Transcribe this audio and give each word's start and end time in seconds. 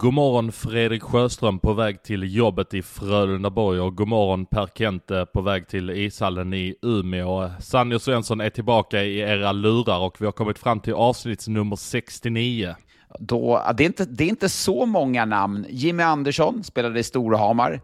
God 0.00 0.14
morgon 0.14 0.52
Fredrik 0.52 1.02
Sjöström 1.02 1.58
på 1.58 1.72
väg 1.72 2.02
till 2.02 2.34
jobbet 2.36 2.74
i 2.74 2.82
Frölundaborg 2.82 3.80
och 3.80 3.96
god 3.96 4.08
morgon 4.08 4.46
Per 4.46 4.66
Kente 4.74 5.26
på 5.32 5.40
väg 5.40 5.68
till 5.68 5.90
ishallen 5.90 6.54
i 6.54 6.74
Umeå. 6.82 7.50
Sanny 7.60 7.94
och 7.94 8.02
Svensson 8.02 8.40
är 8.40 8.50
tillbaka 8.50 9.02
i 9.02 9.18
era 9.18 9.52
lurar 9.52 9.98
och 9.98 10.20
vi 10.20 10.24
har 10.24 10.32
kommit 10.32 10.58
fram 10.58 10.80
till 10.80 10.92
avsnitt 10.92 11.48
nummer 11.48 11.76
69. 11.76 12.74
Då, 13.18 13.62
det, 13.76 13.84
är 13.84 13.86
inte, 13.86 14.04
det 14.04 14.24
är 14.24 14.28
inte 14.28 14.48
så 14.48 14.86
många 14.86 15.24
namn. 15.24 15.66
Jimmy 15.68 16.02
Andersson 16.02 16.64
spelade 16.64 17.00
i 17.00 17.02
Storhamar. 17.02 17.80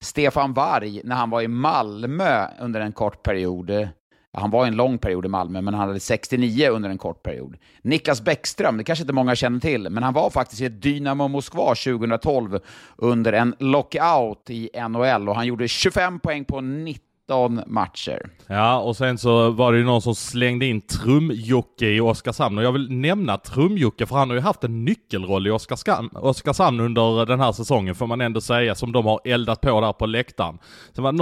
Stefan 0.00 0.52
Varg 0.52 1.00
när 1.04 1.16
han 1.16 1.30
var 1.30 1.42
i 1.42 1.48
Malmö 1.48 2.46
under 2.60 2.80
en 2.80 2.92
kort 2.92 3.22
period. 3.22 3.88
Han 4.32 4.50
var 4.50 4.66
en 4.66 4.76
lång 4.76 4.98
period 4.98 5.24
i 5.24 5.28
Malmö, 5.28 5.60
men 5.60 5.74
han 5.74 5.88
hade 5.88 6.00
69 6.00 6.68
under 6.68 6.90
en 6.90 6.98
kort 6.98 7.22
period. 7.22 7.56
Niklas 7.82 8.24
Bäckström, 8.24 8.76
det 8.76 8.84
kanske 8.84 9.02
inte 9.02 9.12
många 9.12 9.34
känner 9.34 9.60
till, 9.60 9.90
men 9.90 10.02
han 10.02 10.14
var 10.14 10.30
faktiskt 10.30 10.62
i 10.62 10.68
Dynamo 10.68 11.28
Moskva 11.28 11.74
2012 11.74 12.58
under 12.96 13.32
en 13.32 13.54
lockout 13.58 14.50
i 14.50 14.70
NHL 14.88 15.28
och 15.28 15.36
han 15.36 15.46
gjorde 15.46 15.68
25 15.68 16.20
poäng 16.20 16.44
på 16.44 16.60
90 16.60 17.07
19 17.28 17.62
matcher. 17.66 18.20
Ja, 18.46 18.78
och 18.78 18.96
sen 18.96 19.18
så 19.18 19.50
var 19.50 19.72
det 19.72 19.78
ju 19.78 19.84
någon 19.84 20.02
som 20.02 20.14
slängde 20.14 20.66
in 20.66 20.80
Trum-Jocke 20.80 21.86
i 21.86 22.00
Oskarshamn 22.00 22.58
och 22.58 22.64
jag 22.64 22.72
vill 22.72 22.90
nämna 22.90 23.36
Trum-Jocke 23.36 24.06
för 24.06 24.16
han 24.16 24.28
har 24.28 24.36
ju 24.36 24.42
haft 24.42 24.64
en 24.64 24.84
nyckelroll 24.84 25.46
i 25.46 25.50
Oskarshamn, 25.50 26.10
Oskarshamn 26.14 26.80
under 26.80 27.26
den 27.26 27.40
här 27.40 27.52
säsongen 27.52 27.94
får 27.94 28.06
man 28.06 28.20
ändå 28.20 28.40
säga 28.40 28.74
som 28.74 28.92
de 28.92 29.06
har 29.06 29.20
eldat 29.24 29.60
på 29.60 29.80
där 29.80 29.92
på 29.92 30.06
läktaren. 30.06 30.58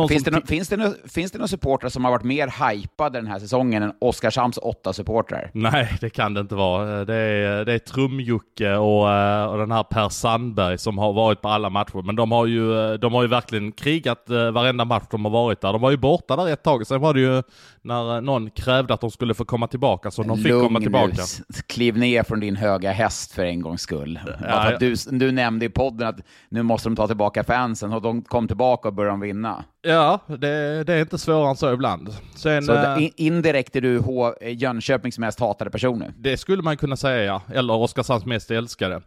finns, 0.08 0.24
det 0.24 0.30
no 0.30 0.46
finns, 0.46 0.68
det 0.68 0.76
no 0.76 0.92
finns 1.08 1.32
det 1.32 1.38
några 1.38 1.48
supportrar 1.48 1.90
som 1.90 2.04
har 2.04 2.12
varit 2.12 2.24
mer 2.24 2.70
hypade 2.70 3.18
den 3.18 3.26
här 3.26 3.38
säsongen 3.38 3.82
än 3.82 3.92
Oskarshamns 4.00 4.58
åtta 4.62 4.92
supportrar? 4.92 5.50
Nej, 5.54 5.96
det 6.00 6.10
kan 6.10 6.34
det 6.34 6.40
inte 6.40 6.54
vara. 6.54 7.04
Det 7.04 7.14
är, 7.14 7.64
det 7.64 7.72
är 7.72 7.78
Trum-Jocke 7.78 8.76
och, 8.76 9.10
eh, 9.10 9.46
och 9.46 9.58
den 9.58 9.72
här 9.72 9.82
Per 9.82 10.08
Sandberg 10.08 10.78
som 10.78 10.98
har 10.98 11.12
varit 11.12 11.40
på 11.40 11.48
alla 11.48 11.70
matcher. 11.70 12.02
Men 12.02 12.16
de 12.16 12.32
har 12.32 12.46
ju, 12.46 12.96
de 12.96 13.14
har 13.14 13.22
ju 13.22 13.28
verkligen 13.28 13.72
krigat 13.72 14.30
eh, 14.30 14.50
varenda 14.50 14.84
match 14.84 15.04
de 15.10 15.24
har 15.24 15.32
varit 15.32 15.60
där. 15.60 15.72
De 15.72 15.80
var 15.80 15.95
ju 15.96 16.00
borta 16.00 16.36
där 16.36 16.48
ett 16.48 16.62
tag. 16.62 16.86
Sen 16.86 17.00
var 17.00 17.14
det 17.14 17.20
ju 17.20 17.42
när 17.82 18.20
någon 18.20 18.50
krävde 18.50 18.94
att 18.94 19.00
de 19.00 19.10
skulle 19.10 19.34
få 19.34 19.44
komma 19.44 19.66
tillbaka, 19.66 20.10
så 20.10 20.22
de 20.22 20.36
fick 20.36 20.46
Lugn 20.46 20.66
komma 20.66 20.80
tillbaka. 20.80 21.22
Nu. 21.48 21.54
Kliv 21.66 21.98
ner 21.98 22.22
från 22.22 22.40
din 22.40 22.56
höga 22.56 22.92
häst 22.92 23.32
för 23.32 23.44
en 23.44 23.60
gångs 23.60 23.80
skull. 23.80 24.20
Ja, 24.26 24.70
ja. 24.70 24.78
Du, 24.78 24.94
du 25.10 25.32
nämnde 25.32 25.66
i 25.66 25.68
podden 25.68 26.08
att 26.08 26.16
nu 26.48 26.62
måste 26.62 26.88
de 26.88 26.96
ta 26.96 27.06
tillbaka 27.06 27.44
fansen, 27.44 27.92
och 27.92 28.02
de 28.02 28.22
kom 28.22 28.46
tillbaka 28.48 28.88
och 28.88 28.94
började 28.94 29.20
vinna. 29.20 29.64
Ja, 29.82 30.18
det, 30.26 30.84
det 30.84 30.94
är 30.94 31.00
inte 31.00 31.18
svårare 31.18 31.50
än 31.50 31.56
så 31.56 31.72
ibland. 31.72 32.08
Sen, 32.34 32.62
så 32.62 32.74
äh, 32.74 33.08
indirekt 33.16 33.76
är 33.76 33.80
du 33.80 33.98
H 33.98 34.34
Jönköpings 34.42 35.18
mest 35.18 35.40
hatade 35.40 35.70
person 35.70 35.98
nu? 35.98 36.12
Det 36.18 36.36
skulle 36.36 36.62
man 36.62 36.76
kunna 36.76 36.96
säga, 36.96 37.24
ja. 37.24 37.42
Eller 37.54 37.74
Oskarshamns 37.74 38.26
mest 38.26 38.50
älskade. 38.50 39.02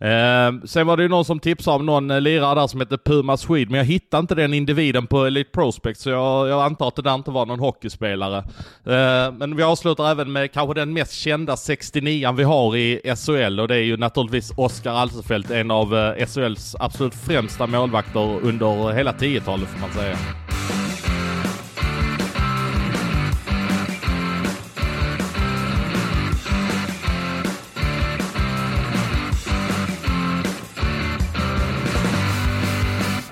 Eh, 0.00 0.52
sen 0.64 0.86
var 0.86 0.96
det 0.96 1.02
ju 1.02 1.08
någon 1.08 1.24
som 1.24 1.40
tipsade 1.40 1.76
om 1.76 1.86
någon 1.86 2.10
eh, 2.10 2.20
lirare 2.20 2.60
där 2.60 2.66
som 2.66 2.80
heter 2.80 2.98
Puma 3.04 3.36
Swede, 3.36 3.70
men 3.70 3.78
jag 3.78 3.84
hittade 3.84 4.20
inte 4.20 4.34
den 4.34 4.54
individen 4.54 5.06
på 5.06 5.24
Elite 5.24 5.50
Prospect, 5.50 6.00
så 6.00 6.10
jag, 6.10 6.48
jag 6.48 6.62
antar 6.64 6.88
att 6.88 6.96
det 6.96 7.02
där 7.02 7.14
inte 7.14 7.30
var 7.30 7.46
någon 7.46 7.60
hockeyspelare. 7.60 8.38
Eh, 8.86 9.32
men 9.32 9.56
vi 9.56 9.62
avslutar 9.62 10.10
även 10.10 10.32
med 10.32 10.52
kanske 10.52 10.74
den 10.74 10.92
mest 10.92 11.12
kända 11.12 11.54
69an 11.54 12.36
vi 12.36 12.44
har 12.44 12.76
i 12.76 13.14
SHL 13.16 13.60
och 13.60 13.68
det 13.68 13.76
är 13.76 13.82
ju 13.82 13.96
naturligtvis 13.96 14.52
Oskar 14.56 14.92
Alsefelt, 14.92 15.50
en 15.50 15.70
av 15.70 15.96
eh, 15.96 16.26
SHLs 16.26 16.76
absolut 16.80 17.14
främsta 17.14 17.66
målvakter 17.66 18.40
under 18.42 18.92
hela 18.92 19.12
10-talet 19.12 19.68
får 19.68 19.80
man 19.80 19.92
säga. 19.92 20.16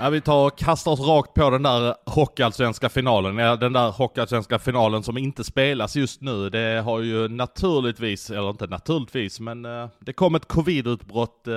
Ja, 0.07 0.11
vi 0.11 0.21
tar 0.21 0.47
och 0.47 0.59
kastar 0.59 0.93
oss 0.93 1.01
rakt 1.01 1.35
på 1.35 1.51
den 1.51 1.63
där 1.63 1.95
hockeyallsvenska 2.07 2.89
finalen. 2.89 3.39
Ja, 3.39 3.57
den 3.57 3.73
där 3.73 3.91
hockeyallsvenska 3.91 4.59
finalen 4.59 5.03
som 5.03 5.19
inte 5.19 5.45
spelas 5.45 5.97
just 5.97 6.21
nu. 6.21 6.51
Det 6.51 6.83
har 6.85 7.01
ju 7.01 7.29
naturligtvis, 7.29 8.31
eller 8.31 8.51
inte 8.51 8.67
naturligtvis, 8.67 9.41
men 9.41 9.65
eh, 9.65 9.89
det 9.99 10.13
kom 10.13 10.35
ett 10.35 10.49
covidutbrott 10.49 11.49
eh, 11.49 11.55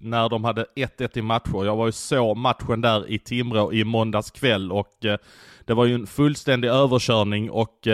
när 0.00 0.28
de 0.28 0.44
hade 0.44 0.66
1-1 0.76 1.18
i 1.18 1.22
matcher. 1.22 1.64
Jag 1.64 1.76
var 1.76 1.86
ju 1.86 1.92
så 1.92 2.34
matchen 2.34 2.80
där 2.80 3.10
i 3.10 3.18
Timrå 3.18 3.72
i 3.72 3.84
måndags 3.84 4.30
kväll 4.30 4.72
och 4.72 5.04
eh, 5.04 5.18
det 5.64 5.74
var 5.74 5.84
ju 5.84 5.94
en 5.94 6.06
fullständig 6.06 6.68
överkörning 6.68 7.50
och 7.50 7.88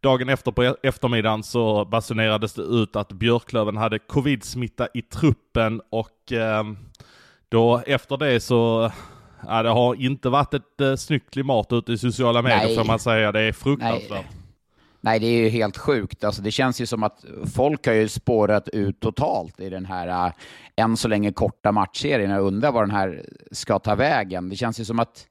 dagen 0.00 0.28
efter 0.28 0.52
på 0.52 0.64
e-, 0.64 0.76
eftermiddagen 0.82 1.42
så 1.42 1.84
basunerades 1.84 2.54
det 2.54 2.62
ut 2.62 2.96
att 2.96 3.12
Björklöven 3.12 3.76
hade 3.76 3.98
covid-smitta 3.98 4.88
i 4.94 5.02
truppen 5.02 5.82
och 5.90 6.32
då 7.54 7.82
efter 7.86 8.16
det 8.16 8.40
så, 8.40 8.90
ja 9.46 9.62
det 9.62 9.68
har 9.68 9.94
inte 9.94 10.28
varit 10.28 10.54
ett 10.54 10.80
eh, 10.80 10.94
snyggt 10.94 11.30
klimat 11.30 11.72
ute 11.72 11.92
i 11.92 11.98
sociala 11.98 12.42
medier 12.42 12.76
får 12.76 12.84
man 12.84 12.98
säga. 12.98 13.32
Det 13.32 13.40
är 13.40 13.52
fruktansvärt. 13.52 14.10
Nej. 14.10 14.26
Nej, 15.00 15.20
det 15.20 15.26
är 15.26 15.42
ju 15.42 15.48
helt 15.48 15.76
sjukt. 15.76 16.24
Alltså, 16.24 16.42
det 16.42 16.50
känns 16.50 16.80
ju 16.80 16.86
som 16.86 17.02
att 17.02 17.24
folk 17.54 17.86
har 17.86 17.94
ju 17.94 18.08
spårat 18.08 18.68
ut 18.68 19.00
totalt 19.00 19.60
i 19.60 19.70
den 19.70 19.86
här 19.86 20.26
uh, 20.26 20.32
än 20.76 20.96
så 20.96 21.08
länge 21.08 21.32
korta 21.32 21.72
matchserien. 21.72 22.30
Jag 22.30 22.42
undrar 22.42 22.72
vad 22.72 22.82
den 22.82 22.90
här 22.90 23.26
ska 23.52 23.78
ta 23.78 23.94
vägen. 23.94 24.48
Det 24.48 24.56
känns 24.56 24.80
ju 24.80 24.84
som 24.84 24.98
att 25.00 25.26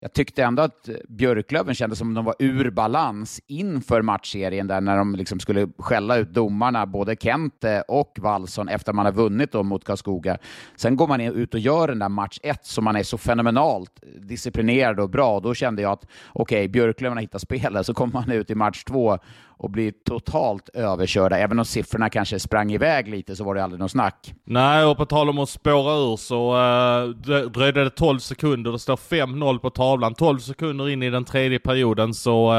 jag 0.00 0.12
tyckte 0.12 0.44
ändå 0.44 0.62
att 0.62 0.88
Björklöven 1.08 1.74
kändes 1.74 1.98
som 1.98 2.14
de 2.14 2.24
var 2.24 2.34
ur 2.38 2.70
balans 2.70 3.40
inför 3.46 4.02
matchserien 4.02 4.66
där 4.66 4.80
när 4.80 4.96
de 4.96 5.14
liksom 5.14 5.40
skulle 5.40 5.68
skälla 5.78 6.16
ut 6.16 6.30
domarna, 6.30 6.86
både 6.86 7.16
Kente 7.16 7.72
eh, 7.72 7.80
och 7.88 8.18
Wallson, 8.20 8.68
efter 8.68 8.92
man 8.92 9.06
har 9.06 9.12
vunnit 9.12 9.52
då 9.52 9.62
mot 9.62 9.84
Karlskoga. 9.84 10.38
Sen 10.76 10.96
går 10.96 11.06
man 11.06 11.20
ut 11.20 11.54
och 11.54 11.60
gör 11.60 11.88
den 11.88 11.98
där 11.98 12.08
match 12.08 12.38
ett 12.42 12.66
som 12.66 12.84
man 12.84 12.96
är 12.96 13.02
så 13.02 13.18
fenomenalt 13.18 14.02
disciplinerad 14.20 15.00
och 15.00 15.10
bra. 15.10 15.40
Då 15.40 15.54
kände 15.54 15.82
jag 15.82 15.92
att 15.92 16.06
okej, 16.32 16.58
okay, 16.58 16.68
Björklöven 16.68 17.16
har 17.16 17.22
hittat 17.22 17.42
spelet. 17.42 17.86
Så 17.86 17.94
kommer 17.94 18.12
man 18.12 18.32
ut 18.32 18.50
i 18.50 18.54
match 18.54 18.84
två 18.84 19.18
och 19.58 19.70
blir 19.70 19.92
totalt 20.04 20.68
överkörda. 20.68 21.38
Även 21.38 21.58
om 21.58 21.64
siffrorna 21.64 22.10
kanske 22.10 22.38
sprang 22.38 22.72
iväg 22.72 23.08
lite 23.08 23.36
så 23.36 23.44
var 23.44 23.54
det 23.54 23.64
aldrig 23.64 23.80
något 23.80 23.90
snack. 23.90 24.34
Nej, 24.44 24.84
och 24.84 24.96
på 24.96 25.06
tal 25.06 25.28
om 25.28 25.38
att 25.38 25.48
spåra 25.48 26.12
ur 26.12 26.16
så 26.16 26.56
uh, 26.56 27.48
dröjde 27.50 27.84
det 27.84 27.90
12 27.90 28.18
sekunder. 28.18 28.72
Det 28.72 28.78
står 28.78 28.96
5-0 28.96 29.58
på 29.58 29.70
tavlan. 29.70 30.14
12 30.14 30.38
sekunder 30.38 30.88
in 30.88 31.02
i 31.02 31.10
den 31.10 31.24
tredje 31.24 31.58
perioden 31.58 32.14
så 32.14 32.54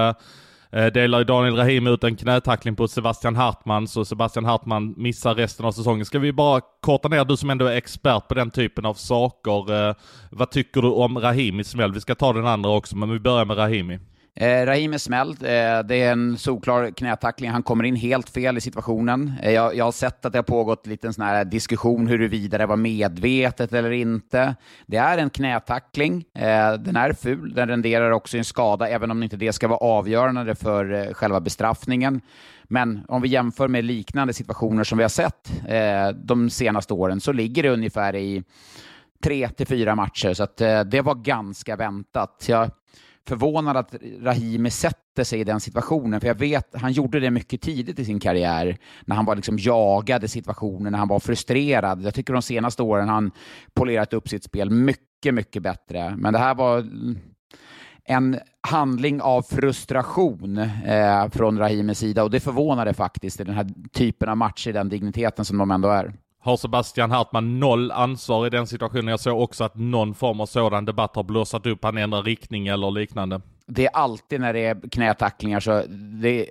uh, 0.73 0.85
delar 0.93 1.23
Daniel 1.23 1.55
Rahim 1.55 1.87
ut 1.87 2.03
en 2.03 2.15
knätackling 2.15 2.75
på 2.75 2.87
Sebastian 2.87 3.35
Hartman, 3.35 3.87
så 3.87 4.05
Sebastian 4.05 4.45
Hartman 4.45 4.93
missar 4.97 5.35
resten 5.35 5.65
av 5.65 5.71
säsongen. 5.71 6.05
Ska 6.05 6.19
vi 6.19 6.33
bara 6.33 6.61
korta 6.81 7.07
ner, 7.07 7.25
du 7.25 7.37
som 7.37 7.49
ändå 7.49 7.65
är 7.65 7.75
expert 7.75 8.27
på 8.27 8.33
den 8.33 8.51
typen 8.51 8.85
av 8.85 8.93
saker. 8.93 9.95
Vad 10.35 10.51
tycker 10.51 10.81
du 10.81 10.87
om 10.87 11.19
Rahimis 11.19 11.69
smäll? 11.69 11.93
Vi 11.93 12.01
ska 12.01 12.15
ta 12.15 12.33
den 12.33 12.47
andra 12.47 12.69
också, 12.69 12.97
men 12.97 13.09
vi 13.09 13.19
börjar 13.19 13.45
med 13.45 13.57
Rahimi. 13.57 13.99
Eh, 14.39 14.65
Rahim 14.65 14.93
är 14.93 14.97
smälld. 14.97 15.43
Eh, 15.43 15.79
det 15.83 15.95
är 15.95 16.11
en 16.11 16.37
solklar 16.37 16.91
knätackling. 16.91 17.51
Han 17.51 17.63
kommer 17.63 17.83
in 17.83 17.95
helt 17.95 18.29
fel 18.29 18.57
i 18.57 18.61
situationen. 18.61 19.33
Eh, 19.41 19.51
jag, 19.51 19.75
jag, 19.75 19.85
har 19.85 19.91
sett 19.91 20.25
att 20.25 20.33
det 20.33 20.37
har 20.37 20.43
pågått 20.43 20.85
en 20.85 20.91
liten 20.91 21.13
sån 21.13 21.25
här 21.25 21.45
diskussion 21.45 22.07
huruvida 22.07 22.57
det 22.57 22.65
var 22.65 22.75
medvetet 22.75 23.73
eller 23.73 23.91
inte. 23.91 24.55
Det 24.85 24.97
är 24.97 25.17
en 25.17 25.29
knätackling. 25.29 26.25
Eh, 26.35 26.73
den 26.73 26.95
är 26.95 27.13
ful. 27.13 27.53
Den 27.53 27.69
renderar 27.69 28.11
också 28.11 28.37
en 28.37 28.45
skada, 28.45 28.89
även 28.89 29.11
om 29.11 29.23
inte 29.23 29.37
det 29.37 29.53
ska 29.53 29.67
vara 29.67 29.79
avgörande 29.79 30.55
för 30.55 30.93
eh, 30.93 31.13
själva 31.13 31.39
bestraffningen. 31.39 32.21
Men 32.63 33.01
om 33.07 33.21
vi 33.21 33.27
jämför 33.27 33.67
med 33.67 33.85
liknande 33.85 34.33
situationer 34.33 34.83
som 34.83 34.97
vi 34.97 35.03
har 35.03 35.09
sett 35.09 35.51
eh, 35.67 36.09
de 36.23 36.49
senaste 36.49 36.93
åren 36.93 37.21
så 37.21 37.31
ligger 37.31 37.63
det 37.63 37.69
ungefär 37.69 38.15
i 38.15 38.43
tre 39.23 39.49
till 39.49 39.67
fyra 39.67 39.95
matcher, 39.95 40.33
så 40.33 40.43
att, 40.43 40.61
eh, 40.61 40.81
det 40.81 41.01
var 41.01 41.15
ganska 41.15 41.75
väntat. 41.75 42.45
Jag, 42.47 42.71
förvånad 43.29 43.77
att 43.77 43.95
Rahimi 44.21 44.69
sätter 44.69 45.23
sig 45.23 45.39
i 45.39 45.43
den 45.43 45.59
situationen, 45.59 46.21
för 46.21 46.27
jag 46.27 46.35
vet, 46.35 46.75
han 46.75 46.91
gjorde 46.91 47.19
det 47.19 47.31
mycket 47.31 47.61
tidigt 47.61 47.99
i 47.99 48.05
sin 48.05 48.19
karriär, 48.19 48.77
när 49.05 49.15
han 49.15 49.25
var 49.25 49.35
liksom 49.35 49.57
jagade 49.59 50.27
situationen, 50.27 50.91
när 50.91 50.99
han 50.99 51.07
var 51.07 51.19
frustrerad. 51.19 52.01
Jag 52.01 52.13
tycker 52.13 52.33
de 52.33 52.41
senaste 52.41 52.83
åren 52.83 53.07
har 53.07 53.15
han 53.15 53.31
polerat 53.73 54.13
upp 54.13 54.29
sitt 54.29 54.43
spel 54.43 54.69
mycket, 54.69 55.33
mycket 55.33 55.63
bättre. 55.63 56.15
Men 56.17 56.33
det 56.33 56.39
här 56.39 56.55
var 56.55 56.85
en 58.05 58.39
handling 58.61 59.21
av 59.21 59.41
frustration 59.41 60.57
eh, 60.57 61.29
från 61.29 61.59
Rahimis 61.59 61.99
sida 61.99 62.23
och 62.23 62.31
det 62.31 62.39
förvånade 62.39 62.93
faktiskt 62.93 63.39
i 63.39 63.43
den 63.43 63.55
här 63.55 63.67
typen 63.91 64.29
av 64.29 64.37
matcher, 64.37 64.73
den 64.73 64.89
digniteten 64.89 65.45
som 65.45 65.57
de 65.57 65.71
ändå 65.71 65.89
är 65.89 66.13
har 66.39 66.57
Sebastian 66.57 67.11
Hartman 67.11 67.59
noll 67.59 67.91
ansvar 67.91 68.47
i 68.47 68.49
den 68.49 68.67
situationen. 68.67 69.07
Jag 69.07 69.19
såg 69.19 69.41
också 69.41 69.63
att 69.63 69.75
någon 69.75 70.13
form 70.13 70.41
av 70.41 70.45
sådan 70.45 70.85
debatt 70.85 71.15
har 71.15 71.23
blossat 71.23 71.65
upp. 71.65 71.83
Han 71.83 71.97
ändrar 71.97 72.23
riktning 72.23 72.67
eller 72.67 72.91
liknande. 72.91 73.41
det 73.65 73.85
är 73.85 73.95
alltid 73.95 74.41
när 74.41 74.53
det 74.53 74.65
är 74.65 74.89
knätacklingar 74.89 75.59
så 75.59 75.83
det 76.21 76.29
är 76.29 76.45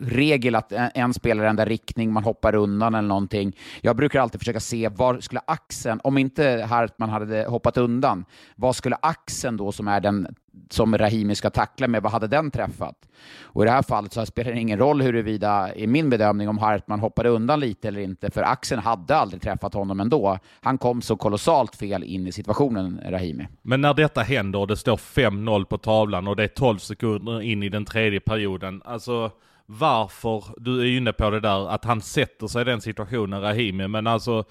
regel 0.00 0.54
att 0.54 0.72
en 0.72 1.14
spelare 1.14 1.48
ändrar 1.48 1.66
riktning, 1.66 2.12
man 2.12 2.24
hoppar 2.24 2.54
undan 2.54 2.94
eller 2.94 3.08
någonting. 3.08 3.56
Jag 3.80 3.96
brukar 3.96 4.20
alltid 4.20 4.40
försöka 4.40 4.60
se 4.60 4.88
var 4.88 5.20
skulle 5.20 5.40
axeln, 5.46 6.00
om 6.04 6.18
inte 6.18 6.66
Hartman 6.70 7.08
hade 7.08 7.46
hoppat 7.48 7.76
undan, 7.76 8.24
vad 8.56 8.76
skulle 8.76 8.96
axeln 9.02 9.56
då 9.56 9.72
som 9.72 9.88
är 9.88 10.00
den 10.00 10.34
som 10.70 10.98
Rahimi 10.98 11.34
ska 11.34 11.50
tackla 11.50 11.88
med, 11.88 12.02
vad 12.02 12.12
hade 12.12 12.26
den 12.26 12.50
träffat? 12.50 12.96
Och 13.42 13.62
i 13.62 13.66
det 13.66 13.70
här 13.70 13.82
fallet 13.82 14.12
så 14.12 14.26
spelar 14.26 14.52
det 14.52 14.60
ingen 14.60 14.78
roll 14.78 15.02
huruvida, 15.02 15.74
i 15.74 15.86
min 15.86 16.10
bedömning, 16.10 16.48
om 16.48 16.58
Hartman 16.58 17.00
hoppade 17.00 17.28
undan 17.28 17.60
lite 17.60 17.88
eller 17.88 18.00
inte, 18.00 18.30
för 18.30 18.42
axeln 18.42 18.82
hade 18.82 19.16
aldrig 19.16 19.42
träffat 19.42 19.74
honom 19.74 20.00
ändå. 20.00 20.38
Han 20.60 20.78
kom 20.78 21.02
så 21.02 21.16
kolossalt 21.16 21.76
fel 21.76 22.02
in 22.02 22.26
i 22.26 22.32
situationen, 22.32 23.00
Rahimi. 23.08 23.48
Men 23.62 23.80
när 23.80 23.94
detta 23.94 24.20
händer 24.20 24.58
och 24.58 24.66
det 24.66 24.76
står 24.76 24.96
5-0 24.96 25.64
på 25.64 25.78
tavlan 25.78 26.28
och 26.28 26.36
det 26.36 26.42
är 26.44 26.48
12 26.48 26.78
sekunder 26.78 27.42
in 27.42 27.62
i 27.62 27.68
den 27.68 27.84
tredje 27.84 28.20
perioden, 28.20 28.82
alltså 28.84 29.30
varför, 29.66 30.44
du 30.56 30.80
är 30.80 30.96
inne 30.96 31.12
på 31.12 31.30
det 31.30 31.40
där, 31.40 31.68
att 31.68 31.84
han 31.84 32.00
sätter 32.00 32.46
sig 32.46 32.62
i 32.62 32.64
den 32.64 32.80
situationen, 32.80 33.40
Rahimi, 33.40 33.88
men 33.88 34.06
alltså 34.06 34.44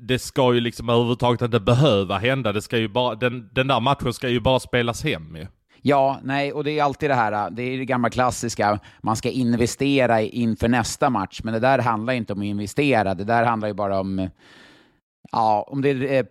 det 0.00 0.18
ska 0.18 0.54
ju 0.54 0.60
liksom 0.60 0.88
överhuvudtaget 0.88 1.42
inte 1.42 1.60
behöva 1.60 2.18
hända. 2.18 2.52
Det 2.52 2.62
ska 2.62 2.78
ju 2.78 2.88
bara, 2.88 3.14
den, 3.14 3.48
den 3.52 3.66
där 3.66 3.80
matchen 3.80 4.12
ska 4.12 4.28
ju 4.28 4.40
bara 4.40 4.60
spelas 4.60 5.04
hem 5.04 5.36
ju. 5.36 5.46
Ja, 5.82 6.20
nej, 6.22 6.52
och 6.52 6.64
det 6.64 6.78
är 6.78 6.82
alltid 6.82 7.10
det 7.10 7.14
här, 7.14 7.50
det 7.50 7.62
är 7.62 7.78
det 7.78 7.84
gamla 7.84 8.10
klassiska, 8.10 8.78
man 9.02 9.16
ska 9.16 9.30
investera 9.30 10.20
inför 10.20 10.68
nästa 10.68 11.10
match, 11.10 11.40
men 11.44 11.54
det 11.54 11.60
där 11.60 11.78
handlar 11.78 12.12
inte 12.12 12.32
om 12.32 12.38
att 12.38 12.44
investera, 12.44 13.14
det 13.14 13.24
där 13.24 13.44
handlar 13.44 13.68
ju 13.68 13.74
bara 13.74 14.00
om 14.00 14.28
Ja, 15.32 15.66
om 15.68 15.82
det 15.82 15.90
är 15.90 16.18
eh, 16.18 16.24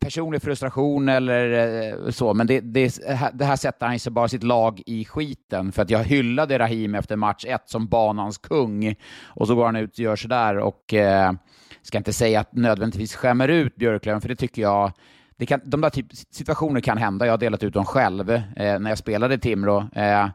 personlig 0.00 0.42
frustration 0.42 1.08
eller 1.08 1.72
eh, 1.82 2.10
så, 2.10 2.34
men 2.34 2.46
det, 2.46 2.60
det, 2.60 2.98
det 3.32 3.44
här 3.44 3.56
sätter 3.56 3.86
han 3.86 3.96
ju 3.96 4.10
bara 4.10 4.28
sitt 4.28 4.42
lag 4.42 4.82
i 4.86 5.04
skiten. 5.04 5.72
För 5.72 5.82
att 5.82 5.90
jag 5.90 6.04
hyllade 6.04 6.58
Rahim 6.58 6.94
efter 6.94 7.16
match 7.16 7.44
ett 7.48 7.68
som 7.68 7.86
banans 7.86 8.38
kung, 8.38 8.94
och 9.24 9.46
så 9.46 9.54
går 9.54 9.64
han 9.66 9.76
ut 9.76 9.92
och 9.92 9.98
gör 9.98 10.16
sådär 10.16 10.58
och 10.58 10.94
eh, 10.94 11.32
ska 11.82 11.98
inte 11.98 12.12
säga 12.12 12.40
att 12.40 12.52
nödvändigtvis 12.52 13.16
skämmer 13.16 13.48
ut 13.48 13.76
Björklöven, 13.76 14.20
för 14.20 14.28
det 14.28 14.36
tycker 14.36 14.62
jag 14.62 14.92
det 15.36 15.46
kan, 15.46 15.60
de 15.64 15.80
där 15.80 15.90
typ 15.90 16.06
situationer 16.30 16.80
kan 16.80 16.98
hända. 16.98 17.26
Jag 17.26 17.32
har 17.32 17.38
delat 17.38 17.62
ut 17.62 17.74
dem 17.74 17.84
själv 17.84 18.30
eh, 18.30 18.42
när 18.56 18.88
jag 18.88 18.98
spelade 18.98 19.34
i 19.34 19.38
Timrå. 19.38 19.88
Eh, 19.94 20.28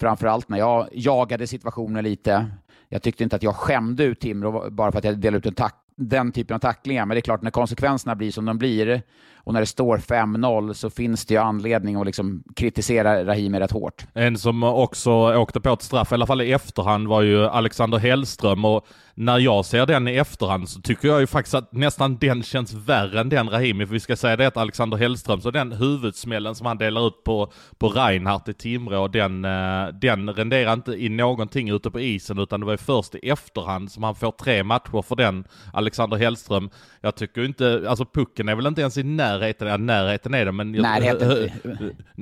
framförallt 0.00 0.48
när 0.48 0.58
jag 0.58 0.88
jagade 0.92 1.46
situationer 1.46 2.02
lite. 2.02 2.46
Jag 2.88 3.02
tyckte 3.02 3.24
inte 3.24 3.36
att 3.36 3.42
jag 3.42 3.56
skämde 3.56 4.04
ut 4.04 4.20
Timrå 4.20 4.70
bara 4.70 4.92
för 4.92 4.98
att 4.98 5.04
jag 5.04 5.18
delade 5.18 5.38
ut 5.38 5.46
en 5.46 5.54
tack, 5.54 5.74
den 5.96 6.32
typen 6.32 6.54
av 6.54 6.58
tacklingar. 6.58 7.06
Men 7.06 7.14
det 7.14 7.18
är 7.18 7.22
klart, 7.22 7.42
när 7.42 7.50
konsekvenserna 7.50 8.14
blir 8.14 8.32
som 8.32 8.44
de 8.44 8.58
blir 8.58 9.02
och 9.50 9.54
när 9.54 9.60
det 9.60 9.66
står 9.66 9.98
5-0 9.98 10.72
så 10.72 10.90
finns 10.90 11.26
det 11.26 11.34
ju 11.34 11.40
anledning 11.40 11.96
att 11.96 12.06
liksom 12.06 12.42
kritisera 12.56 13.24
Rahimi 13.24 13.60
rätt 13.60 13.70
hårt. 13.70 14.06
En 14.14 14.38
som 14.38 14.62
också 14.62 15.10
åkte 15.12 15.60
på 15.60 15.72
ett 15.72 15.82
straff, 15.82 16.12
i 16.12 16.14
alla 16.14 16.26
fall 16.26 16.42
i 16.42 16.52
efterhand, 16.52 17.08
var 17.08 17.22
ju 17.22 17.46
Alexander 17.46 17.98
Hellström. 17.98 18.64
Och 18.64 18.86
när 19.14 19.38
jag 19.38 19.64
ser 19.64 19.86
den 19.86 20.08
i 20.08 20.16
efterhand 20.16 20.68
så 20.68 20.80
tycker 20.80 21.08
jag 21.08 21.20
ju 21.20 21.26
faktiskt 21.26 21.54
att 21.54 21.72
nästan 21.72 22.18
den 22.18 22.42
känns 22.42 22.72
värre 22.72 23.20
än 23.20 23.28
den 23.28 23.50
Rahimi. 23.50 23.86
För 23.86 23.92
vi 23.92 24.00
ska 24.00 24.16
säga 24.16 24.36
det 24.36 24.46
att 24.46 24.56
Alexander 24.56 24.96
Hellström, 24.96 25.40
så 25.40 25.50
den 25.50 25.72
huvudsmällen 25.72 26.54
som 26.54 26.66
han 26.66 26.78
delar 26.78 27.06
ut 27.06 27.24
på, 27.24 27.52
på 27.78 27.88
Reinhardt 27.88 28.48
i 28.48 28.54
Timrå, 28.54 29.08
den, 29.08 29.44
eh, 29.44 29.88
den 30.00 30.30
renderar 30.30 30.72
inte 30.72 30.92
i 30.92 31.08
någonting 31.08 31.68
ute 31.68 31.90
på 31.90 32.00
isen 32.00 32.38
utan 32.38 32.60
det 32.60 32.66
var 32.66 32.72
ju 32.72 32.78
först 32.78 33.14
i 33.14 33.30
efterhand 33.30 33.92
som 33.92 34.02
han 34.02 34.14
får 34.14 34.30
tre 34.30 34.64
matcher 34.64 35.02
för 35.02 35.16
den, 35.16 35.44
Alexander 35.72 36.16
Hellström. 36.16 36.70
Jag 37.00 37.14
tycker 37.14 37.44
inte, 37.44 37.84
alltså 37.88 38.04
pucken 38.04 38.48
är 38.48 38.54
väl 38.54 38.66
inte 38.66 38.80
ens 38.80 38.96
i 38.96 39.02
närheten, 39.02 39.39
ja 39.58 39.76
närheten 39.76 40.34
är 40.34 40.44
det 40.44 40.52
men... 40.52 40.72
Närheten. 40.72 41.50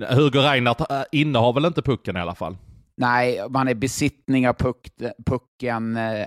Hugo 0.08 0.40
Reinhardt 0.40 0.90
eh, 0.90 1.02
innehar 1.12 1.52
väl 1.52 1.64
inte 1.64 1.82
pucken 1.82 2.16
i 2.16 2.20
alla 2.20 2.34
fall? 2.34 2.56
Nej, 3.00 3.40
man 3.50 3.68
är 3.68 3.74
besittning 3.74 4.48
av 4.48 4.52
puck, 4.52 4.88
pucken. 5.26 5.96
Eh, 5.96 6.26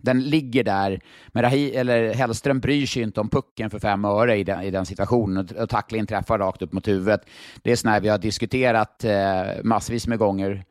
den 0.00 0.22
ligger 0.22 0.64
där. 0.64 1.00
Men 1.28 1.42
Rahi, 1.42 1.76
eller 1.76 2.14
Hellström 2.14 2.60
bryr 2.60 2.86
sig 2.86 3.02
inte 3.02 3.20
om 3.20 3.28
pucken 3.28 3.70
för 3.70 3.78
fem 3.78 4.04
öre 4.04 4.36
i 4.36 4.44
den, 4.44 4.62
i 4.62 4.70
den 4.70 4.86
situationen 4.86 5.48
och 5.58 5.68
tacklingen 5.68 6.06
träffar 6.06 6.38
rakt 6.38 6.62
upp 6.62 6.72
mot 6.72 6.88
huvudet. 6.88 7.20
Det 7.62 7.72
är 7.72 7.76
sådär 7.76 8.00
vi 8.00 8.08
har 8.08 8.18
diskuterat 8.18 9.04
eh, 9.04 9.62
massvis 9.64 10.06
med 10.06 10.18
gånger. 10.18 10.64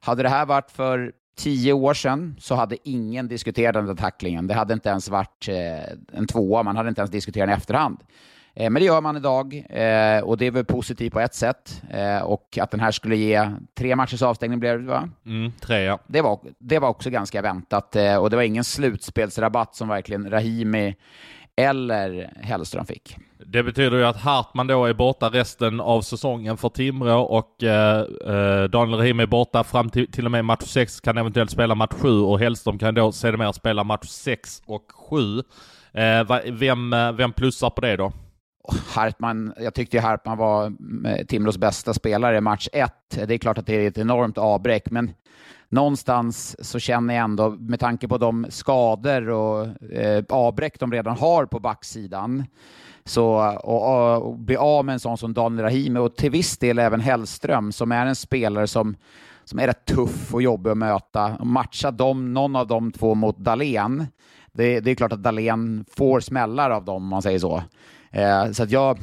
Hade 0.00 0.22
det 0.22 0.28
här 0.28 0.46
varit 0.46 0.70
för 0.70 1.12
tio 1.38 1.72
år 1.72 1.94
sedan 1.94 2.36
så 2.38 2.54
hade 2.54 2.88
ingen 2.88 3.28
diskuterat 3.28 3.74
den 3.74 3.86
där 3.86 3.94
tacklingen. 3.94 4.46
Det 4.46 4.54
hade 4.54 4.74
inte 4.74 4.88
ens 4.88 5.08
varit 5.08 5.48
eh, 5.48 6.18
en 6.18 6.26
tvåa, 6.26 6.62
man 6.62 6.76
hade 6.76 6.88
inte 6.88 7.00
ens 7.00 7.10
diskuterat 7.10 7.46
den 7.46 7.54
i 7.54 7.56
efterhand. 7.56 7.98
Eh, 8.56 8.70
men 8.70 8.80
det 8.80 8.86
gör 8.86 9.00
man 9.00 9.16
idag 9.16 9.64
eh, 9.70 10.20
och 10.24 10.36
det 10.36 10.46
är 10.46 10.50
väl 10.50 10.64
positivt 10.64 11.12
på 11.12 11.20
ett 11.20 11.34
sätt. 11.34 11.82
Eh, 11.90 12.22
och 12.22 12.58
att 12.60 12.70
den 12.70 12.80
här 12.80 12.90
skulle 12.90 13.16
ge 13.16 13.50
tre 13.78 13.96
matchers 13.96 14.22
avstängning 14.22 14.60
blev 14.60 14.82
det 14.82 14.88
va? 14.88 15.08
Mm, 15.26 15.52
tre 15.60 15.82
ja. 15.82 15.98
Det 16.06 16.20
var, 16.20 16.38
det 16.58 16.78
var 16.78 16.88
också 16.88 17.10
ganska 17.10 17.42
väntat 17.42 17.96
och 18.20 18.30
det 18.30 18.36
var 18.36 18.42
ingen 18.42 18.64
slutspelsrabatt 18.64 19.74
som 19.74 19.88
verkligen 19.88 20.30
Rahimi 20.30 20.94
eller 21.56 22.32
Hellström 22.40 22.86
fick. 22.86 23.16
Det 23.46 23.62
betyder 23.62 23.96
ju 23.96 24.04
att 24.04 24.16
Hartman 24.16 24.66
då 24.66 24.84
är 24.84 24.94
borta 24.94 25.28
resten 25.28 25.80
av 25.80 26.02
säsongen 26.02 26.56
för 26.56 26.68
Timrå 26.68 27.20
och 27.20 27.62
eh, 27.62 28.68
Daniel 28.68 28.98
Rahimi 28.98 29.22
är 29.22 29.26
borta 29.26 29.64
fram 29.64 29.90
till, 29.90 30.12
till 30.12 30.24
och 30.24 30.30
med 30.30 30.44
match 30.44 30.64
6, 30.64 31.00
kan 31.00 31.18
eventuellt 31.18 31.50
spela 31.50 31.74
match 31.74 31.94
7 32.00 32.20
och 32.20 32.38
Hellström 32.38 32.78
kan 32.78 32.94
då 32.94 33.12
sedermera 33.12 33.52
spela 33.52 33.84
match 33.84 34.08
6 34.08 34.62
och 34.66 34.92
7. 35.10 35.38
Eh, 35.92 36.42
vem, 36.52 36.94
vem 37.16 37.32
plussar 37.32 37.70
på 37.70 37.80
det 37.80 37.96
då? 37.96 38.12
Hartman, 38.68 39.52
jag 39.60 39.74
tyckte 39.74 40.00
Hartman 40.00 40.38
var 40.38 40.72
eh, 41.06 41.26
Timrås 41.26 41.58
bästa 41.58 41.94
spelare 41.94 42.36
i 42.36 42.40
match 42.40 42.68
1. 42.72 42.92
Det 43.10 43.34
är 43.34 43.38
klart 43.38 43.58
att 43.58 43.66
det 43.66 43.74
är 43.74 43.88
ett 43.88 43.98
enormt 43.98 44.38
avbräck, 44.38 44.90
men 44.90 45.10
någonstans 45.68 46.56
så 46.70 46.78
känner 46.78 47.14
jag 47.14 47.24
ändå, 47.24 47.50
med 47.50 47.80
tanke 47.80 48.08
på 48.08 48.18
de 48.18 48.46
skador 48.48 49.28
och 49.28 49.66
eh, 49.92 50.24
avbräck 50.28 50.80
de 50.80 50.92
redan 50.92 51.16
har 51.16 51.46
på 51.46 51.60
backsidan, 51.60 52.44
så 53.04 53.56
och, 53.64 54.14
och, 54.14 54.22
och 54.22 54.38
bli 54.38 54.56
av 54.56 54.84
med 54.84 54.92
en 54.92 55.00
sån 55.00 55.18
som 55.18 55.34
Daniel 55.34 55.62
Rahimi 55.62 56.00
och 56.00 56.16
till 56.16 56.30
viss 56.30 56.58
del 56.58 56.78
även 56.78 57.00
Hellström, 57.00 57.72
som 57.72 57.92
är 57.92 58.06
en 58.06 58.16
spelare 58.16 58.66
som 58.66 58.96
som 59.48 59.58
är 59.58 59.66
rätt 59.66 59.84
tuff 59.84 60.34
och 60.34 60.42
jobbig 60.42 60.70
att 60.70 60.78
möta. 60.78 61.44
Matcha 61.44 61.90
dem, 61.90 62.34
någon 62.34 62.56
av 62.56 62.66
de 62.66 62.92
två 62.92 63.14
mot 63.14 63.38
Dalen. 63.38 64.06
Det, 64.52 64.80
det 64.80 64.90
är 64.90 64.94
klart 64.94 65.12
att 65.12 65.22
Dalen 65.22 65.84
får 65.90 66.20
smällar 66.20 66.70
av 66.70 66.84
dem, 66.84 66.96
om 66.96 67.08
man 67.08 67.22
säger 67.22 67.38
så. 67.38 67.62
Eh, 68.16 68.52
så 68.52 68.62
att 68.62 68.70
jag, 68.70 68.98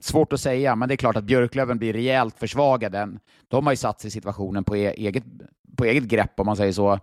svårt 0.00 0.32
att 0.32 0.40
säga, 0.40 0.76
men 0.76 0.88
det 0.88 0.94
är 0.94 0.96
klart 0.96 1.16
att 1.16 1.24
Björklöven 1.24 1.78
blir 1.78 1.92
rejält 1.92 2.38
försvagade. 2.38 3.08
De 3.48 3.66
har 3.66 3.72
ju 3.72 3.76
satt 3.76 4.00
sig 4.00 4.08
i 4.08 4.10
situationen 4.10 4.64
på 4.64 4.76
e-, 4.76 4.94
eget, 4.96 5.24
på 5.76 5.84
eget 5.84 6.04
grepp, 6.04 6.40
om 6.40 6.46
man 6.46 6.56
säger 6.56 6.72
så. 6.72 6.98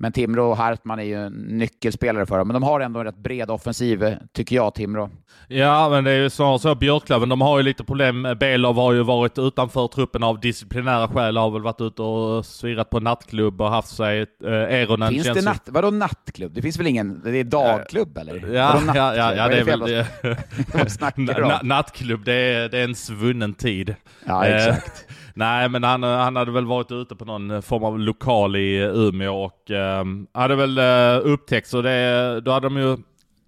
Men 0.00 0.12
Timrå 0.12 0.50
och 0.50 0.56
Hartman 0.56 0.98
är 0.98 1.02
ju 1.02 1.30
nyckelspelare 1.30 2.26
för 2.26 2.38
dem. 2.38 2.48
Men 2.48 2.54
de 2.54 2.62
har 2.62 2.80
ändå 2.80 3.00
en 3.00 3.06
rätt 3.06 3.18
bred 3.18 3.50
offensiv, 3.50 4.16
tycker 4.32 4.56
jag, 4.56 4.74
Timrå. 4.74 5.10
Ja, 5.48 5.88
men 5.88 6.04
det 6.04 6.10
är 6.10 6.16
ju 6.16 6.30
snarare 6.30 6.58
så 6.58 6.74
Björklöven, 6.74 7.28
de 7.28 7.40
har 7.40 7.58
ju 7.58 7.62
lite 7.62 7.84
problem. 7.84 8.36
Belov 8.40 8.76
har 8.76 8.92
ju 8.92 9.02
varit 9.02 9.38
utanför 9.38 9.88
truppen 9.88 10.22
av 10.22 10.40
disciplinära 10.40 11.08
skäl, 11.08 11.36
har 11.36 11.50
väl 11.50 11.62
varit 11.62 11.80
ute 11.80 12.02
och 12.02 12.46
svirat 12.46 12.90
på 12.90 13.00
nattklubb 13.00 13.60
och 13.60 13.70
haft 13.70 13.96
sig 13.96 14.20
eh, 14.44 14.52
Eronen. 14.52 15.12
Finns 15.12 15.26
det 15.26 15.44
natt, 15.44 15.62
vadå 15.66 15.90
nattklubb? 15.90 16.52
Det 16.54 16.62
finns 16.62 16.78
väl 16.78 16.86
ingen, 16.86 17.20
det 17.24 17.38
är 17.38 17.44
dagklubb 17.44 18.18
eller? 18.18 18.54
Ja, 18.54 18.80
ja, 18.94 19.14
ja, 19.16 19.34
ja, 19.34 19.48
det 19.48 19.58
är 19.58 19.64
väl 19.64 19.80
det. 19.80 21.62
nattklubb, 21.62 22.24
det 22.24 22.32
är, 22.32 22.68
det 22.68 22.78
är 22.78 22.84
en 22.84 22.94
svunnen 22.94 23.54
tid. 23.54 23.94
Ja, 24.26 24.44
exakt. 24.44 25.07
Nej, 25.38 25.68
men 25.68 25.84
han, 25.84 26.02
han 26.02 26.36
hade 26.36 26.50
väl 26.50 26.66
varit 26.66 26.92
ute 26.92 27.16
på 27.16 27.24
någon 27.24 27.50
eh, 27.50 27.60
form 27.60 27.84
av 27.84 27.98
lokal 27.98 28.56
i 28.56 28.82
eh, 28.82 28.88
Umeå 28.88 29.44
och 29.44 29.70
eh, 29.70 30.04
hade 30.34 30.56
väl 30.56 30.78
eh, 30.78 31.32
upptäckt 31.32 31.68
så 31.68 31.82
det, 31.82 32.40
då 32.40 32.50
hade 32.50 32.66
de 32.66 32.76
ju 32.76 32.96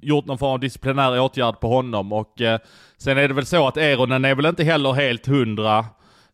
gjort 0.00 0.26
någon 0.26 0.38
form 0.38 0.52
av 0.52 0.61
disciplinär 0.61 1.20
åtgärd 1.20 1.61
på 1.61 1.68
honom 1.68 2.12
och 2.12 2.40
eh, 2.40 2.59
sen 2.99 3.18
är 3.18 3.28
det 3.28 3.35
väl 3.35 3.47
så 3.47 3.68
att 3.68 3.76
Eronen 3.76 4.25
är 4.25 4.35
väl 4.35 4.47
inte 4.47 4.64
heller 4.64 4.92
helt 4.92 5.26
hundra. 5.26 5.85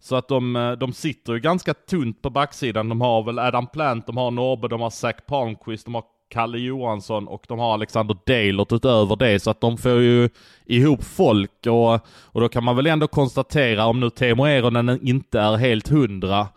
Så 0.00 0.16
att 0.16 0.28
de, 0.28 0.56
eh, 0.56 0.72
de 0.72 0.92
sitter 0.92 1.32
ju 1.32 1.40
ganska 1.40 1.74
tunt 1.74 2.22
på 2.22 2.30
backsidan. 2.30 2.88
De 2.88 3.00
har 3.00 3.22
väl 3.22 3.38
Adam 3.38 3.66
Plant, 3.66 4.06
de 4.06 4.16
har 4.16 4.30
Norbe, 4.30 4.68
de 4.68 4.80
har 4.80 4.90
Zach 4.90 5.16
Palmqvist, 5.26 5.84
de 5.84 5.94
har 5.94 6.04
Kalle 6.28 6.58
Johansson 6.58 7.28
och 7.28 7.44
de 7.48 7.58
har 7.58 7.74
Alexander 7.74 8.16
Deilert 8.26 8.72
utöver 8.72 9.16
det 9.16 9.40
så 9.40 9.50
att 9.50 9.60
de 9.60 9.78
får 9.78 10.00
ju 10.00 10.28
ihop 10.66 11.04
folk 11.04 11.66
och, 11.66 11.94
och 12.22 12.40
då 12.40 12.48
kan 12.48 12.64
man 12.64 12.76
väl 12.76 12.86
ändå 12.86 13.06
konstatera 13.06 13.86
om 13.86 14.00
nu 14.00 14.10
Teemu 14.10 14.42
Eronen 14.42 14.98
inte 15.02 15.40
är 15.40 15.56
helt 15.56 15.88
hundra 15.88 16.48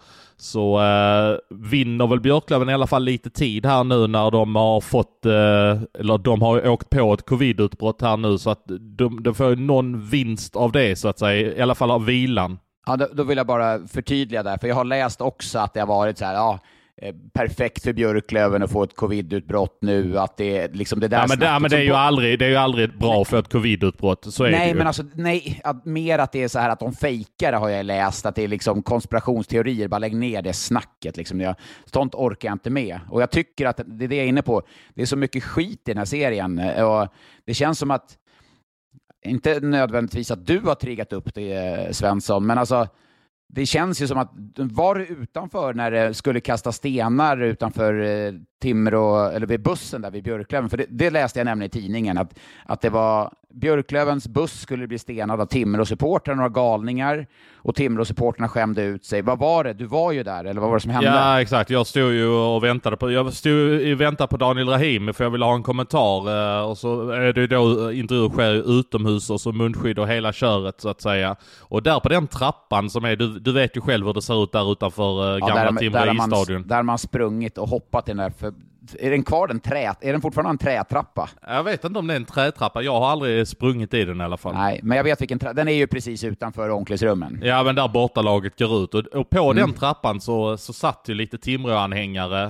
så 0.41 0.81
eh, 0.81 1.37
vinner 1.49 2.07
väl 2.07 2.19
Björklöven 2.19 2.69
i 2.69 2.73
alla 2.73 2.87
fall 2.87 3.03
lite 3.03 3.29
tid 3.29 3.65
här 3.65 3.83
nu 3.83 4.07
när 4.07 4.31
de 4.31 4.55
har 4.55 4.81
fått, 4.81 5.25
eh, 5.25 5.99
eller 5.99 6.17
de 6.17 6.41
har 6.41 6.61
ju 6.61 6.69
åkt 6.69 6.89
på 6.89 7.13
ett 7.13 7.25
covidutbrott 7.25 8.01
här 8.01 8.17
nu 8.17 8.37
så 8.37 8.49
att 8.49 8.63
de, 8.79 9.23
de 9.23 9.35
får 9.35 9.55
någon 9.55 10.01
vinst 10.09 10.55
av 10.55 10.71
det 10.71 10.95
så 10.95 11.07
att 11.07 11.19
säga, 11.19 11.57
i 11.57 11.61
alla 11.61 11.75
fall 11.75 11.91
av 11.91 12.05
vilan. 12.05 12.59
Ja, 12.85 12.95
då, 12.97 13.07
då 13.13 13.23
vill 13.23 13.37
jag 13.37 13.47
bara 13.47 13.87
förtydliga 13.87 14.43
där, 14.43 14.57
för 14.57 14.67
jag 14.67 14.75
har 14.75 14.85
läst 14.85 15.21
också 15.21 15.59
att 15.59 15.73
det 15.73 15.79
har 15.79 15.87
varit 15.87 16.17
så 16.17 16.25
här, 16.25 16.33
ja, 16.33 16.59
perfekt 17.33 17.83
för 17.83 17.93
Björklöven 17.93 18.63
att 18.63 18.71
få 18.71 18.83
ett 18.83 18.95
covid-utbrott 18.95 19.77
nu, 19.81 20.19
att 20.19 20.37
det 20.37 20.75
liksom 20.75 20.99
det 20.99 21.07
där 21.07 21.17
ja, 21.17 21.25
men, 21.27 21.39
det, 21.39 21.59
men 21.59 21.71
det, 21.71 21.77
är 21.77 21.81
ju 21.81 21.93
aldrig, 21.93 22.39
det 22.39 22.45
är 22.45 22.49
ju 22.49 22.55
aldrig 22.55 22.97
bra 22.97 23.25
för 23.25 23.39
ett 23.39 23.49
covid-utbrott, 23.49 24.33
så 24.33 24.43
är 24.43 24.51
nej, 24.51 24.59
det 24.59 24.67
ju. 24.67 24.73
men 24.75 24.87
alltså, 24.87 25.03
nej, 25.13 25.61
att, 25.63 25.85
mer 25.85 26.19
att 26.19 26.31
det 26.31 26.43
är 26.43 26.47
så 26.47 26.59
här 26.59 26.69
att 26.69 26.79
de 26.79 26.93
fejkar 26.93 27.53
har 27.53 27.69
jag 27.69 27.85
läst, 27.85 28.25
att 28.25 28.35
det 28.35 28.43
är 28.43 28.47
liksom 28.47 28.83
konspirationsteorier, 28.83 29.87
bara 29.87 29.99
lägg 29.99 30.15
ner 30.15 30.41
det 30.41 30.53
snacket. 30.53 31.17
Liksom. 31.17 31.41
Jag, 31.41 31.55
sånt 31.85 32.15
orkar 32.15 32.49
jag 32.49 32.55
inte 32.55 32.69
med. 32.69 32.99
Och 33.09 33.21
jag 33.21 33.31
tycker 33.31 33.65
att 33.65 33.81
det 33.85 34.05
är 34.05 34.07
det 34.07 34.15
jag 34.15 34.25
är 34.25 34.29
inne 34.29 34.41
på, 34.41 34.61
det 34.93 35.01
är 35.01 35.05
så 35.05 35.17
mycket 35.17 35.43
skit 35.43 35.79
i 35.79 35.91
den 35.91 35.97
här 35.97 36.05
serien. 36.05 36.59
Och 36.83 37.07
det 37.45 37.53
känns 37.53 37.79
som 37.79 37.91
att, 37.91 38.17
inte 39.25 39.59
nödvändigtvis 39.59 40.31
att 40.31 40.45
du 40.45 40.59
har 40.59 40.75
triggat 40.75 41.13
upp 41.13 41.33
det, 41.33 41.95
Svensson, 41.95 42.45
men 42.45 42.57
alltså 42.57 42.87
det 43.51 43.65
känns 43.65 44.01
ju 44.01 44.07
som 44.07 44.17
att 44.17 44.31
var 44.55 44.95
du 44.95 45.05
utanför 45.05 45.73
när 45.73 45.91
det 45.91 46.13
skulle 46.13 46.39
kasta 46.39 46.71
stenar 46.71 47.41
utanför 47.41 47.99
eh, 47.99 48.33
Timrå, 48.59 49.29
eller 49.29 49.47
vid 49.47 49.61
bussen 49.61 50.01
där 50.01 50.11
vid 50.11 50.23
Björklöven? 50.23 50.69
För 50.69 50.77
det, 50.77 50.85
det, 50.89 51.09
läste 51.09 51.39
jag 51.39 51.45
nämligen 51.45 51.67
i 51.67 51.81
tidningen, 51.81 52.17
att, 52.17 52.39
att 52.65 52.81
det 52.81 52.89
var 52.89 53.31
Björklövens 53.53 54.27
buss 54.27 54.61
skulle 54.61 54.87
bli 54.87 54.99
stenad 54.99 55.41
av 55.41 55.45
Timrå-supportrar, 55.45 56.35
några 56.35 56.49
galningar, 56.49 57.27
och 57.55 57.75
Timrå-supportrarna 57.75 58.47
skämde 58.47 58.83
ut 58.83 59.05
sig. 59.05 59.21
Vad 59.21 59.39
var 59.39 59.63
det? 59.63 59.73
Du 59.73 59.85
var 59.85 60.11
ju 60.11 60.23
där, 60.23 60.45
eller 60.45 60.61
vad 60.61 60.69
var 60.69 60.77
det 60.77 60.81
som 60.81 60.91
hände? 60.91 61.09
Ja, 61.09 61.41
exakt. 61.41 61.69
Jag 61.69 61.87
stod 61.87 62.13
ju 62.13 62.27
och 62.27 62.63
väntade 62.63 62.97
på, 62.97 63.11
jag 63.11 63.33
stod 63.33 63.91
och 63.91 64.01
väntade 64.01 64.27
på 64.27 64.37
Daniel 64.37 64.69
Rahimi 64.69 65.13
för 65.13 65.23
jag 65.23 65.31
ville 65.31 65.45
ha 65.45 65.55
en 65.55 65.63
kommentar. 65.63 66.59
Eh, 66.59 66.69
och 66.69 66.77
så 66.77 67.09
är 67.09 67.33
det 67.33 67.47
då 67.47 67.91
intervjuer 67.91 68.29
sker 68.29 68.79
utomhus 68.79 69.29
och 69.29 69.41
så 69.41 69.51
munskydd 69.51 69.99
och 69.99 70.07
hela 70.07 70.33
köret 70.33 70.81
så 70.81 70.89
att 70.89 71.01
säga. 71.01 71.35
Och 71.59 71.83
där 71.83 71.99
på 71.99 72.09
den 72.09 72.27
trappan 72.27 72.89
som 72.89 73.05
är, 73.05 73.15
du, 73.15 73.39
du 73.39 73.51
vet 73.51 73.77
ju 73.77 73.81
själv 73.81 74.05
hur 74.05 74.13
det 74.13 74.21
ser 74.21 74.43
ut 74.43 74.51
där 74.51 74.71
utanför 74.71 75.33
eh, 75.33 75.47
gamla 75.47 75.65
ja, 75.65 75.77
Timrå 75.77 76.13
isstadion. 76.13 76.67
Där 76.67 76.83
man 76.83 76.97
sprungit 76.97 77.57
och 77.57 77.69
hoppat 77.69 78.07
i 78.07 78.11
den 78.11 78.17
där 78.17 78.29
för 78.29 78.48
är 78.99 79.11
den 79.11 79.23
kvar 79.23 79.47
den 79.47 79.59
trä, 79.59 79.95
är 80.01 80.11
den 80.11 80.21
fortfarande 80.21 80.49
en 80.49 80.57
trätrappa? 80.57 81.29
Jag 81.47 81.63
vet 81.63 81.83
inte 81.83 81.99
om 81.99 82.07
det 82.07 82.13
är 82.13 82.15
en 82.15 82.25
trätrappa, 82.25 82.81
jag 82.81 82.99
har 82.99 83.09
aldrig 83.09 83.47
sprungit 83.47 83.93
i 83.93 84.05
den 84.05 84.21
i 84.21 84.23
alla 84.23 84.37
fall. 84.37 84.53
Nej, 84.53 84.79
men 84.83 84.97
jag 84.97 85.03
vet 85.03 85.21
vilken 85.21 85.39
trappa, 85.39 85.53
den 85.53 85.67
är 85.67 85.73
ju 85.73 85.87
precis 85.87 86.23
utanför 86.23 86.69
omklädningsrummen. 86.69 87.39
Ja, 87.43 87.63
men 87.63 87.75
där 87.75 87.87
bortalaget 87.87 88.59
går 88.59 88.83
ut 88.83 88.93
och, 88.93 89.05
och 89.05 89.29
på 89.29 89.51
mm. 89.51 89.55
den 89.55 89.73
trappan 89.73 90.21
så, 90.21 90.57
så 90.57 90.73
satt 90.73 91.03
ju 91.07 91.13
lite 91.13 91.37
Timrå-anhängare. 91.37 92.43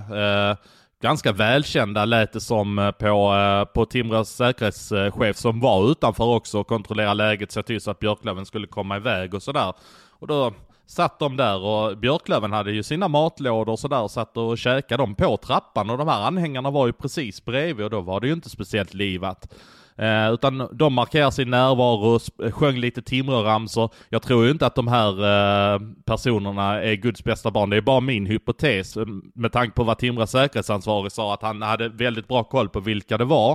Eh, 0.51 0.57
ganska 1.01 1.31
välkända 1.31 2.05
lät 2.05 2.33
det 2.33 2.41
som 2.41 2.79
eh, 2.79 2.91
på, 2.91 3.35
eh, 3.35 3.73
på 3.73 3.85
Timrås 3.85 4.29
säkerhetschef 4.29 5.37
som 5.37 5.59
var 5.59 5.91
utanför 5.91 6.23
också 6.23 6.59
och 6.59 6.67
kontrollerade 6.67 7.13
läget, 7.13 7.51
såg 7.51 7.65
till 7.65 7.81
så 7.81 7.91
att 7.91 7.99
Björklöven 7.99 8.45
skulle 8.45 8.67
komma 8.67 8.97
iväg 8.97 9.33
och 9.33 9.43
sådär. 9.43 9.73
Och 10.09 10.27
då 10.27 10.53
satt 10.89 11.19
de 11.19 11.37
där 11.37 11.59
och 11.59 11.97
Björklöven 11.97 12.51
hade 12.51 12.71
ju 12.71 12.83
sina 12.83 13.07
matlådor 13.07 13.71
och 13.71 13.79
sådär 13.79 14.01
och 14.01 14.11
satt 14.11 14.37
och 14.37 14.57
käkade 14.57 15.03
dem 15.03 15.15
på 15.15 15.37
trappan 15.37 15.89
och 15.89 15.97
de 15.97 16.07
här 16.07 16.21
anhängarna 16.21 16.71
var 16.71 16.87
ju 16.87 16.93
precis 16.93 17.45
bredvid 17.45 17.85
och 17.85 17.91
då 17.91 18.01
var 18.01 18.19
det 18.19 18.27
ju 18.27 18.33
inte 18.33 18.49
speciellt 18.49 18.93
livat. 18.93 19.53
Eh, 19.99 20.33
utan 20.33 20.69
de 20.71 20.93
markerar 20.93 21.31
sin 21.31 21.49
närvaro, 21.49 22.19
eh, 22.43 22.51
sjöng 22.51 22.77
lite 22.77 23.01
Timrå-ramsor. 23.01 23.89
Jag 24.09 24.21
tror 24.21 24.45
ju 24.45 24.51
inte 24.51 24.65
att 24.65 24.75
de 24.75 24.87
här 24.87 25.11
eh, 25.11 25.79
personerna 26.05 26.83
är 26.83 26.95
Guds 26.95 27.23
bästa 27.23 27.51
barn. 27.51 27.69
Det 27.69 27.77
är 27.77 27.81
bara 27.81 27.99
min 27.99 28.25
hypotes 28.25 28.97
eh, 28.97 29.05
med 29.35 29.51
tanke 29.51 29.73
på 29.73 29.83
vad 29.83 29.97
Timrås 29.97 30.31
säkerhetsansvarig 30.31 31.11
sa 31.11 31.33
att 31.33 31.41
han 31.41 31.61
hade 31.61 31.89
väldigt 31.89 32.27
bra 32.27 32.43
koll 32.43 32.69
på 32.69 32.79
vilka 32.79 33.17
det 33.17 33.25
var. 33.25 33.51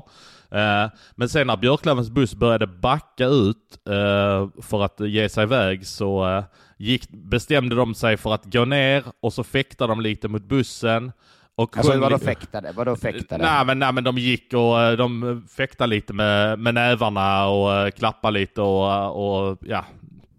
Eh, 0.51 0.91
men 1.15 1.29
sen 1.29 1.47
när 1.47 1.57
Björklövens 1.57 2.11
buss 2.11 2.35
började 2.35 2.67
backa 2.67 3.27
ut 3.27 3.79
eh, 3.89 4.63
för 4.63 4.83
att 4.83 5.01
ge 5.01 5.29
sig 5.29 5.43
iväg 5.43 5.87
så 5.87 6.45
gick, 6.79 7.11
bestämde 7.11 7.77
de 7.77 7.95
sig 7.95 8.17
för 8.17 8.35
att 8.35 8.45
gå 8.45 8.65
ner 8.65 9.05
och 9.21 9.33
så 9.33 9.45
fäktade 9.45 9.93
de 9.93 10.01
lite 10.01 10.29
mot 10.29 10.45
bussen. 10.45 11.13
Och 11.57 11.77
alltså 11.77 11.99
vadå 12.01 12.19
fäktade? 12.19 12.73
Vadå 12.73 12.97
fäktade? 12.97 13.45
Nej 13.45 13.65
men, 13.67 13.79
nej 13.79 13.93
men 13.93 14.05
de 14.05 14.19
gick 14.19 14.55
och 14.55 14.83
eh, 14.83 14.97
de 14.97 15.43
fäktade 15.57 15.91
lite 15.91 16.13
med, 16.13 16.59
med 16.59 16.75
nävarna 16.75 17.47
och 17.47 17.85
uh, 17.85 17.91
klappade 17.91 18.39
lite 18.39 18.61
och, 18.61 19.51
och 19.51 19.59
ja, 19.61 19.85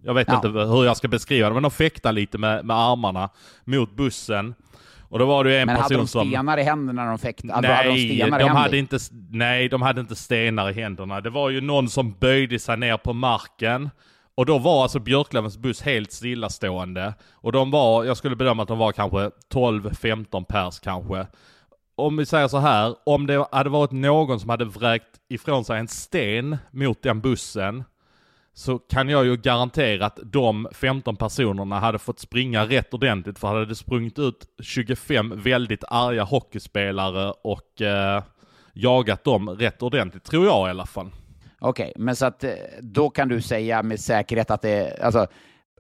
jag 0.04 0.14
vet 0.14 0.28
ja. 0.28 0.36
inte 0.36 0.48
hur 0.48 0.86
jag 0.86 0.98
ska 0.98 1.08
beskriva 1.08 1.48
det, 1.48 1.54
men 1.54 1.64
de 1.64 1.72
fäktade 1.72 2.16
lite 2.16 2.38
med, 2.38 2.66
med 2.66 2.78
armarna 2.78 3.30
mot 3.64 3.96
bussen. 3.96 4.56
Och 5.10 5.20
då 5.20 5.26
var 5.26 5.44
det 5.44 5.60
en 5.60 5.66
men 5.66 5.78
person 5.78 6.08
som... 6.08 6.30
Men 6.30 6.48
hade 6.48 6.58
de 6.58 6.58
stenar 6.58 6.58
i 6.58 6.64
händerna 6.64 7.04
när 7.04 7.10
de 7.10 7.20
fäktade? 7.20 7.62
Nej, 7.62 7.72
hade 7.72 7.90
de, 7.90 8.16
stenar 8.16 8.40
de 8.40 8.50
hade 8.50 8.78
inte, 8.78 8.98
nej, 9.30 9.70
de 9.70 9.82
hade 9.82 10.02
inte 10.02 10.16
stenar 10.16 10.70
i 10.70 10.74
händerna. 10.74 11.22
Det 11.22 11.30
var 11.30 11.50
ju 11.50 11.62
någon 11.62 11.90
som 11.90 12.16
böjde 12.20 12.60
sig 12.60 12.78
ner 12.78 12.98
på 12.98 13.14
marken 13.14 13.90
och 14.36 14.46
då 14.46 14.58
var 14.58 14.84
alltså 14.84 15.00
Björklövens 15.00 15.58
buss 15.58 15.82
helt 15.82 16.12
stillastående. 16.12 17.14
Och 17.34 17.52
de 17.52 17.72
var, 17.72 18.04
jag 18.04 18.18
skulle 18.18 18.36
bedöma 18.36 18.64
att 18.64 18.68
de 18.68 18.78
var 18.78 18.92
kanske 18.92 19.32
12-15 19.54 20.44
pers 20.44 20.80
kanske. 20.80 21.28
Om 21.96 22.18
vi 22.18 22.26
säger 22.26 22.48
så 22.48 22.58
här, 22.58 22.96
om 23.06 23.28
det 23.28 23.48
hade 23.52 23.70
varit 23.70 23.92
någon 23.92 24.40
som 24.40 24.50
hade 24.50 24.66
vräkt 24.66 25.20
ifrån 25.30 25.66
sig 25.66 25.80
en 25.80 25.88
sten 25.88 26.58
mot 26.72 27.02
den 27.02 27.22
bussen 27.22 27.84
så 28.54 28.80
kan 28.80 29.10
jag 29.10 29.26
ju 29.26 29.38
garantera 29.38 30.06
att 30.06 30.20
de 30.24 30.68
15 30.72 31.16
personerna 31.16 31.80
hade 31.80 32.00
fått 32.00 32.20
springa 32.20 32.66
rätt 32.66 32.94
ordentligt 32.94 33.40
för 33.40 33.48
hade 33.48 33.66
det 33.66 33.76
sprungit 33.76 34.20
ut 34.20 34.46
25 34.64 35.34
väldigt 35.42 35.84
arga 35.88 36.24
hockeyspelare 36.24 37.34
och 37.44 37.82
eh, 37.82 38.24
jagat 38.74 39.24
dem 39.24 39.50
rätt 39.50 39.84
ordentligt, 39.84 40.24
tror 40.24 40.46
jag 40.46 40.68
i 40.68 40.70
alla 40.70 40.86
fall. 40.86 41.12
Okej, 41.60 41.92
okay, 41.92 42.04
men 42.04 42.16
så 42.16 42.26
att 42.26 42.44
eh, 42.44 42.52
då 42.82 43.10
kan 43.10 43.28
du 43.28 43.42
säga 43.42 43.84
med 43.84 44.00
säkerhet 44.00 44.52
att 44.52 44.62
det, 44.62 45.00
alltså, 45.04 45.28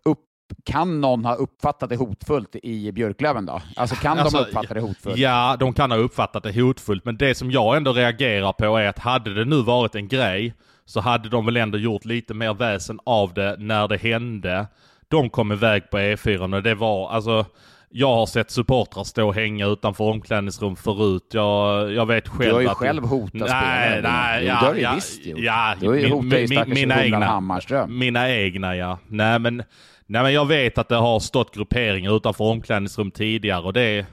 upp, 0.05 0.20
kan 0.63 1.01
någon 1.01 1.25
ha 1.25 1.36
uppfattat 1.36 1.89
det 1.89 1.96
hotfullt 1.96 2.55
i 2.55 2.91
Björklöven 2.91 3.46
då? 3.46 3.62
Alltså 3.75 3.96
kan 3.96 4.20
alltså, 4.20 4.38
de 4.38 4.44
uppfatta 4.44 4.74
det 4.74 4.82
hotfullt? 4.82 5.17
Ja, 5.17 5.58
de 5.60 5.74
kan 5.74 5.91
ha 5.91 5.98
uppfattat 5.98 6.44
det 6.44 6.62
hotfullt, 6.62 7.05
men 7.05 7.17
det 7.17 7.36
som 7.36 7.51
jag 7.51 7.77
ändå 7.77 7.94
reagerar 7.94 8.53
på 8.53 8.77
är 8.77 8.88
att 8.88 9.00
hade 9.00 9.34
det 9.34 9.46
nu 9.46 9.62
varit 9.62 9.96
en 9.96 10.08
grej 10.08 10.53
så 10.86 11.00
hade 11.00 11.29
de 11.29 11.46
väl 11.46 11.58
ändå 11.58 11.77
gjort 11.77 12.05
lite 12.05 12.34
mer 12.34 12.53
väsen 12.53 13.00
av 13.03 13.34
det 13.34 13.55
när 13.60 13.88
det 13.88 13.98
hände. 13.98 14.67
De 15.08 15.29
kom 15.29 15.51
iväg 15.51 15.89
på 15.89 15.98
E4 15.98 16.55
och 16.55 16.63
det 16.63 16.75
var, 16.75 17.10
alltså 17.10 17.46
jag 17.89 18.15
har 18.15 18.25
sett 18.25 18.51
supportrar 18.51 19.04
stå 19.04 19.27
och 19.27 19.36
hänga 19.36 19.68
utanför 19.68 20.04
omklädningsrum 20.04 20.75
förut. 20.75 21.24
Jag, 21.32 21.92
jag 21.94 22.06
vet 22.06 22.27
själv 22.27 22.50
Du 22.50 22.54
har 22.54 22.62
ju 22.62 22.68
att 22.68 22.77
själv 22.77 23.06
hotat 23.06 23.34
nej, 23.34 23.48
spelare. 23.50 24.01
Nej, 24.01 24.46
ja, 24.46 24.54
det 24.54 24.65
har 24.65 24.74
du 24.74 24.80
ja, 24.80 24.96
visst 24.96 25.25
gjort. 25.25 25.39
Ja, 25.39 25.75
du 25.80 25.88
har 25.88 25.96
ju 25.96 26.10
hotat 26.10 26.39
ju 26.39 26.48
stackars 26.48 26.74
mina 26.74 27.04
egna, 27.04 27.25
Hammarström. 27.25 27.98
Mina 28.00 28.30
egna 28.30 28.75
ja. 28.75 29.00
Nej 29.08 29.39
men, 29.39 29.63
nej 30.06 30.24
men 30.24 30.34
jag 30.34 30.46
vet 30.46 30.77
att 30.77 30.89
det 30.89 30.96
har 30.96 31.20
stått 31.20 31.56
grupperingar 31.56 32.15
utanför 32.15 32.44
omklädningsrum 32.44 33.12
tidigare 33.12 33.62
och 33.63 33.74
det 33.74 34.06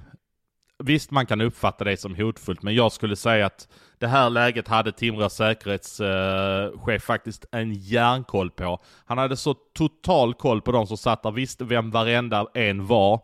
Visst 0.85 1.11
man 1.11 1.27
kan 1.27 1.41
uppfatta 1.41 1.85
det 1.85 1.97
som 1.97 2.15
hotfullt 2.15 2.63
men 2.63 2.75
jag 2.75 2.93
skulle 2.93 3.17
säga 3.17 3.47
att 3.47 3.69
det 3.99 4.07
här 4.07 4.31
läget 4.31 4.69
hade 4.69 4.93
Timrås 4.93 5.35
säkerhetschef 5.35 7.03
faktiskt 7.03 7.45
en 7.53 7.73
järnkoll 7.75 8.51
på. 8.51 8.79
Han 9.05 9.19
hade 9.19 9.37
så 9.37 9.55
total 9.55 10.35
koll 10.35 10.63
på 10.63 10.73
de 10.73 10.87
som 10.87 10.97
satt 10.97 11.23
där, 11.23 11.31
visste 11.31 11.65
vem 11.65 11.91
varenda 11.91 12.47
en 12.55 12.87
var 12.87 13.21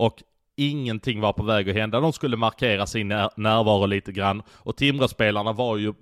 och 0.00 0.22
ingenting 0.56 1.20
var 1.20 1.32
på 1.32 1.42
väg 1.42 1.70
att 1.70 1.76
hända. 1.76 2.00
De 2.00 2.12
skulle 2.12 2.36
markera 2.36 2.86
sin 2.86 3.08
närvaro 3.08 3.86
lite 3.86 4.12
grann 4.12 4.42
och 4.52 4.76
Timrå-spelarna 4.76 5.52
var 5.52 5.76
ju 5.76 5.94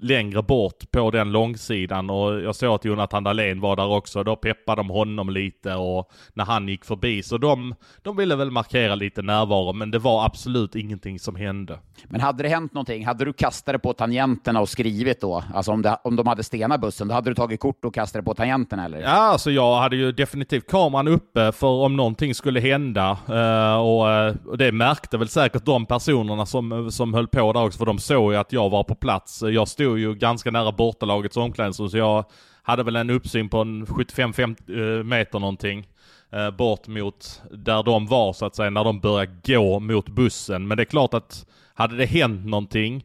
längre 0.00 0.42
bort 0.42 0.90
på 0.90 1.10
den 1.10 1.32
långsidan 1.32 2.10
och 2.10 2.40
jag 2.40 2.56
såg 2.56 2.74
att 2.74 2.84
Jonathan 2.84 3.24
Dahlén 3.24 3.60
var 3.60 3.76
där 3.76 3.86
också. 3.86 4.24
Då 4.24 4.36
peppade 4.36 4.78
de 4.78 4.90
honom 4.90 5.30
lite 5.30 5.74
och 5.74 6.10
när 6.34 6.44
han 6.44 6.68
gick 6.68 6.84
förbi. 6.84 7.22
Så 7.22 7.38
de, 7.38 7.74
de 8.02 8.16
ville 8.16 8.36
väl 8.36 8.50
markera 8.50 8.94
lite 8.94 9.22
närvaro 9.22 9.72
men 9.72 9.90
det 9.90 9.98
var 9.98 10.24
absolut 10.24 10.74
ingenting 10.74 11.18
som 11.18 11.36
hände. 11.36 11.78
Men 12.04 12.20
hade 12.20 12.42
det 12.42 12.48
hänt 12.48 12.74
någonting, 12.74 13.06
hade 13.06 13.24
du 13.24 13.32
kastat 13.32 13.72
det 13.72 13.78
på 13.78 13.92
tangenterna 13.92 14.60
och 14.60 14.68
skrivit 14.68 15.20
då? 15.20 15.44
Alltså 15.54 15.72
om, 15.72 15.82
det, 15.82 15.98
om 16.04 16.16
de 16.16 16.26
hade 16.26 16.42
stenat 16.42 16.80
bussen, 16.80 17.08
då 17.08 17.14
hade 17.14 17.30
du 17.30 17.34
tagit 17.34 17.60
kort 17.60 17.84
och 17.84 17.94
kastat 17.94 18.20
det 18.20 18.24
på 18.24 18.34
tangenterna 18.34 18.84
eller? 18.84 19.00
Ja, 19.00 19.08
alltså 19.08 19.50
jag 19.50 19.76
hade 19.76 19.96
ju 19.96 20.12
definitivt 20.12 20.70
kameran 20.70 21.08
uppe 21.08 21.52
för 21.52 21.66
om 21.66 21.96
någonting 21.96 22.34
skulle 22.34 22.60
hända. 22.60 23.18
Uh, 23.30 23.76
och, 23.76 24.06
uh, 24.06 24.48
och, 24.48 24.58
det 24.58 24.72
märkte 24.72 25.18
väl 25.18 25.28
säkert 25.28 25.64
de 25.64 25.86
personerna 25.86 26.46
som, 26.46 26.90
som 26.90 27.14
höll 27.14 27.28
på 27.28 27.52
där 27.52 27.64
också, 27.64 27.78
för 27.78 27.86
de 27.86 27.98
såg 27.98 28.32
ju 28.32 28.38
att 28.38 28.52
jag 28.52 28.70
var 28.70 28.84
på 28.84 28.94
plats. 28.94 29.42
Jag 29.42 29.68
stod 29.68 29.85
stod 29.86 29.98
ju 29.98 30.14
ganska 30.14 30.50
nära 30.50 30.72
bortalagets 30.72 31.36
omklädningsrum 31.36 31.88
så 31.88 31.96
jag 31.96 32.24
hade 32.62 32.82
väl 32.82 32.96
en 32.96 33.10
uppsyn 33.10 33.48
på 33.48 33.58
en 33.58 33.86
75-50 33.86 34.98
eh, 34.98 35.04
meter 35.04 35.38
någonting. 35.38 35.86
Eh, 36.32 36.50
bort 36.50 36.86
mot 36.86 37.42
där 37.50 37.82
de 37.82 38.06
var 38.06 38.32
så 38.32 38.46
att 38.46 38.56
säga, 38.56 38.70
när 38.70 38.84
de 38.84 39.00
började 39.00 39.32
gå 39.44 39.80
mot 39.80 40.08
bussen. 40.08 40.68
Men 40.68 40.76
det 40.76 40.82
är 40.82 40.84
klart 40.84 41.14
att 41.14 41.46
hade 41.74 41.96
det 41.96 42.06
hänt 42.06 42.46
någonting, 42.46 43.04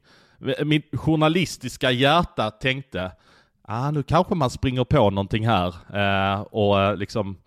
eh, 0.58 0.66
mitt 0.66 0.90
journalistiska 0.94 1.92
hjärta 1.92 2.52
tänkte, 2.52 3.12
ah, 3.62 3.92
nu 3.92 4.04
kanske 4.04 4.36
man 4.36 4.50
springer 4.50 4.84
på 4.84 5.10
någonting 5.10 5.48
här. 5.48 5.68
Eh, 5.94 6.42
och 6.42 6.98
liksom, 6.98 7.38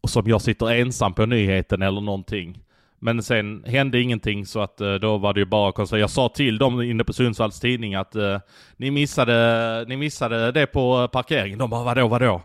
och 0.00 0.10
som 0.10 0.28
jag 0.28 0.42
sitter 0.42 0.70
ensam 0.70 1.14
på 1.14 1.26
nyheten 1.26 1.82
eller 1.82 2.00
någonting. 2.00 2.62
Men 3.02 3.22
sen 3.22 3.64
hände 3.66 4.00
ingenting 4.00 4.46
så 4.46 4.60
att 4.60 4.80
eh, 4.80 4.94
då 4.94 5.18
var 5.18 5.34
det 5.34 5.40
ju 5.40 5.46
bara 5.46 5.72
konstigt. 5.72 6.00
Jag 6.00 6.10
sa 6.10 6.28
till 6.28 6.58
dem 6.58 6.82
inne 6.82 7.04
på 7.04 7.12
Sundsvalls 7.12 7.60
tidning 7.60 7.94
att 7.94 8.14
eh, 8.14 8.38
ni, 8.76 8.90
missade, 8.90 9.84
ni 9.88 9.96
missade 9.96 10.52
det 10.52 10.66
på 10.66 11.00
eh, 11.00 11.06
parkeringen. 11.06 11.58
De 11.58 11.70
bara 11.70 11.84
vadå, 11.84 12.08
vadå? 12.08 12.42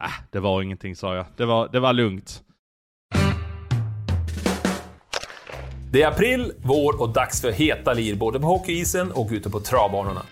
Äh, 0.00 0.08
det 0.30 0.40
var 0.40 0.62
ingenting 0.62 0.96
sa 0.96 1.14
jag. 1.14 1.26
Det 1.36 1.44
var, 1.44 1.68
det 1.72 1.80
var 1.80 1.92
lugnt. 1.92 2.42
Det 5.92 6.02
är 6.02 6.08
april, 6.08 6.52
vår 6.56 7.02
och 7.02 7.12
dags 7.12 7.40
för 7.40 7.52
heta 7.52 7.92
lir 7.92 8.14
både 8.14 8.40
på 8.40 8.46
hockeyisen 8.46 9.12
och 9.12 9.28
ute 9.32 9.50
på 9.50 9.60
travbanorna. 9.60 10.22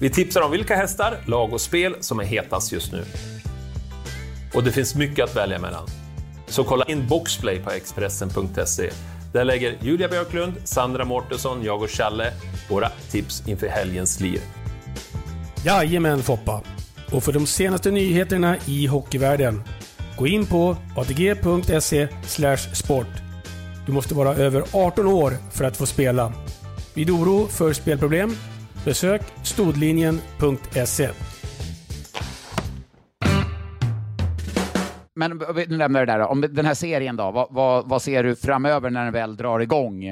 Vi 0.00 0.10
tipsar 0.10 0.42
om 0.42 0.50
vilka 0.50 0.76
hästar, 0.76 1.16
lag 1.26 1.52
och 1.52 1.60
spel 1.60 1.94
som 2.00 2.20
är 2.20 2.24
hetast 2.24 2.72
just 2.72 2.92
nu. 2.92 3.04
Och 4.54 4.64
det 4.64 4.72
finns 4.72 4.94
mycket 4.94 5.24
att 5.24 5.36
välja 5.36 5.58
mellan. 5.58 5.86
Så 6.48 6.64
kolla 6.64 6.84
in 6.84 7.06
Boxplay 7.06 7.58
på 7.58 7.70
Expressen.se. 7.70 8.90
Där 9.32 9.44
lägger 9.44 9.78
Julia 9.82 10.08
Björklund, 10.08 10.52
Sandra 10.64 11.04
Mårtensson, 11.04 11.64
jag 11.64 11.82
och 11.82 11.90
Challe 11.90 12.32
våra 12.68 12.88
tips 13.10 13.48
inför 13.48 13.66
helgens 13.66 14.20
lir. 14.20 14.40
Jajamän 15.64 16.22
Foppa! 16.22 16.62
Och 17.12 17.24
för 17.24 17.32
de 17.32 17.46
senaste 17.46 17.90
nyheterna 17.90 18.56
i 18.66 18.86
hockeyvärlden, 18.86 19.62
gå 20.18 20.26
in 20.26 20.46
på 20.46 20.76
atg.se 20.96 22.08
sport. 22.74 23.06
Du 23.86 23.92
måste 23.92 24.14
vara 24.14 24.34
över 24.34 24.64
18 24.72 25.06
år 25.06 25.36
för 25.52 25.64
att 25.64 25.76
få 25.76 25.86
spela. 25.86 26.32
Vid 26.94 27.10
oro 27.10 27.46
för 27.46 27.72
spelproblem, 27.72 28.36
besök 28.84 29.22
stodlinjen.se. 29.42 31.08
Men 35.18 35.42
vi 35.54 35.66
lämnar 35.66 36.06
det 36.06 36.12
där. 36.12 36.20
Om 36.20 36.40
den 36.40 36.66
här 36.66 36.74
serien 36.74 37.16
då, 37.16 37.30
vad, 37.30 37.46
vad, 37.50 37.88
vad 37.88 38.02
ser 38.02 38.24
du 38.24 38.36
framöver 38.36 38.90
när 38.90 39.04
den 39.04 39.12
väl 39.12 39.36
drar 39.36 39.60
igång? 39.60 40.04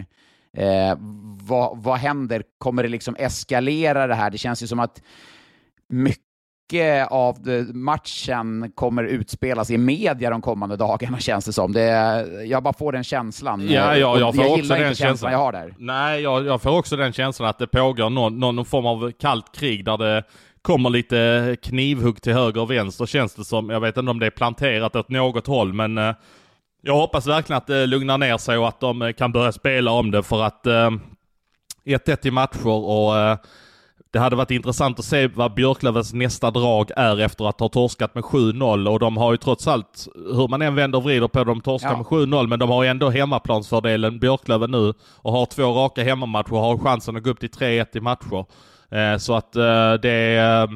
Eh, 0.57 0.95
vad, 1.41 1.83
vad 1.83 1.99
händer? 1.99 2.43
Kommer 2.59 2.83
det 2.83 2.89
liksom 2.89 3.17
eskalera 3.19 4.07
det 4.07 4.15
här? 4.15 4.31
Det 4.31 4.39
känns 4.39 4.63
ju 4.63 4.67
som 4.67 4.79
att 4.79 5.03
mycket 5.89 7.09
av 7.11 7.49
matchen 7.73 8.73
kommer 8.75 9.05
utspelas 9.05 9.71
i 9.71 9.79
media 9.79 10.31
de 10.31 10.43
kommande 10.43 10.77
dagarna, 10.77 11.19
känns 11.19 11.45
det 11.45 11.53
som. 11.53 11.73
Det, 11.73 11.83
jag 12.45 12.63
bara 12.63 12.75
får 12.75 12.93
den 12.93 13.05
känslan. 13.05 13.69
Ja, 13.69 13.97
ja 13.97 14.19
jag 14.19 14.35
får 14.35 14.45
jag 14.45 14.53
också 14.53 14.75
den 14.75 14.95
känslan 14.95 15.33
jag 15.33 15.39
har 15.39 15.53
där. 15.53 15.75
Nej, 15.79 16.23
jag, 16.23 16.47
jag 16.47 16.63
får 16.63 16.79
också 16.79 16.97
den 16.97 17.13
känslan 17.13 17.49
att 17.49 17.59
det 17.59 17.67
pågår 17.67 18.11
någon, 18.11 18.39
någon 18.39 18.65
form 18.65 18.87
av 18.87 19.13
kallt 19.13 19.55
krig 19.55 19.85
där 19.85 19.99
det 19.99 20.23
kommer 20.67 20.91
lite 20.91 21.57
knivhugg 21.63 22.23
till 22.23 22.33
höger 22.33 22.61
och 22.61 22.71
vänster 22.71 23.07
känns 23.07 23.35
det 23.35 23.45
som. 23.45 23.71
Jag 23.71 23.81
vet 23.81 23.97
inte 23.97 24.11
om 24.11 24.19
det 24.19 24.27
är 24.27 24.31
planterat 24.31 24.97
åt 24.97 25.09
något 25.09 25.47
håll, 25.47 25.73
men 25.73 25.99
eh, 25.99 26.15
jag 26.83 26.95
hoppas 26.95 27.27
verkligen 27.27 27.59
att 27.59 27.67
det 27.67 27.87
lugnar 27.87 28.19
ner 28.19 28.39
sig 28.39 28.59
och 28.59 28.69
att 28.69 28.81
de 28.81 29.03
eh, 29.03 29.13
kan 29.13 29.33
börja 29.33 29.53
spela 29.53 29.91
om 29.91 30.11
det 30.11 30.23
för 30.23 30.43
att 30.43 30.67
eh, 30.67 30.91
1-1 31.85 32.27
i 32.27 32.31
matcher 32.31 32.69
och 32.69 33.19
eh, 33.19 33.39
det 34.13 34.19
hade 34.19 34.37
varit 34.37 34.51
intressant 34.51 34.99
att 34.99 35.05
se 35.05 35.27
vad 35.27 35.55
Björklövens 35.55 36.13
nästa 36.13 36.51
drag 36.51 36.91
är 36.97 37.21
efter 37.21 37.49
att 37.49 37.61
ha 37.61 37.69
torskat 37.69 38.15
med 38.15 38.25
7-0 38.25 38.89
och 38.89 38.99
de 38.99 39.17
har 39.17 39.33
ju 39.33 39.37
trots 39.37 39.69
allt, 39.69 40.09
hur 40.15 40.49
man 40.49 40.63
än 40.63 40.75
vänder 40.75 40.99
och 40.99 41.05
vrider 41.05 41.29
på 41.29 41.45
dem, 41.45 41.61
torskar 41.61 41.91
ja. 41.91 41.97
med 41.97 42.07
7-0 42.07 42.47
men 42.47 42.59
de 42.59 42.71
har 42.71 42.83
ju 42.83 42.89
ändå 42.89 43.11
hemmaplansfördelen 43.11 44.19
Björklöven 44.19 44.71
nu 44.71 44.95
och 45.17 45.33
har 45.33 45.47
två 45.47 45.63
raka 45.63 46.03
hemmamatcher 46.03 46.53
och 46.53 46.61
har 46.61 46.79
chansen 46.79 47.17
att 47.17 47.23
gå 47.23 47.31
upp 47.31 47.41
till 47.41 47.51
3-1 47.51 47.97
i 47.97 48.01
matcher. 48.01 48.45
Eh, 48.91 49.17
så 49.19 49.35
att 49.35 49.57
eh, 49.57 49.95
det, 49.95 50.37
eh, 50.37 50.67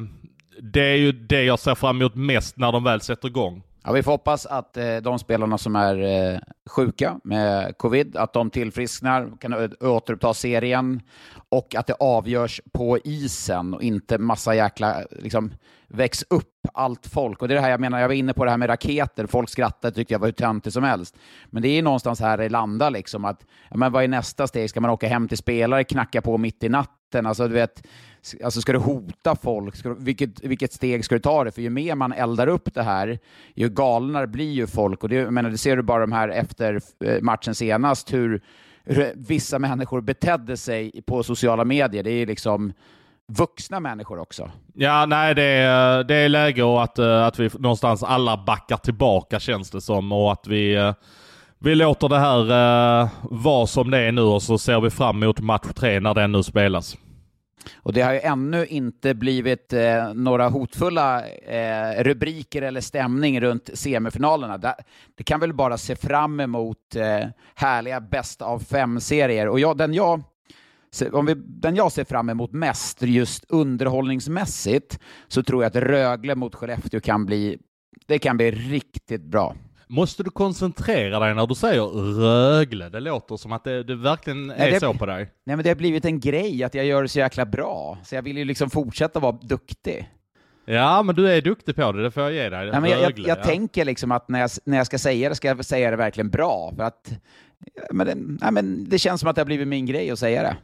det 0.61 0.81
är 0.81 0.95
ju 0.95 1.11
det 1.11 1.43
jag 1.43 1.59
ser 1.59 1.75
fram 1.75 2.01
emot 2.01 2.15
mest 2.15 2.57
när 2.57 2.71
de 2.71 2.83
väl 2.83 3.01
sätter 3.01 3.27
igång. 3.27 3.63
Ja, 3.83 3.91
vi 3.91 4.03
får 4.03 4.11
hoppas 4.11 4.45
att 4.45 4.77
de 5.03 5.19
spelarna 5.19 5.57
som 5.57 5.75
är 5.75 6.41
sjuka 6.69 7.19
med 7.23 7.77
covid, 7.77 8.17
att 8.17 8.33
de 8.33 8.49
tillfrisknar, 8.49 9.31
kan 9.39 9.73
återuppta 9.79 10.33
serien 10.33 11.01
och 11.49 11.75
att 11.75 11.87
det 11.87 11.93
avgörs 11.93 12.61
på 12.73 12.97
isen 13.03 13.73
och 13.73 13.83
inte 13.83 14.17
massa 14.17 14.55
jäkla, 14.55 15.03
liksom, 15.11 15.53
väx 15.87 16.23
upp 16.29 16.67
allt 16.73 17.07
folk. 17.07 17.41
Och 17.41 17.47
det 17.47 17.53
är 17.53 17.55
det 17.55 17.61
här 17.61 17.69
jag 17.69 17.79
menar, 17.79 17.99
jag 17.99 18.07
var 18.07 18.15
inne 18.15 18.33
på 18.33 18.45
det 18.45 18.51
här 18.51 18.57
med 18.57 18.69
raketer, 18.69 19.25
folk 19.25 19.49
skrattade 19.49 19.95
tyckte 19.95 20.13
jag 20.13 20.19
var 20.19 20.27
hur 20.27 20.33
töntig 20.33 20.73
som 20.73 20.83
helst. 20.83 21.15
Men 21.45 21.63
det 21.63 21.67
är 21.67 21.81
någonstans 21.81 22.19
här 22.19 22.37
det 22.37 22.49
landar 22.49 22.91
liksom 22.91 23.25
att, 23.25 23.45
ja, 23.69 23.77
men 23.77 23.91
vad 23.91 24.03
är 24.03 24.07
nästa 24.07 24.47
steg? 24.47 24.69
Ska 24.69 24.81
man 24.81 24.91
åka 24.91 25.07
hem 25.07 25.27
till 25.27 25.37
spelare, 25.37 25.83
knacka 25.83 26.21
på 26.21 26.37
mitt 26.37 26.63
i 26.63 26.69
natten? 26.69 27.00
Alltså 27.15 27.47
du 27.47 27.53
vet, 27.53 27.83
Alltså 28.43 28.61
ska 28.61 28.71
du 28.71 28.79
hota 28.79 29.35
folk? 29.35 29.75
Ska 29.75 29.89
du, 29.89 29.95
vilket, 29.99 30.43
vilket 30.43 30.73
steg 30.73 31.05
ska 31.05 31.15
du 31.15 31.21
ta 31.21 31.43
det? 31.43 31.51
För 31.51 31.61
ju 31.61 31.69
mer 31.69 31.95
man 31.95 32.13
eldar 32.13 32.47
upp 32.47 32.73
det 32.73 32.83
här, 32.83 33.19
ju 33.55 33.69
galnare 33.69 34.27
blir 34.27 34.51
ju 34.51 34.67
folk. 34.67 35.03
Och 35.03 35.09
det, 35.09 35.15
jag 35.15 35.33
menar, 35.33 35.49
det 35.49 35.57
ser 35.57 35.77
du 35.77 35.83
bara 35.83 36.01
de 36.01 36.11
här 36.11 36.29
efter 36.29 36.81
eh, 37.05 37.21
matchen 37.21 37.55
senast, 37.55 38.13
hur, 38.13 38.41
hur 38.83 39.13
vissa 39.15 39.59
människor 39.59 40.01
betedde 40.01 40.57
sig 40.57 41.01
på 41.05 41.23
sociala 41.23 41.65
medier. 41.65 42.03
Det 42.03 42.11
är 42.11 42.25
liksom 42.25 42.73
vuxna 43.27 43.79
människor 43.79 44.19
också. 44.19 44.51
Ja, 44.73 45.05
nej, 45.05 45.35
det 45.35 45.43
är, 45.43 46.03
det 46.03 46.15
är 46.15 46.29
läge 46.29 46.63
och 46.63 46.83
att, 46.83 46.99
eh, 46.99 47.25
att 47.25 47.39
vi 47.39 47.49
någonstans 47.59 48.03
alla 48.03 48.43
backar 48.45 48.77
tillbaka 48.77 49.39
känns 49.39 49.71
det 49.71 49.81
som 49.81 50.11
och 50.11 50.31
att 50.31 50.47
vi 50.47 50.75
eh, 50.75 50.93
vi 51.63 51.75
låter 51.75 52.09
det 52.09 52.19
här 52.19 53.09
vara 53.21 53.67
som 53.67 53.91
det 53.91 53.97
är 53.97 54.11
nu 54.11 54.21
och 54.21 54.43
så 54.43 54.57
ser 54.57 54.81
vi 54.81 54.89
fram 54.89 55.23
emot 55.23 55.39
match 55.39 55.67
tre 55.75 55.99
när 55.99 56.13
den 56.13 56.31
nu 56.31 56.43
spelas. 56.43 56.97
Och 57.75 57.93
det 57.93 58.01
har 58.01 58.13
ju 58.13 58.19
ännu 58.19 58.65
inte 58.65 59.13
blivit 59.13 59.73
eh, 59.73 60.13
några 60.13 60.49
hotfulla 60.49 61.27
eh, 61.27 62.03
rubriker 62.03 62.61
eller 62.61 62.81
stämning 62.81 63.41
runt 63.41 63.69
semifinalerna. 63.73 64.57
Det, 64.57 64.75
det 65.15 65.23
kan 65.23 65.39
väl 65.39 65.53
bara 65.53 65.77
se 65.77 65.95
fram 65.95 66.39
emot 66.39 66.95
eh, 66.95 67.27
härliga 67.55 68.01
bäst 68.01 68.41
av 68.41 68.59
fem-serier. 68.59 69.47
Och 69.47 69.59
jag, 69.59 69.77
den, 69.77 69.93
jag, 69.93 70.23
om 71.11 71.25
vi, 71.25 71.33
den 71.35 71.75
jag 71.75 71.91
ser 71.91 72.03
fram 72.03 72.29
emot 72.29 72.51
mest, 72.51 73.01
just 73.01 73.45
underhållningsmässigt, 73.49 74.99
så 75.27 75.43
tror 75.43 75.63
jag 75.63 75.69
att 75.69 75.83
Rögle 75.83 76.35
mot 76.35 76.55
Skellefteå 76.55 76.99
kan 76.99 77.25
bli, 77.25 77.57
det 78.07 78.19
kan 78.19 78.37
bli 78.37 78.51
riktigt 78.51 79.23
bra. 79.23 79.55
Måste 79.91 80.23
du 80.23 80.29
koncentrera 80.29 81.19
dig 81.19 81.35
när 81.35 81.47
du 81.47 81.55
säger 81.55 81.81
Rögle? 82.19 82.89
Det 82.89 82.99
låter 82.99 83.37
som 83.37 83.51
att 83.51 83.63
det, 83.63 83.83
det 83.83 83.95
verkligen 83.95 84.49
är 84.49 84.57
nej, 84.57 84.71
det, 84.71 84.79
så 84.79 84.93
på 84.93 85.05
dig. 85.05 85.31
Nej, 85.43 85.55
men 85.55 85.63
det 85.63 85.69
har 85.69 85.75
blivit 85.75 86.05
en 86.05 86.19
grej 86.19 86.63
att 86.63 86.73
jag 86.73 86.85
gör 86.85 87.01
det 87.01 87.07
så 87.07 87.19
jäkla 87.19 87.45
bra, 87.45 87.97
så 88.03 88.15
jag 88.15 88.21
vill 88.21 88.37
ju 88.37 88.45
liksom 88.45 88.69
fortsätta 88.69 89.19
vara 89.19 89.31
duktig. 89.31 90.09
Ja, 90.65 91.03
men 91.03 91.15
du 91.15 91.31
är 91.31 91.41
duktig 91.41 91.75
på 91.75 91.91
det, 91.91 92.03
det 92.03 92.11
får 92.11 92.23
jag 92.23 92.33
ge 92.33 92.49
dig. 92.49 92.71
Nej, 92.71 92.81
men 92.81 92.89
jag, 92.89 93.01
jag, 93.01 93.19
jag 93.19 93.37
ja. 93.37 93.43
tänker 93.43 93.85
liksom 93.85 94.11
att 94.11 94.29
när 94.29 94.39
jag, 94.39 94.49
när 94.63 94.77
jag 94.77 94.85
ska 94.85 94.97
säga 94.97 95.29
det, 95.29 95.35
ska 95.35 95.47
jag 95.47 95.65
säga 95.65 95.91
det 95.91 95.97
verkligen 95.97 96.29
bra, 96.29 96.73
för 96.75 96.83
att 96.83 97.11
men 97.91 98.37
nej, 98.41 98.51
men 98.51 98.89
det 98.89 98.99
känns 98.99 99.21
som 99.21 99.29
att 99.29 99.35
det 99.35 99.41
har 99.41 99.45
blivit 99.45 99.67
min 99.67 99.85
grej 99.85 100.11
att 100.11 100.19
säga 100.19 100.43
det. 100.43 100.57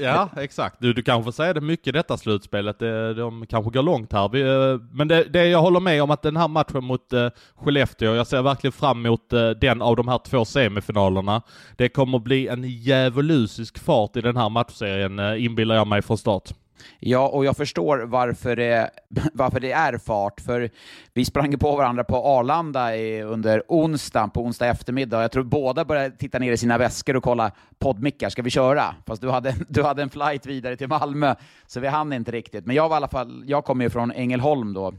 Ja, 0.00 0.28
exakt. 0.36 0.76
Du, 0.80 0.92
du 0.92 1.02
kanske 1.02 1.24
får 1.24 1.32
säga 1.32 1.54
det 1.54 1.60
mycket 1.60 1.86
i 1.86 1.92
detta 1.92 2.16
slutspelet. 2.16 2.78
Det, 2.78 3.14
de 3.14 3.46
kanske 3.46 3.70
går 3.70 3.82
långt 3.82 4.12
här. 4.12 4.28
Vi, 4.28 4.40
eh, 4.40 4.80
men 4.92 5.08
det, 5.08 5.24
det, 5.24 5.46
jag 5.46 5.60
håller 5.60 5.80
med 5.80 6.02
om 6.02 6.10
att 6.10 6.22
den 6.22 6.36
här 6.36 6.48
matchen 6.48 6.84
mot 6.84 7.12
uh, 7.12 7.28
Skellefteå, 7.54 8.14
jag 8.14 8.26
ser 8.26 8.42
verkligen 8.42 8.72
fram 8.72 9.06
emot 9.06 9.32
uh, 9.32 9.50
den 9.50 9.82
av 9.82 9.96
de 9.96 10.08
här 10.08 10.18
två 10.18 10.44
semifinalerna. 10.44 11.42
Det 11.76 11.88
kommer 11.88 12.18
bli 12.18 12.48
en 12.48 12.64
djävulusisk 12.64 13.78
fart 13.78 14.16
i 14.16 14.20
den 14.20 14.36
här 14.36 14.48
matchserien, 14.48 15.18
uh, 15.18 15.44
inbillar 15.44 15.74
jag 15.74 15.86
mig 15.86 16.02
från 16.02 16.18
start. 16.18 16.52
Ja, 16.98 17.28
och 17.28 17.44
jag 17.44 17.56
förstår 17.56 17.98
varför 17.98 18.56
det, 18.56 18.90
varför 19.32 19.60
det 19.60 19.72
är 19.72 19.98
fart, 19.98 20.40
för 20.40 20.70
vi 21.12 21.24
sprang 21.24 21.58
på 21.58 21.76
varandra 21.76 22.04
på 22.04 22.16
Arlanda 22.16 22.96
i, 22.96 23.22
under 23.22 23.62
onsdagen, 23.68 24.30
på 24.30 24.42
onsdag 24.42 24.66
eftermiddag. 24.66 25.22
Jag 25.22 25.32
tror 25.32 25.44
båda 25.44 25.84
började 25.84 26.16
titta 26.16 26.38
ner 26.38 26.52
i 26.52 26.56
sina 26.56 26.78
väskor 26.78 27.16
och 27.16 27.22
kolla 27.22 27.50
poddmickar, 27.78 28.28
ska 28.28 28.42
vi 28.42 28.50
köra? 28.50 28.94
Fast 29.06 29.22
du 29.22 29.30
hade, 29.30 29.54
du 29.68 29.82
hade 29.82 30.02
en 30.02 30.10
flight 30.10 30.46
vidare 30.46 30.76
till 30.76 30.88
Malmö, 30.88 31.34
så 31.66 31.80
vi 31.80 31.88
hann 31.88 32.12
inte 32.12 32.32
riktigt. 32.32 32.66
Men 32.66 32.76
jag 32.76 32.88
var 32.88 32.96
i 32.96 32.98
alla 32.98 33.08
fall, 33.08 33.44
jag 33.46 33.64
kom 33.64 33.80
ju 33.80 33.90
från 33.90 34.12
Ängelholm 34.12 34.74
då, 34.74 34.94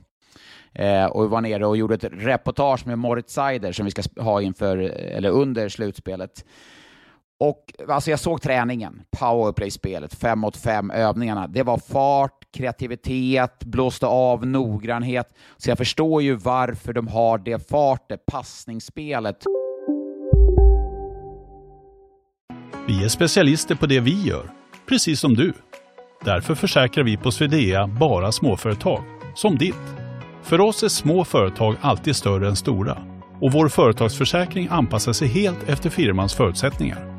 eh, 0.73 1.05
och 1.05 1.29
var 1.29 1.41
nere 1.41 1.65
och 1.65 1.77
gjorde 1.77 1.95
ett 1.95 2.03
reportage 2.11 2.87
med 2.87 2.99
Moritz 2.99 3.33
Seider 3.33 3.71
som 3.71 3.85
vi 3.85 3.91
ska 3.91 4.21
ha 4.21 4.41
inför, 4.41 4.77
eller 4.77 5.29
under 5.29 5.69
slutspelet. 5.69 6.45
Och 7.39 7.73
alltså 7.87 8.09
jag 8.09 8.19
såg 8.19 8.41
träningen, 8.41 9.01
powerplay-spelet, 9.19 10.13
fem 10.13 10.39
mot 10.39 10.57
fem 10.57 10.91
övningarna. 10.91 11.47
Det 11.47 11.63
var 11.63 11.77
fart, 11.77 12.43
kreativitet, 12.53 13.63
blåste 13.63 14.05
av, 14.05 14.45
noggrannhet. 14.45 15.33
Så 15.57 15.69
jag 15.69 15.77
förstår 15.77 16.21
ju 16.21 16.35
varför 16.35 16.93
de 16.93 17.07
har 17.07 17.37
det 17.37 17.69
fartet, 17.69 18.25
passningsspelet. 18.25 19.37
Vi 22.87 23.03
är 23.03 23.09
specialister 23.09 23.75
på 23.75 23.85
det 23.85 23.99
vi 23.99 24.23
gör, 24.23 24.51
precis 24.89 25.19
som 25.19 25.33
du. 25.33 25.53
Därför 26.25 26.55
försäkrar 26.55 27.03
vi 27.03 27.17
på 27.17 27.31
Swedea 27.31 27.87
bara 27.87 28.31
småföretag, 28.31 29.03
som 29.35 29.57
ditt. 29.57 29.95
För 30.43 30.61
oss 30.61 30.83
är 30.83 30.89
små 30.89 31.25
företag 31.25 31.75
alltid 31.81 32.15
större 32.15 32.47
än 32.47 32.55
stora 32.55 32.97
och 33.41 33.51
vår 33.51 33.69
företagsförsäkring 33.69 34.67
anpassar 34.71 35.13
sig 35.13 35.27
helt 35.27 35.69
efter 35.69 35.89
firmans 35.89 36.33
förutsättningar. 36.33 37.18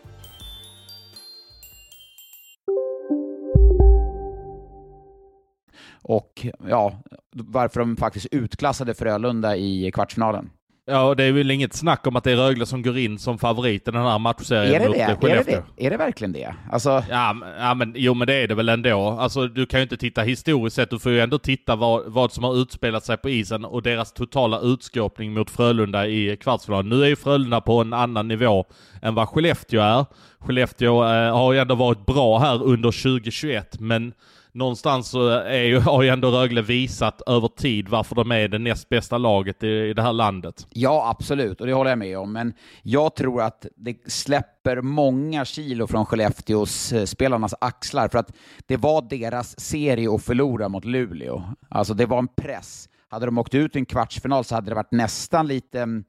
Och 6.03 6.47
ja, 6.69 7.03
varför 7.33 7.79
de 7.79 7.97
faktiskt 7.97 8.27
utklassade 8.31 8.93
Frölunda 8.93 9.55
i 9.57 9.91
kvartsfinalen. 9.93 10.49
Ja, 10.85 11.15
det 11.15 11.23
är 11.23 11.31
väl 11.31 11.51
inget 11.51 11.73
snack 11.73 12.07
om 12.07 12.15
att 12.15 12.23
det 12.23 12.31
är 12.31 12.35
Rögle 12.35 12.65
som 12.65 12.81
går 12.81 12.97
in 12.97 13.19
som 13.19 13.37
favorit 13.37 13.87
i 13.87 13.91
den 13.91 14.01
här 14.01 14.19
matchserien 14.19 14.75
är 14.75 14.79
det 14.79 14.87
mot 14.87 14.97
det? 14.97 15.17
Skellefteå. 15.21 15.55
Är 15.55 15.59
det, 15.59 15.63
det? 15.77 15.85
är 15.85 15.89
det 15.89 15.97
verkligen 15.97 16.33
det? 16.33 16.55
Alltså... 16.71 17.03
Ja, 17.09 17.33
men, 17.33 17.49
ja, 17.59 17.73
men 17.73 17.93
jo, 17.95 18.13
men 18.13 18.27
det 18.27 18.33
är 18.33 18.47
det 18.47 18.55
väl 18.55 18.69
ändå. 18.69 19.17
Alltså, 19.19 19.47
du 19.47 19.65
kan 19.65 19.79
ju 19.79 19.83
inte 19.83 19.97
titta 19.97 20.21
historiskt 20.21 20.75
sett, 20.75 20.89
du 20.89 20.99
får 20.99 21.11
ju 21.11 21.19
ändå 21.19 21.37
titta 21.37 21.75
vad, 21.75 22.03
vad 22.05 22.31
som 22.31 22.43
har 22.43 22.61
utspelat 22.61 23.05
sig 23.05 23.17
på 23.17 23.29
isen 23.29 23.65
och 23.65 23.81
deras 23.81 24.13
totala 24.13 24.59
utskåpning 24.59 25.33
mot 25.33 25.49
Frölunda 25.49 26.07
i 26.07 26.37
kvartsfinalen. 26.37 26.89
Nu 26.89 27.03
är 27.03 27.07
ju 27.07 27.15
Frölunda 27.15 27.61
på 27.61 27.81
en 27.81 27.93
annan 27.93 28.27
nivå 28.27 28.65
än 29.01 29.15
vad 29.15 29.29
Skellefteå 29.29 29.81
är. 29.81 30.05
Skellefteå 30.39 31.03
eh, 31.03 31.35
har 31.35 31.53
ju 31.53 31.59
ändå 31.59 31.75
varit 31.75 32.05
bra 32.05 32.39
här 32.39 32.63
under 32.63 32.91
2021, 32.91 33.79
men 33.79 34.13
någonstans 34.53 35.09
så 35.09 35.29
är 35.29 35.63
ju, 35.63 35.79
har 35.79 36.03
ju 36.03 36.09
ändå 36.09 36.31
Rögle 36.31 36.61
visat 36.61 37.21
över 37.21 37.47
tid 37.47 37.89
varför 37.89 38.15
de 38.15 38.31
är 38.31 38.47
det 38.47 38.59
näst 38.59 38.89
bästa 38.89 39.17
laget 39.17 39.63
i, 39.63 39.67
i 39.67 39.93
det 39.93 40.01
här 40.01 40.13
landet. 40.13 40.67
Ja, 40.69 41.09
absolut, 41.09 41.61
och 41.61 41.67
det 41.67 41.73
håller 41.73 41.89
jag 41.89 41.99
med 41.99 42.17
om. 42.17 42.33
Men 42.33 42.53
jag 42.83 43.15
tror 43.15 43.41
att 43.41 43.65
det 43.75 44.11
släpper 44.11 44.81
många 44.81 45.45
kilo 45.45 45.87
från 45.87 46.05
Skellefteås 46.05 46.91
eh, 46.91 47.05
spelarnas 47.05 47.53
axlar, 47.61 48.07
för 48.07 48.19
att 48.19 48.31
det 48.65 48.77
var 48.77 49.01
deras 49.01 49.59
serie 49.59 50.15
att 50.15 50.23
förlora 50.23 50.69
mot 50.69 50.85
Luleå. 50.85 51.43
Alltså, 51.69 51.93
det 51.93 52.05
var 52.05 52.19
en 52.19 52.27
press. 52.27 52.89
Hade 53.09 53.25
de 53.25 53.37
åkt 53.37 53.53
ut 53.53 53.75
i 53.75 53.79
en 53.79 53.85
kvartsfinal 53.85 54.43
så 54.43 54.55
hade 54.55 54.71
det 54.71 54.75
varit 54.75 54.91
nästan 54.91 55.47
lite 55.47 55.81
mm, 55.81 56.03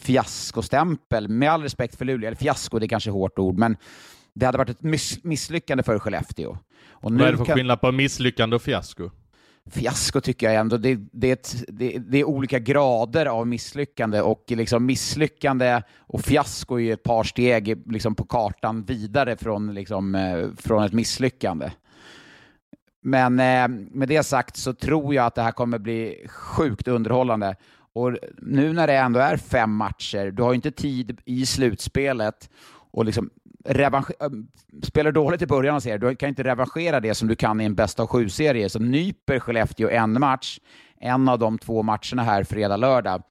fiaskostämpel, 0.00 1.28
med 1.28 1.50
all 1.50 1.62
respekt 1.62 1.96
för 1.96 2.04
Luleå, 2.04 2.26
eller 2.26 2.36
fiasko, 2.36 2.78
det 2.78 2.86
är 2.86 2.88
kanske 2.88 3.10
hårt 3.10 3.38
ord, 3.38 3.58
men 3.58 3.76
det 4.34 4.46
hade 4.46 4.58
varit 4.58 4.70
ett 4.70 4.82
miss 4.82 5.24
misslyckande 5.24 5.82
för 5.82 5.98
Skellefteå. 5.98 6.58
Och 7.06 7.12
Vad 7.12 7.28
är 7.28 7.32
det 7.32 7.38
för 7.38 7.44
kan... 7.44 7.56
skillnad 7.56 7.80
på 7.80 7.92
misslyckande 7.92 8.56
och 8.56 8.62
fiasko? 8.62 9.10
Fiasko 9.70 10.20
tycker 10.20 10.46
jag 10.46 10.54
ändå, 10.54 10.76
det, 10.76 10.98
det, 11.12 11.54
det, 11.68 11.98
det, 11.98 12.18
är 12.18 12.24
olika 12.24 12.58
grader 12.58 13.26
av 13.26 13.46
misslyckande 13.46 14.20
och 14.20 14.44
liksom 14.48 14.86
misslyckande 14.86 15.82
och 15.98 16.20
fiasko 16.20 16.74
är 16.74 16.80
ju 16.80 16.92
ett 16.92 17.02
par 17.02 17.24
steg 17.24 17.92
liksom 17.92 18.14
på 18.14 18.24
kartan 18.24 18.84
vidare 18.84 19.36
från, 19.36 19.74
liksom, 19.74 20.14
eh, 20.14 20.48
från 20.56 20.84
ett 20.84 20.92
misslyckande. 20.92 21.70
Men 23.02 23.40
eh, 23.40 23.68
med 23.90 24.08
det 24.08 24.22
sagt 24.22 24.56
så 24.56 24.74
tror 24.74 25.14
jag 25.14 25.26
att 25.26 25.34
det 25.34 25.42
här 25.42 25.52
kommer 25.52 25.78
bli 25.78 26.26
sjukt 26.28 26.88
underhållande. 26.88 27.56
Och 27.92 28.16
nu 28.38 28.72
när 28.72 28.86
det 28.86 28.96
ändå 28.96 29.20
är 29.20 29.36
fem 29.36 29.74
matcher, 29.74 30.30
du 30.30 30.42
har 30.42 30.54
inte 30.54 30.70
tid 30.70 31.20
i 31.24 31.46
slutspelet 31.46 32.50
och 32.90 33.04
liksom 33.04 33.30
revansch, 33.68 34.10
eh, 34.20 34.28
spelar 34.82 35.12
dåligt 35.12 35.42
i 35.42 35.46
början 35.46 35.76
av 35.76 35.80
serien, 35.80 36.00
du 36.00 36.16
kan 36.16 36.28
inte 36.28 36.44
revanschera 36.44 37.00
det 37.00 37.14
som 37.14 37.28
du 37.28 37.36
kan 37.36 37.60
i 37.60 37.64
en 37.64 37.74
bästa 37.74 38.02
av 38.02 38.08
sju-serie. 38.08 38.68
Så 38.68 38.78
nyper 38.78 39.38
Skellefteå 39.38 39.88
en 39.88 40.20
match, 40.20 40.58
en 41.00 41.28
av 41.28 41.38
de 41.38 41.58
två 41.58 41.82
matcherna 41.82 42.22
här 42.22 42.44
fredag-lördag, 42.44 43.22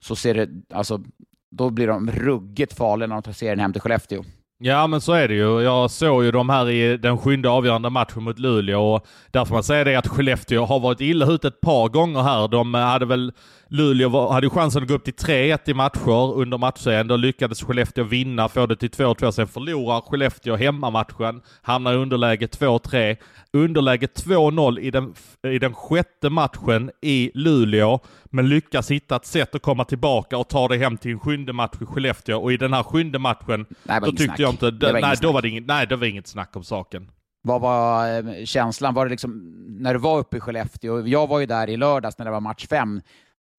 så 0.00 0.16
ser 0.16 0.34
det, 0.34 0.48
alltså, 0.74 1.02
då 1.50 1.70
blir 1.70 1.86
de 1.86 2.10
ruggigt 2.10 2.76
farliga 2.76 3.06
när 3.06 3.14
de 3.14 3.22
tar 3.22 3.32
serien 3.32 3.60
hem 3.60 3.72
till 3.72 3.82
Skellefteå. 3.82 4.24
Ja 4.62 4.86
men 4.86 5.00
så 5.00 5.12
är 5.12 5.28
det 5.28 5.34
ju. 5.34 5.60
Jag 5.60 5.90
såg 5.90 6.24
ju 6.24 6.30
de 6.30 6.48
här 6.48 6.70
i 6.70 6.96
den 6.96 7.18
sjunde 7.18 7.50
avgörande 7.50 7.90
matchen 7.90 8.22
mot 8.22 8.38
Luleå 8.38 8.94
och 8.94 9.06
där 9.30 9.44
får 9.44 9.54
man 9.54 9.62
säga 9.62 9.84
det 9.84 9.96
att 9.96 10.08
Skellefteå 10.08 10.64
har 10.64 10.80
varit 10.80 11.00
illa 11.00 11.26
ute 11.26 11.48
ett 11.48 11.60
par 11.60 11.88
gånger 11.88 12.22
här. 12.22 12.48
De 12.48 12.74
hade 12.74 13.06
väl 13.06 13.32
Luleå 13.72 14.30
hade 14.30 14.50
chansen 14.50 14.82
att 14.82 14.88
gå 14.88 14.94
upp 14.94 15.04
till 15.04 15.14
3-1 15.14 15.58
i 15.70 15.74
matcher 15.74 16.34
under 16.34 16.58
matchserien. 16.58 17.08
Då 17.08 17.16
lyckades 17.16 17.62
Skellefteå 17.62 18.04
vinna, 18.04 18.48
få 18.48 18.66
det 18.66 18.76
till 18.76 18.90
2-2. 18.90 19.30
Sen 19.30 19.48
förlorar 19.48 20.00
Skellefteå 20.00 20.56
hemmamatchen, 20.56 21.40
hamnar 21.62 21.92
i 21.92 21.96
underläge 21.96 22.46
2-3. 22.46 23.16
Underläge 23.52 24.06
2-0 24.06 24.78
i 24.78 24.90
den, 24.90 25.14
i 25.42 25.58
den 25.58 25.74
sjätte 25.74 26.30
matchen 26.30 26.90
i 27.02 27.30
Luleå, 27.34 28.00
men 28.24 28.48
lyckas 28.48 28.90
hitta 28.90 29.16
ett 29.16 29.26
sätt 29.26 29.54
att 29.54 29.62
komma 29.62 29.84
tillbaka 29.84 30.38
och 30.38 30.48
ta 30.48 30.68
det 30.68 30.76
hem 30.76 30.96
till 30.96 31.10
en 31.10 31.20
sjunde 31.20 31.52
match 31.52 31.76
i 31.80 31.86
Skellefteå. 31.86 32.40
Och 32.40 32.52
i 32.52 32.56
den 32.56 32.72
här 32.72 32.82
sjunde 32.82 33.18
matchen, 33.18 33.66
nej, 33.82 34.00
då 34.00 34.06
tyckte 34.06 34.24
snack. 34.24 34.38
jag 34.40 34.50
inte... 34.50 34.70
nej, 34.92 35.00
snack. 35.00 35.20
då 35.20 35.32
var 35.32 35.42
det 35.42 35.48
inget, 35.48 35.66
nej, 35.66 35.86
det 35.86 35.96
var 35.96 36.06
inget 36.06 36.26
snack 36.26 36.56
om 36.56 36.64
saken. 36.64 37.10
Vad 37.42 37.60
var 37.60 38.08
eh, 38.16 38.44
känslan? 38.44 38.94
Var 38.94 39.04
det 39.04 39.10
liksom, 39.10 39.54
när 39.68 39.94
du 39.94 40.00
var 40.00 40.18
uppe 40.18 40.36
i 40.36 40.40
Skellefteå, 40.40 41.06
jag 41.06 41.26
var 41.26 41.40
ju 41.40 41.46
där 41.46 41.70
i 41.70 41.76
lördags 41.76 42.18
när 42.18 42.24
det 42.24 42.32
var 42.32 42.40
match 42.40 42.66
fem, 42.66 43.00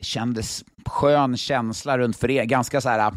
kändes 0.01 0.63
skön 0.85 1.37
känsla 1.37 1.97
runt 1.97 2.17
för 2.17 2.31
er, 2.31 2.45
ganska 2.45 2.81
så 2.81 2.89
här 2.89 2.99
äh, 2.99 3.13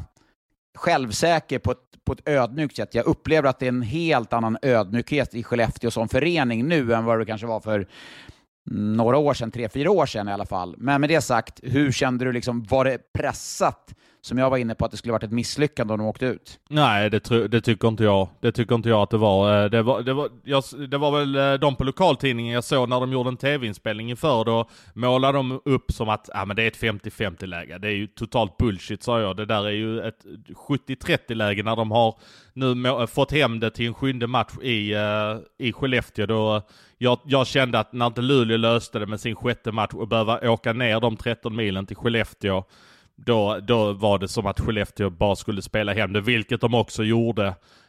självsäker 0.75 1.59
på 1.59 1.71
ett, 1.71 2.05
på 2.05 2.13
ett 2.13 2.29
ödmjukt 2.29 2.77
sätt. 2.77 2.95
Jag 2.95 3.07
upplever 3.07 3.49
att 3.49 3.59
det 3.59 3.67
är 3.67 3.69
en 3.69 3.83
helt 3.83 4.33
annan 4.33 4.59
ödmjukhet 4.63 5.35
i 5.35 5.43
Skellefteå 5.43 5.91
som 5.91 6.09
förening 6.09 6.69
nu 6.69 6.95
än 6.95 7.05
vad 7.05 7.19
det 7.19 7.27
kanske 7.27 7.47
var 7.47 7.61
för 7.61 7.89
några 8.71 9.17
år 9.19 9.35
sedan, 9.35 9.51
tre, 9.51 9.69
fyra 9.69 9.91
år 9.91 10.07
sedan 10.07 10.29
i 10.29 10.33
alla 10.33 10.47
fall. 10.47 10.75
Men 10.79 11.01
med 11.01 11.11
det 11.11 11.21
sagt, 11.21 11.61
hur 11.63 11.93
kände 11.93 12.25
du 12.25 12.33
liksom, 12.33 12.63
var 12.63 12.85
det 12.85 13.13
pressat 13.13 13.95
som 14.25 14.39
jag 14.39 14.51
var 14.51 14.59
inne 14.59 14.75
på 14.75 14.85
att 14.85 14.91
det 14.91 14.97
skulle 14.97 15.13
varit 15.13 15.23
ett 15.23 15.33
misslyckande 15.33 15.93
om 15.93 15.99
de 15.99 16.07
åkte 16.07 16.27
ut. 16.27 16.61
Nej, 16.69 17.11
det, 17.11 17.49
det, 17.49 17.61
tycker 17.61 17.89
inte 17.89 18.05
jag. 18.05 18.29
Det 18.41 18.53
tycker 18.53 18.75
inte 18.75 18.89
jag 18.89 19.03
att 19.03 19.11
det 19.11 19.17
var. 19.17 19.65
Eh, 19.65 19.71
det 19.71 19.83
var, 19.83 20.03
det 20.03 20.13
var, 20.13 20.29
jag, 20.45 20.65
det 20.89 20.99
var 20.99 21.19
väl 21.19 21.37
eh, 21.37 21.53
de 21.55 21.77
på 21.77 21.85
lokaltidningen 21.85 22.55
jag 22.55 22.65
såg 22.65 22.89
när 22.89 23.01
de 23.01 23.13
gjorde 23.13 23.29
en 23.29 23.37
tv-inspelning 23.37 24.11
inför, 24.11 24.45
då 24.45 24.69
målade 24.95 25.39
de 25.39 25.61
upp 25.65 25.93
som 25.93 26.09
att 26.09 26.31
ah, 26.35 26.45
men 26.45 26.57
det 26.57 26.63
är 26.63 26.67
ett 26.67 26.81
50-50 26.81 27.47
läge. 27.47 27.79
Det 27.79 27.89
är 27.89 27.93
ju 27.93 28.07
totalt 28.07 28.57
bullshit 28.57 29.03
sa 29.03 29.21
jag. 29.21 29.37
Det 29.37 29.47
där 29.47 29.67
är 29.67 29.71
ju 29.71 30.01
ett 30.01 30.25
70-30 30.69 31.35
läge 31.35 31.63
när 31.63 31.77
de 31.77 31.91
har 31.91 32.19
nu 32.53 32.89
eh, 32.89 33.07
fått 33.07 33.33
hem 33.33 33.61
det 33.61 33.71
till 33.71 33.87
en 33.87 33.95
sjunde 33.95 34.27
match 34.27 34.53
i, 34.63 34.95
uh, 34.95 35.39
i 35.59 35.73
Skellefteå. 35.73 36.27
Då 36.27 36.63
jag, 36.99 37.19
jag 37.25 37.47
kände 37.47 37.79
att 37.79 37.93
när 37.93 38.07
inte 38.07 38.23
Luleå 38.23 38.57
löste 38.57 38.99
det 38.99 39.07
med 39.07 39.21
sin 39.21 39.37
sjätte 39.37 39.73
match 39.73 39.95
och 39.95 40.09
behöva 40.09 40.51
åka 40.51 40.73
ner 40.73 41.01
de 41.01 41.17
13 41.17 41.57
milen 41.57 41.87
till 41.87 41.97
Skellefteå 41.97 42.65
då, 43.17 43.59
då 43.63 43.93
var 43.93 44.19
det 44.19 44.29
som 44.29 44.47
att 44.47 44.61
Skellefteå 44.61 45.11
bara 45.11 45.37
skulle 45.37 45.63
spela 45.63 45.93
hem 45.93 46.13
det, 46.13 46.21
vilket 46.21 46.61
de 46.61 46.75
också 46.75 47.05
gjorde. 47.05 47.47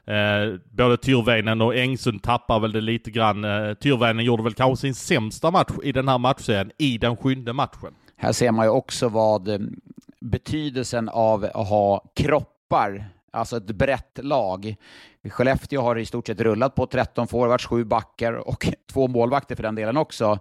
Eh, 0.08 0.60
både 0.72 0.98
Tyrväinen 0.98 1.62
och 1.62 1.76
Engsund 1.76 2.24
tappar 2.24 2.60
väl 2.60 2.72
det 2.72 2.82
lite 2.82 3.12
grann. 3.12 3.44
Eh, 3.44 3.74
Tyrväinen 3.74 4.26
gjorde 4.26 4.44
väl 4.44 4.54
kanske 4.54 4.82
sin 4.82 4.96
sämsta 4.96 5.52
match 5.52 5.72
i 5.84 5.92
den 5.92 6.08
här 6.08 6.18
matchserien, 6.18 6.72
i 6.78 6.98
den 6.98 7.18
sjunde 7.18 7.54
matchen. 7.54 7.94
Här 8.18 8.32
ser 8.32 8.52
man 8.52 8.66
ju 8.66 8.70
också 8.70 9.10
vad 9.10 9.48
eh, 9.48 9.60
betydelsen 10.22 11.10
av 11.10 11.46
att 11.54 11.68
ha 11.68 12.04
kroppar, 12.16 13.06
alltså 13.36 13.58
ett 13.58 13.66
brett 13.66 14.20
lag. 14.24 14.76
Skellefteå 15.30 15.82
har 15.82 15.98
i 15.98 16.06
stort 16.06 16.28
sett 16.28 16.42
rullat 16.42 16.76
på 16.76 16.86
13 16.88 17.28
forwards, 17.28 17.66
7 17.66 17.84
backar 17.84 18.34
och 18.34 18.68
två 18.94 19.08
målvakter 19.08 19.56
för 19.56 19.64
den 19.64 19.76
delen 19.76 19.98
också. 19.98 20.40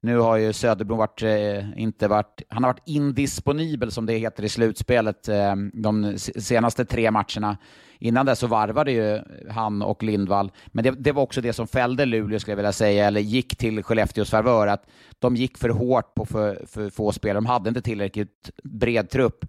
Nu 0.00 0.18
har 0.18 0.36
ju 0.36 0.52
Söderblom 0.52 0.98
varit, 0.98 1.22
eh, 1.22 1.80
inte 1.80 2.08
varit, 2.08 2.42
han 2.48 2.64
har 2.64 2.70
varit 2.70 2.82
indisponibel 2.86 3.90
som 3.90 4.06
det 4.06 4.12
heter 4.12 4.44
i 4.44 4.48
slutspelet 4.48 5.28
eh, 5.28 5.54
de 5.72 6.18
senaste 6.18 6.84
tre 6.84 7.10
matcherna. 7.10 7.56
Innan 8.00 8.26
det 8.26 8.36
så 8.36 8.46
varvade 8.46 8.92
ju 8.92 9.20
han 9.50 9.82
och 9.82 10.02
Lindvall, 10.02 10.52
men 10.66 10.84
det, 10.84 10.90
det, 10.90 11.12
var 11.12 11.22
också 11.22 11.40
det 11.40 11.52
som 11.52 11.66
fällde 11.66 12.06
Luleå 12.06 12.38
skulle 12.38 12.52
jag 12.52 12.56
vilja 12.56 12.72
säga, 12.72 13.06
eller 13.06 13.20
gick 13.20 13.56
till 13.56 13.82
Skellefteås 13.82 14.30
favör, 14.30 14.66
att 14.66 14.86
de 15.18 15.36
gick 15.36 15.58
för 15.58 15.68
hårt 15.68 16.14
på 16.14 16.24
för, 16.24 16.64
för 16.66 16.90
få 16.90 17.12
spelare. 17.12 17.36
De 17.36 17.46
hade 17.46 17.68
inte 17.68 17.82
tillräckligt 17.82 18.50
bred 18.64 19.10
trupp 19.10 19.44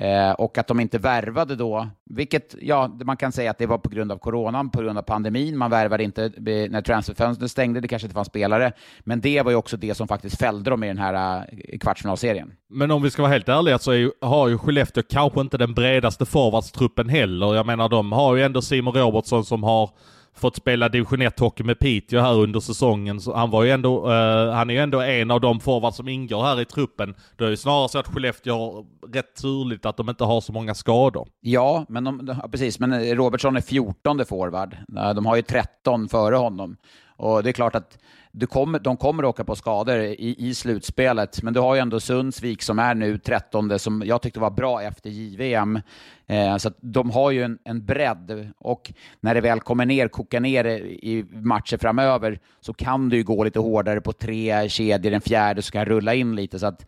Eh, 0.00 0.30
och 0.30 0.58
att 0.58 0.66
de 0.66 0.80
inte 0.80 0.98
värvade 0.98 1.56
då, 1.56 1.88
vilket 2.04 2.54
ja, 2.60 2.90
man 3.04 3.16
kan 3.16 3.32
säga 3.32 3.50
att 3.50 3.58
det 3.58 3.66
var 3.66 3.78
på 3.78 3.88
grund 3.88 4.12
av 4.12 4.18
coronan, 4.18 4.70
på 4.70 4.82
grund 4.82 4.98
av 4.98 5.02
pandemin. 5.02 5.58
Man 5.58 5.70
värvade 5.70 6.04
inte 6.04 6.24
eh, 6.24 6.70
när 6.70 6.82
transferfönstret 6.82 7.50
stängde, 7.50 7.80
det 7.80 7.88
kanske 7.88 8.06
inte 8.06 8.14
fanns 8.14 8.28
spelare. 8.28 8.72
Men 9.00 9.20
det 9.20 9.42
var 9.42 9.50
ju 9.50 9.56
också 9.56 9.76
det 9.76 9.94
som 9.94 10.08
faktiskt 10.08 10.38
fällde 10.38 10.70
dem 10.70 10.84
i 10.84 10.86
den 10.86 10.98
här 10.98 11.46
eh, 11.68 11.78
kvartsfinalserien. 11.78 12.52
Men 12.70 12.90
om 12.90 13.02
vi 13.02 13.10
ska 13.10 13.22
vara 13.22 13.32
helt 13.32 13.48
ärliga 13.48 13.78
så 13.78 13.94
ju, 13.94 14.10
har 14.20 14.48
ju 14.48 14.58
Skellefteå 14.58 15.02
kanske 15.08 15.40
inte 15.40 15.58
den 15.58 15.74
bredaste 15.74 16.26
forwardstruppen 16.26 17.08
heller. 17.08 17.54
Jag 17.54 17.66
menar, 17.66 17.88
de 17.88 18.12
har 18.12 18.36
ju 18.36 18.42
ändå 18.42 18.62
Simon 18.62 18.94
Robertsson 18.94 19.44
som 19.44 19.62
har 19.62 19.90
fått 20.36 20.56
spela 20.56 20.88
division 20.88 21.22
1-hockey 21.22 21.64
med 21.64 21.78
Piteå 21.78 22.20
här 22.20 22.34
under 22.34 22.60
säsongen. 22.60 23.20
Så 23.20 23.34
han 23.34 23.50
var 23.50 23.64
ju 23.64 23.70
ändå, 23.70 24.06
uh, 24.06 24.50
han 24.50 24.70
är 24.70 24.74
ju 24.74 24.80
ändå 24.80 25.00
en 25.00 25.30
av 25.30 25.40
de 25.40 25.60
forwards 25.60 25.96
som 25.96 26.08
ingår 26.08 26.42
här 26.42 26.60
i 26.60 26.64
truppen. 26.64 27.14
Det 27.36 27.44
är 27.44 27.50
ju 27.50 27.56
snarare 27.56 27.88
så 27.88 27.98
att 27.98 28.06
Skellefteå 28.06 28.54
har 28.54 28.84
rätt 29.12 29.34
turligt 29.34 29.86
att 29.86 29.96
de 29.96 30.08
inte 30.08 30.24
har 30.24 30.40
så 30.40 30.52
många 30.52 30.74
skador. 30.74 31.28
Ja, 31.40 31.86
men 31.88 32.04
de, 32.04 32.36
ja, 32.42 32.48
precis. 32.48 32.78
Men 32.78 32.92
eh, 32.92 33.14
Robertsson 33.14 33.56
är 33.56 33.60
14 33.60 34.24
forward. 34.24 34.76
De 34.88 35.26
har 35.26 35.36
ju 35.36 35.42
13 35.42 36.08
före 36.08 36.36
honom. 36.36 36.76
Och 37.16 37.42
det 37.42 37.50
är 37.50 37.52
klart 37.52 37.74
att 37.74 37.98
du 38.38 38.46
kommer, 38.46 38.78
de 38.78 38.96
kommer 38.96 39.24
åka 39.24 39.44
på 39.44 39.56
skador 39.56 39.98
i, 39.98 40.36
i 40.38 40.54
slutspelet, 40.54 41.42
men 41.42 41.54
du 41.54 41.60
har 41.60 41.74
ju 41.74 41.80
ändå 41.80 42.00
Sundsvik 42.00 42.62
som 42.62 42.78
är 42.78 42.94
nu 42.94 43.18
13 43.18 43.78
som 43.78 44.02
jag 44.06 44.22
tyckte 44.22 44.40
var 44.40 44.50
bra 44.50 44.82
efter 44.82 45.10
JVM. 45.10 45.80
Eh, 46.26 46.56
så 46.56 46.70
de 46.80 47.10
har 47.10 47.30
ju 47.30 47.42
en, 47.42 47.58
en 47.64 47.84
bredd 47.84 48.52
och 48.58 48.92
när 49.20 49.34
det 49.34 49.40
väl 49.40 49.60
kommer 49.60 49.86
ner, 49.86 50.08
kokar 50.08 50.40
ner 50.40 50.64
i 50.66 51.24
matcher 51.32 51.76
framöver 51.76 52.40
så 52.60 52.74
kan 52.74 53.08
du 53.08 53.16
ju 53.16 53.24
gå 53.24 53.44
lite 53.44 53.58
hårdare 53.58 54.00
på 54.00 54.12
tre 54.12 54.68
kedjor, 54.68 55.10
Den 55.10 55.20
fjärde 55.20 55.62
så 55.62 55.72
kan 55.72 55.84
rulla 55.84 56.14
in 56.14 56.36
lite. 56.36 56.58
Så 56.58 56.66
att 56.66 56.86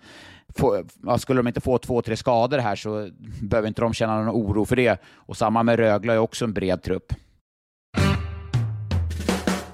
få, 0.59 0.85
skulle 1.19 1.39
de 1.39 1.49
inte 1.49 1.61
få 1.61 1.79
två, 1.79 2.03
tre 2.03 2.17
skador 2.17 2.59
här 2.59 2.77
så 2.77 3.11
behöver 3.43 3.69
inte 3.69 3.83
de 3.83 3.95
känna 3.95 4.23
någon 4.23 4.35
oro 4.35 4.65
för 4.65 4.77
det. 4.77 5.03
Och 5.15 5.37
samma 5.37 5.63
med 5.63 5.79
Rögle 5.79 6.13
är 6.13 6.19
också 6.19 6.45
en 6.45 6.53
bred 6.53 6.83
trupp. 6.83 7.13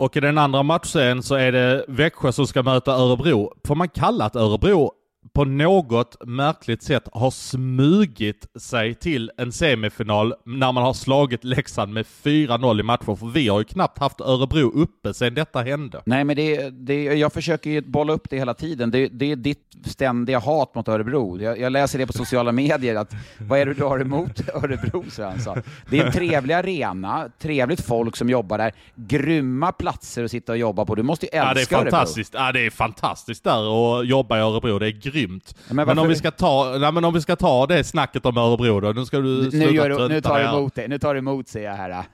Och 0.04 0.16
i 0.16 0.20
den 0.20 0.38
andra 0.38 0.62
matchen 0.62 1.22
så 1.22 1.34
är 1.34 1.52
det 1.52 1.84
Växjö 1.88 2.32
som 2.32 2.46
ska 2.46 2.62
möta 2.62 2.92
Örebro. 2.92 3.52
Får 3.66 3.74
man 3.74 3.88
kalla 3.88 4.24
att 4.24 4.36
Örebro 4.36 4.92
på 5.32 5.44
något 5.44 6.16
märkligt 6.26 6.82
sätt 6.82 7.08
har 7.12 7.30
smugit 7.30 8.46
sig 8.60 8.94
till 8.94 9.30
en 9.36 9.52
semifinal 9.52 10.34
när 10.44 10.72
man 10.72 10.82
har 10.82 10.94
slagit 10.94 11.44
Leksand 11.44 11.92
med 11.92 12.06
4-0 12.22 12.80
i 12.80 12.82
matcher. 12.82 13.16
För 13.16 13.26
vi 13.26 13.48
har 13.48 13.58
ju 13.58 13.64
knappt 13.64 13.98
haft 13.98 14.20
Örebro 14.20 14.70
uppe 14.70 15.14
sedan 15.14 15.34
detta 15.34 15.62
hände. 15.62 16.02
Nej, 16.06 16.24
men 16.24 16.36
det, 16.36 16.70
det, 16.70 17.04
jag 17.04 17.32
försöker 17.32 17.70
ju 17.70 17.80
bolla 17.80 18.12
upp 18.12 18.30
det 18.30 18.38
hela 18.38 18.54
tiden. 18.54 18.90
Det, 18.90 19.08
det 19.08 19.32
är 19.32 19.36
ditt 19.36 19.74
ständiga 19.84 20.38
hat 20.38 20.74
mot 20.74 20.88
Örebro. 20.88 21.40
Jag, 21.40 21.58
jag, 21.58 21.72
läser 21.72 21.98
det 21.98 22.06
på 22.06 22.12
sociala 22.12 22.52
medier, 22.52 22.94
att 22.94 23.12
vad 23.38 23.58
är 23.58 23.66
det 23.66 23.74
du 23.74 23.84
har 23.84 24.00
emot 24.00 24.40
Örebro, 24.54 25.04
Svensson? 25.10 25.62
Det 25.90 25.98
är 25.98 26.06
en 26.06 26.12
trevlig 26.12 26.54
arena, 26.54 27.30
trevligt 27.38 27.80
folk 27.80 28.16
som 28.16 28.30
jobbar 28.30 28.58
där, 28.58 28.72
grymma 28.94 29.72
platser 29.72 30.24
att 30.24 30.30
sitta 30.30 30.52
och 30.52 30.58
jobba 30.58 30.84
på. 30.84 30.94
Du 30.94 31.02
måste 31.02 31.26
ju 31.26 31.38
älska 31.38 31.76
ja, 31.76 31.82
det 31.82 31.88
är 31.88 31.90
fantastiskt. 31.90 32.34
Örebro. 32.34 32.46
Ja, 32.46 32.52
det 32.52 32.66
är 32.66 32.70
fantastiskt 32.70 33.44
där 33.44 34.00
att 34.00 34.06
jobba 34.06 34.38
i 34.38 34.40
Örebro. 34.40 34.78
Det 34.78 34.86
är 34.86 34.90
grymt. 35.14 35.54
Ja, 35.68 35.74
men, 35.74 35.86
men, 35.86 35.98
om 35.98 36.08
vi 36.08 36.16
ska 36.16 36.30
ta, 36.30 36.76
nej, 36.80 36.92
men 36.92 37.04
om 37.04 37.14
vi 37.14 37.20
ska 37.20 37.36
ta 37.36 37.66
det 37.66 37.84
snacket 37.84 38.26
om 38.26 38.36
Örebro 38.36 38.80
då, 38.80 38.92
nu 38.92 39.04
ska 39.04 39.18
du 39.18 39.50
sluta 39.50 39.66
nu, 39.66 39.72
gör, 39.72 39.88
du- 39.88 40.08
nu 40.08 40.20
tar 40.20 40.34
dig 40.34 40.42
du 40.42 40.48
här. 40.48 40.58
emot 40.58 40.74
det. 40.74 40.88
Nu 40.88 40.98
tar 40.98 41.14
du 41.14 41.18
emot, 41.18 41.48
säger 41.48 41.68
jag 41.70 41.76
här. 41.76 42.04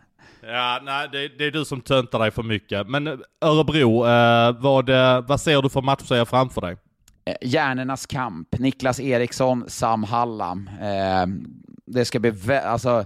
Ja, 0.43 0.81
nej, 0.85 1.09
det, 1.13 1.29
det 1.39 1.45
är 1.45 1.51
du 1.51 1.65
som 1.65 1.81
töntar 1.81 2.19
dig 2.19 2.31
för 2.31 2.43
mycket. 2.43 2.89
Men 2.89 3.07
eh, 3.07 3.15
Örebro, 3.41 4.07
eh, 4.07 4.57
vad, 4.61 4.89
eh, 4.89 5.21
vad 5.27 5.41
ser 5.41 5.63
du 5.63 5.69
för 5.69 5.83
matchserie 5.83 6.25
framför 6.25 6.61
dig? 6.61 6.77
Eh, 7.25 7.35
Hjärnornas 7.43 8.07
kamp, 8.07 8.49
Niklas 8.59 9.01
Eriksson, 9.01 9.65
Sam 9.69 10.05
Hallam. 10.05 10.71
Eh, 10.81 11.27
det 11.87 12.05
ska 12.05 12.19
bli, 12.19 12.33
alltså, 12.65 13.05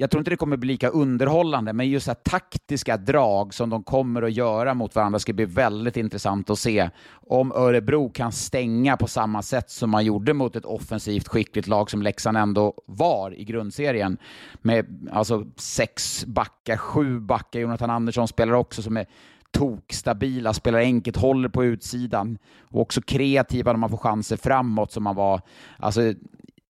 jag 0.00 0.10
tror 0.10 0.20
inte 0.20 0.30
det 0.30 0.36
kommer 0.36 0.56
bli 0.56 0.68
lika 0.72 0.88
underhållande, 0.88 1.72
men 1.72 1.88
just 1.88 2.06
så 2.06 2.14
taktiska 2.14 2.96
drag 2.96 3.54
som 3.54 3.70
de 3.70 3.82
kommer 3.82 4.22
att 4.22 4.32
göra 4.32 4.74
mot 4.74 4.94
varandra 4.94 5.18
ska 5.18 5.32
bli 5.32 5.44
väldigt 5.44 5.96
intressant 5.96 6.50
att 6.50 6.58
se. 6.58 6.90
Om 7.12 7.52
Örebro 7.52 8.10
kan 8.10 8.32
stänga 8.32 8.96
på 8.96 9.06
samma 9.06 9.42
sätt 9.42 9.70
som 9.70 9.90
man 9.90 10.04
gjorde 10.04 10.34
mot 10.34 10.56
ett 10.56 10.64
offensivt 10.64 11.28
skickligt 11.28 11.68
lag 11.68 11.90
som 11.90 12.02
Leksand 12.02 12.36
ändå 12.36 12.74
var 12.86 13.34
i 13.34 13.44
grundserien. 13.44 14.18
Med 14.62 15.08
alltså 15.12 15.46
sex 15.56 16.24
backar, 16.26 16.76
sju 16.76 17.20
backar. 17.20 17.60
Jonathan 17.60 17.90
Andersson 17.90 18.28
spelar 18.28 18.52
också 18.52 18.82
som 18.82 18.96
är 18.96 19.06
tokstabila, 19.50 20.54
spelar 20.54 20.78
enkelt, 20.78 21.16
håller 21.16 21.48
på 21.48 21.64
utsidan 21.64 22.38
och 22.62 22.80
också 22.80 23.02
kreativa 23.02 23.72
när 23.72 23.78
man 23.78 23.90
får 23.90 23.96
chanser 23.96 24.36
framåt 24.36 24.92
som 24.92 25.02
man 25.02 25.16
var. 25.16 25.40
Alltså, 25.76 26.14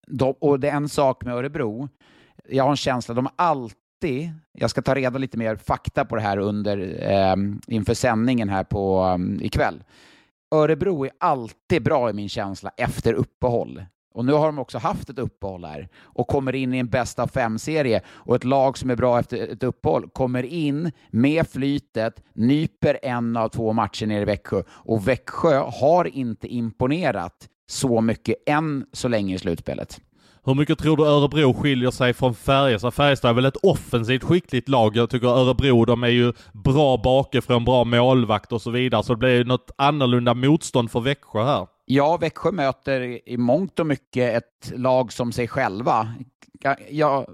de, 0.07 0.33
och 0.39 0.59
det 0.59 0.69
är 0.69 0.75
en 0.75 0.89
sak 0.89 1.25
med 1.25 1.33
Örebro, 1.33 1.89
jag 2.51 2.63
har 2.63 2.71
en 2.71 2.77
känsla, 2.77 3.13
de 3.13 3.25
har 3.25 3.33
alltid, 3.35 4.31
jag 4.51 4.69
ska 4.69 4.81
ta 4.81 4.95
reda 4.95 5.19
lite 5.19 5.37
mer 5.37 5.55
fakta 5.55 6.05
på 6.05 6.15
det 6.15 6.21
här 6.21 6.37
under, 6.37 6.77
eh, 7.11 7.35
inför 7.67 7.93
sändningen 7.93 8.49
här 8.49 8.63
på, 8.63 9.03
um, 9.03 9.39
ikväll. 9.41 9.83
Örebro 10.55 11.05
är 11.05 11.11
alltid 11.19 11.83
bra 11.83 12.09
i 12.09 12.13
min 12.13 12.29
känsla 12.29 12.71
efter 12.77 13.13
uppehåll. 13.13 13.83
Och 14.13 14.25
nu 14.25 14.33
har 14.33 14.45
de 14.45 14.59
också 14.59 14.77
haft 14.77 15.09
ett 15.09 15.19
uppehåll 15.19 15.65
här 15.65 15.89
och 16.01 16.27
kommer 16.27 16.55
in 16.55 16.73
i 16.73 16.77
en 16.77 16.87
bästa 16.87 17.23
av 17.23 17.27
fem-serie 17.27 18.01
och 18.07 18.35
ett 18.35 18.43
lag 18.43 18.77
som 18.77 18.89
är 18.89 18.95
bra 18.95 19.19
efter 19.19 19.37
ett 19.37 19.63
uppehåll 19.63 20.09
kommer 20.09 20.43
in 20.43 20.91
med 21.09 21.47
flytet, 21.47 22.23
nyper 22.33 22.99
en 23.03 23.37
av 23.37 23.49
två 23.49 23.73
matcher 23.73 24.05
nere 24.05 24.21
i 24.21 24.25
Växjö 24.25 24.63
och 24.69 25.07
Växjö 25.07 25.57
har 25.57 26.05
inte 26.05 26.47
imponerat 26.47 27.49
så 27.69 28.01
mycket 28.01 28.35
än 28.45 28.85
så 28.93 29.07
länge 29.07 29.35
i 29.35 29.39
slutspelet. 29.39 30.01
Hur 30.49 30.55
mycket 30.55 30.79
tror 30.79 30.97
du 30.97 31.05
Örebro 31.05 31.53
skiljer 31.53 31.91
sig 31.91 32.13
från 32.13 32.35
Färjestad? 32.35 32.87
Alltså, 32.87 33.01
Färjestad 33.01 33.29
är 33.29 33.33
väl 33.33 33.45
ett 33.45 33.55
offensivt 33.55 34.23
skickligt 34.23 34.69
lag. 34.69 34.95
Jag 34.95 35.09
tycker 35.09 35.27
Örebro, 35.27 35.85
de 35.85 36.03
är 36.03 36.07
ju 36.07 36.33
bra 36.53 36.97
bakifrån, 36.97 37.65
bra 37.65 37.83
målvakt 37.83 38.51
och 38.51 38.61
så 38.61 38.71
vidare. 38.71 39.03
Så 39.03 39.13
det 39.13 39.17
blir 39.17 39.29
ju 39.29 39.43
något 39.43 39.71
annorlunda 39.75 40.33
motstånd 40.33 40.91
för 40.91 40.99
Växjö 40.99 41.43
här. 41.43 41.67
Ja, 41.85 42.17
Växjö 42.17 42.51
möter 42.51 43.29
i 43.29 43.37
mångt 43.37 43.79
och 43.79 43.87
mycket 43.87 44.37
ett 44.37 44.71
lag 44.75 45.13
som 45.13 45.31
sig 45.31 45.47
själva. 45.47 46.13
Jag 46.89 47.25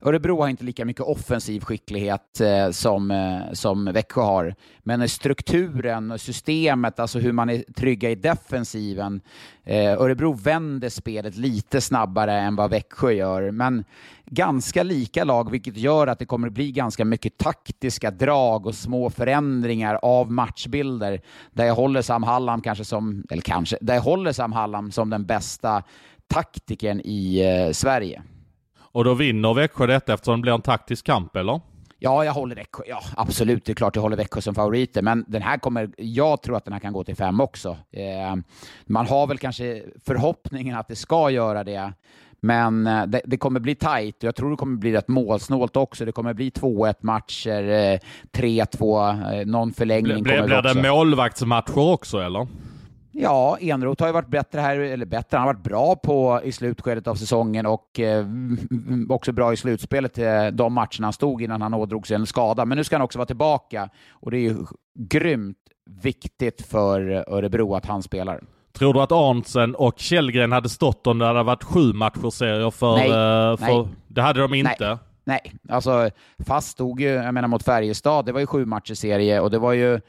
Örebro 0.00 0.40
har 0.40 0.48
inte 0.48 0.64
lika 0.64 0.84
mycket 0.84 1.02
offensiv 1.02 1.60
skicklighet 1.60 2.40
eh, 2.40 2.70
som, 2.70 3.10
eh, 3.10 3.52
som 3.52 3.84
Växjö 3.84 4.20
har. 4.20 4.54
Men 4.82 5.08
strukturen 5.08 6.10
och 6.10 6.20
systemet, 6.20 7.00
alltså 7.00 7.18
hur 7.18 7.32
man 7.32 7.50
är 7.50 7.64
trygga 7.76 8.10
i 8.10 8.14
defensiven. 8.14 9.20
Eh, 9.64 9.92
Örebro 9.92 10.32
vänder 10.32 10.88
spelet 10.88 11.36
lite 11.36 11.80
snabbare 11.80 12.32
än 12.32 12.56
vad 12.56 12.70
Växjö 12.70 13.12
gör. 13.12 13.50
Men 13.50 13.84
ganska 14.26 14.82
lika 14.82 15.24
lag, 15.24 15.50
vilket 15.50 15.76
gör 15.76 16.06
att 16.06 16.18
det 16.18 16.26
kommer 16.26 16.50
bli 16.50 16.72
ganska 16.72 17.04
mycket 17.04 17.38
taktiska 17.38 18.10
drag 18.10 18.66
och 18.66 18.74
små 18.74 19.10
förändringar 19.10 19.98
av 20.02 20.32
matchbilder. 20.32 21.20
Där 21.52 21.64
jag 21.64 21.74
håller 21.74 22.02
Sam 22.02 22.22
Hallam 22.22 22.60
kanske 22.60 22.84
som, 22.84 23.24
eller 23.30 23.42
kanske, 23.42 23.78
där 23.80 23.94
jag 23.94 24.02
håller 24.02 24.32
Sam 24.32 24.52
Hallam 24.52 24.92
som 24.92 25.10
den 25.10 25.26
bästa 25.26 25.82
taktikern 26.28 27.00
i 27.04 27.40
eh, 27.40 27.72
Sverige. 27.72 28.22
Och 28.96 29.04
då 29.04 29.14
vinner 29.14 29.54
Växjö 29.54 29.86
detta 29.86 30.14
eftersom 30.14 30.36
det 30.36 30.42
blir 30.42 30.52
en 30.52 30.62
taktisk 30.62 31.06
kamp, 31.06 31.36
eller? 31.36 31.60
Ja, 31.98 32.24
jag 32.24 32.32
håller 32.32 32.56
Växjö. 32.56 32.82
Ja, 32.86 33.00
absolut. 33.16 33.64
Det 33.64 33.72
är 33.72 33.74
klart 33.74 33.96
jag 33.96 34.02
håller 34.02 34.16
Växjö 34.16 34.40
som 34.40 34.54
favoriter, 34.54 35.02
men 35.02 35.24
den 35.28 35.42
här 35.42 35.58
kommer, 35.58 35.90
jag 35.96 36.42
tror 36.42 36.56
att 36.56 36.64
den 36.64 36.72
här 36.72 36.80
kan 36.80 36.92
gå 36.92 37.04
till 37.04 37.16
fem 37.16 37.40
också. 37.40 37.76
Eh, 37.92 38.36
man 38.86 39.06
har 39.06 39.26
väl 39.26 39.38
kanske 39.38 39.82
förhoppningen 40.06 40.76
att 40.76 40.88
det 40.88 40.96
ska 40.96 41.30
göra 41.30 41.64
det, 41.64 41.92
men 42.40 42.86
eh, 42.86 43.06
det, 43.06 43.20
det 43.24 43.36
kommer 43.36 43.60
bli 43.60 43.74
tajt 43.74 44.16
och 44.16 44.24
jag 44.24 44.34
tror 44.36 44.50
det 44.50 44.56
kommer 44.56 44.76
bli 44.76 44.92
rätt 44.92 45.08
målsnålt 45.08 45.76
också. 45.76 46.04
Det 46.04 46.12
kommer 46.12 46.34
bli 46.34 46.50
2-1 46.50 46.94
matcher, 47.00 47.68
eh, 47.68 47.98
3-2, 48.32 49.40
eh, 49.40 49.46
någon 49.46 49.72
förlängning 49.72 50.22
Blir, 50.22 50.36
kommer 50.36 50.62
blir 50.62 50.82
det 50.82 50.90
målvaktsmatcher 50.90 51.78
också, 51.78 52.18
eller? 52.18 52.46
Ja, 53.18 53.58
Enroth 53.60 54.02
har 54.02 54.08
ju 54.08 54.12
varit 54.12 54.28
bättre 54.28 54.60
här, 54.60 54.78
eller 54.78 55.06
bättre, 55.06 55.36
han 55.36 55.46
har 55.46 55.54
varit 55.54 55.64
bra 55.64 55.96
på 55.96 56.40
i 56.44 56.52
slutskedet 56.52 57.06
av 57.06 57.14
säsongen 57.14 57.66
och 57.66 58.00
eh, 58.00 58.26
också 59.08 59.32
bra 59.32 59.52
i 59.52 59.56
slutspelet 59.56 60.18
eh, 60.18 60.46
de 60.46 60.72
matcherna 60.72 61.06
han 61.06 61.12
stod 61.12 61.42
innan 61.42 61.62
han 61.62 61.74
ådrog 61.74 62.06
sig 62.06 62.14
en 62.14 62.26
skada. 62.26 62.64
Men 62.64 62.78
nu 62.78 62.84
ska 62.84 62.96
han 62.96 63.02
också 63.02 63.18
vara 63.18 63.26
tillbaka 63.26 63.88
och 64.10 64.30
det 64.30 64.38
är 64.38 64.40
ju 64.40 64.56
grymt 64.98 65.56
viktigt 66.02 66.66
för 66.66 67.24
Örebro 67.34 67.74
att 67.74 67.86
han 67.86 68.02
spelar. 68.02 68.40
Tror 68.72 68.94
du 68.94 69.00
att 69.00 69.12
Arntzen 69.12 69.74
och 69.74 69.98
Källgren 69.98 70.52
hade 70.52 70.68
stått 70.68 71.06
om 71.06 71.18
det 71.18 71.26
hade 71.26 71.42
varit 71.42 71.64
sju 71.64 71.92
matcher-serier 71.92 72.70
för, 72.70 72.96
Nej, 72.96 73.06
eh, 73.06 73.56
för... 73.56 73.82
nej. 73.82 73.88
Det 74.08 74.22
hade 74.22 74.40
de 74.40 74.54
inte. 74.54 74.98
Nej, 75.24 75.52
alltså 75.68 76.10
fast 76.46 76.68
stod 76.68 77.00
ju, 77.00 77.08
jag 77.08 77.34
menar 77.34 77.48
mot 77.48 77.62
Färjestad, 77.62 78.26
det 78.26 78.32
var 78.32 78.40
ju 78.40 78.46
sju 78.46 78.64
matcher 78.64 78.94
serie 78.94 79.40
och 79.40 79.50
det 79.50 79.58
var 79.58 79.72
ju 79.72 80.00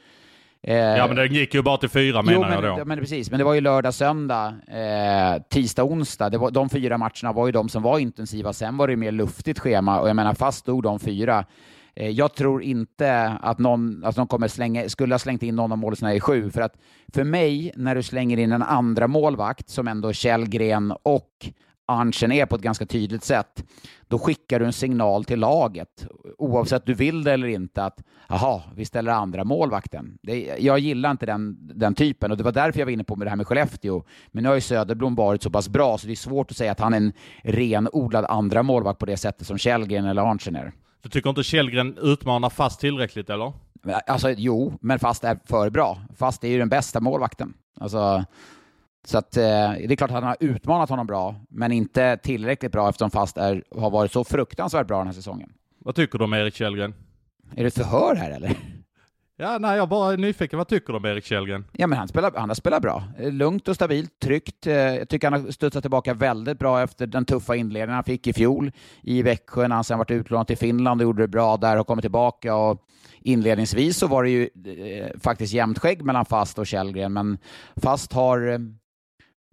eh, 0.68 0.76
Ja, 0.76 1.06
men 1.06 1.16
den 1.16 1.32
gick 1.32 1.54
ju 1.54 1.62
bara 1.62 1.76
till 1.76 1.88
fyra 1.88 2.22
menar 2.22 2.32
jo, 2.34 2.54
jag 2.54 2.62
men, 2.62 2.78
då. 2.78 2.84
men 2.84 2.98
precis. 2.98 3.30
Men 3.30 3.38
det 3.38 3.44
var 3.44 3.54
ju 3.54 3.60
lördag, 3.60 3.94
söndag, 3.94 4.54
eh, 4.68 5.42
tisdag, 5.42 5.84
onsdag. 5.84 6.30
Det 6.30 6.38
var, 6.38 6.50
de 6.50 6.68
fyra 6.68 6.98
matcherna 6.98 7.32
var 7.32 7.46
ju 7.46 7.52
de 7.52 7.68
som 7.68 7.82
var 7.82 7.98
intensiva. 7.98 8.52
Sen 8.52 8.76
var 8.76 8.88
det 8.88 8.96
mer 8.96 9.12
luftigt 9.12 9.58
schema 9.58 10.00
och 10.00 10.08
jag 10.08 10.16
menar 10.16 10.34
fast 10.34 10.58
stod 10.58 10.82
de 10.82 10.98
fyra. 10.98 11.44
Eh, 11.96 12.10
jag 12.10 12.34
tror 12.34 12.62
inte 12.62 13.38
att 13.40 13.58
någon, 13.58 14.04
att 14.04 14.16
de 14.16 14.26
kommer 14.26 14.48
slänga, 14.48 14.88
skulle 14.88 15.14
ha 15.14 15.18
slängt 15.18 15.42
in 15.42 15.56
någon 15.56 15.72
av 15.72 15.78
målsna 15.78 16.14
i 16.14 16.20
sju. 16.20 16.50
För 16.50 16.60
att 16.60 16.74
för 17.14 17.24
mig, 17.24 17.72
när 17.76 17.94
du 17.94 18.02
slänger 18.02 18.38
in 18.38 18.52
en 18.52 18.62
andra 18.62 19.06
målvakt 19.06 19.68
som 19.68 19.88
ändå 19.88 20.12
Källgren 20.12 20.92
och 21.02 21.30
Arntzen 21.88 22.32
är 22.32 22.46
på 22.46 22.56
ett 22.56 22.62
ganska 22.62 22.86
tydligt 22.86 23.24
sätt, 23.24 23.64
då 24.08 24.18
skickar 24.18 24.60
du 24.60 24.66
en 24.66 24.72
signal 24.72 25.24
till 25.24 25.40
laget, 25.40 26.06
oavsett 26.38 26.86
du 26.86 26.94
vill 26.94 27.24
det 27.24 27.32
eller 27.32 27.48
inte, 27.48 27.84
att 27.84 28.02
jaha, 28.28 28.62
vi 28.74 28.84
ställer 28.84 29.12
andra 29.12 29.44
målvakten. 29.44 30.18
Det, 30.22 30.56
jag 30.58 30.78
gillar 30.78 31.10
inte 31.10 31.26
den, 31.26 31.56
den 31.78 31.94
typen 31.94 32.30
och 32.30 32.36
det 32.36 32.44
var 32.44 32.52
därför 32.52 32.78
jag 32.78 32.86
var 32.86 32.92
inne 32.92 33.04
på 33.04 33.16
med 33.16 33.26
det 33.26 33.30
här 33.30 33.36
med 33.36 33.46
Skellefteå. 33.46 34.04
Men 34.28 34.42
nu 34.42 34.48
har 34.48 34.54
ju 34.54 34.60
Söderblom 34.60 35.14
varit 35.14 35.42
så 35.42 35.50
pass 35.50 35.68
bra 35.68 35.98
så 35.98 36.06
det 36.06 36.12
är 36.12 36.16
svårt 36.16 36.50
att 36.50 36.56
säga 36.56 36.72
att 36.72 36.80
han 36.80 36.94
är 36.94 36.96
en 36.96 37.12
renodlad 37.42 38.24
andra 38.24 38.62
målvakt 38.62 38.98
på 38.98 39.06
det 39.06 39.16
sättet 39.16 39.46
som 39.46 39.58
Källgren 39.58 40.04
eller 40.04 40.22
Arntzen 40.22 40.56
är. 40.56 40.72
Du 41.02 41.08
tycker 41.08 41.30
inte 41.30 41.42
Källgren 41.42 41.98
utmanar 42.02 42.50
fast 42.50 42.80
tillräckligt, 42.80 43.30
eller? 43.30 43.52
Alltså 44.06 44.30
jo, 44.30 44.78
men 44.80 44.98
fast 44.98 45.24
är 45.24 45.38
för 45.44 45.70
bra. 45.70 45.98
Fast 46.16 46.44
är 46.44 46.48
ju 46.48 46.58
den 46.58 46.68
bästa 46.68 47.00
målvakten. 47.00 47.54
Alltså, 47.80 48.24
så 49.04 49.18
att, 49.18 49.36
eh, 49.36 49.42
det 49.42 49.92
är 49.92 49.96
klart 49.96 50.10
att 50.10 50.14
han 50.14 50.22
har 50.24 50.36
utmanat 50.40 50.90
honom 50.90 51.06
bra, 51.06 51.34
men 51.50 51.72
inte 51.72 52.16
tillräckligt 52.16 52.72
bra 52.72 52.88
eftersom 52.88 53.10
Fast 53.10 53.36
är, 53.36 53.64
har 53.76 53.90
varit 53.90 54.12
så 54.12 54.24
fruktansvärt 54.24 54.86
bra 54.86 54.98
den 54.98 55.06
här 55.06 55.14
säsongen. 55.14 55.52
Vad 55.78 55.94
tycker 55.94 56.18
du 56.18 56.24
om 56.24 56.34
Erik 56.34 56.54
Källgren? 56.54 56.94
Är 57.56 57.64
det 57.64 57.70
förhör 57.70 58.14
här 58.14 58.30
eller? 58.30 58.52
Ja, 59.40 59.58
nej, 59.58 59.76
jag 59.76 59.88
bara 59.88 60.12
är 60.12 60.16
nyfiken. 60.16 60.56
Vad 60.58 60.68
tycker 60.68 60.92
du 60.92 60.96
om 60.96 61.04
Erik 61.04 61.24
Källgren? 61.24 61.64
Ja, 61.72 61.86
men 61.86 61.98
han, 61.98 62.08
spelar, 62.08 62.32
han 62.36 62.48
har 62.50 62.54
spelat 62.54 62.82
bra. 62.82 63.02
Lugnt 63.18 63.68
och 63.68 63.74
stabilt, 63.74 64.18
tryggt. 64.20 64.66
Eh, 64.66 64.74
Jag 64.74 65.08
tycker 65.08 65.30
han 65.30 65.44
har 65.44 65.50
studsat 65.50 65.82
tillbaka 65.84 66.14
väldigt 66.14 66.58
bra 66.58 66.82
efter 66.82 67.06
den 67.06 67.24
tuffa 67.24 67.56
inledningen 67.56 67.94
han 67.94 68.04
fick 68.04 68.26
i 68.26 68.32
fjol 68.32 68.72
i 69.02 69.22
Växjö 69.22 69.68
när 69.68 69.74
han 69.74 69.84
sen 69.84 69.98
varit 69.98 70.10
utlånad 70.10 70.46
till 70.46 70.58
Finland 70.58 71.00
och 71.00 71.02
gjorde 71.04 71.22
det 71.22 71.28
bra 71.28 71.56
där 71.56 71.76
och 71.78 71.86
kommit 71.86 72.02
tillbaka. 72.02 72.54
Och 72.56 72.82
inledningsvis 73.20 73.96
så 73.98 74.06
var 74.06 74.22
det 74.24 74.30
ju 74.30 74.42
eh, 74.66 75.20
faktiskt 75.20 75.52
jämnt 75.52 75.78
skägg 75.78 76.04
mellan 76.04 76.24
Fast 76.24 76.58
och 76.58 76.66
Källgren, 76.66 77.12
men 77.12 77.38
Fast 77.76 78.12
har 78.12 78.48
eh, 78.52 78.58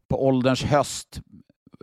på 0.10 0.28
ålderns 0.28 0.64
höst 0.64 1.22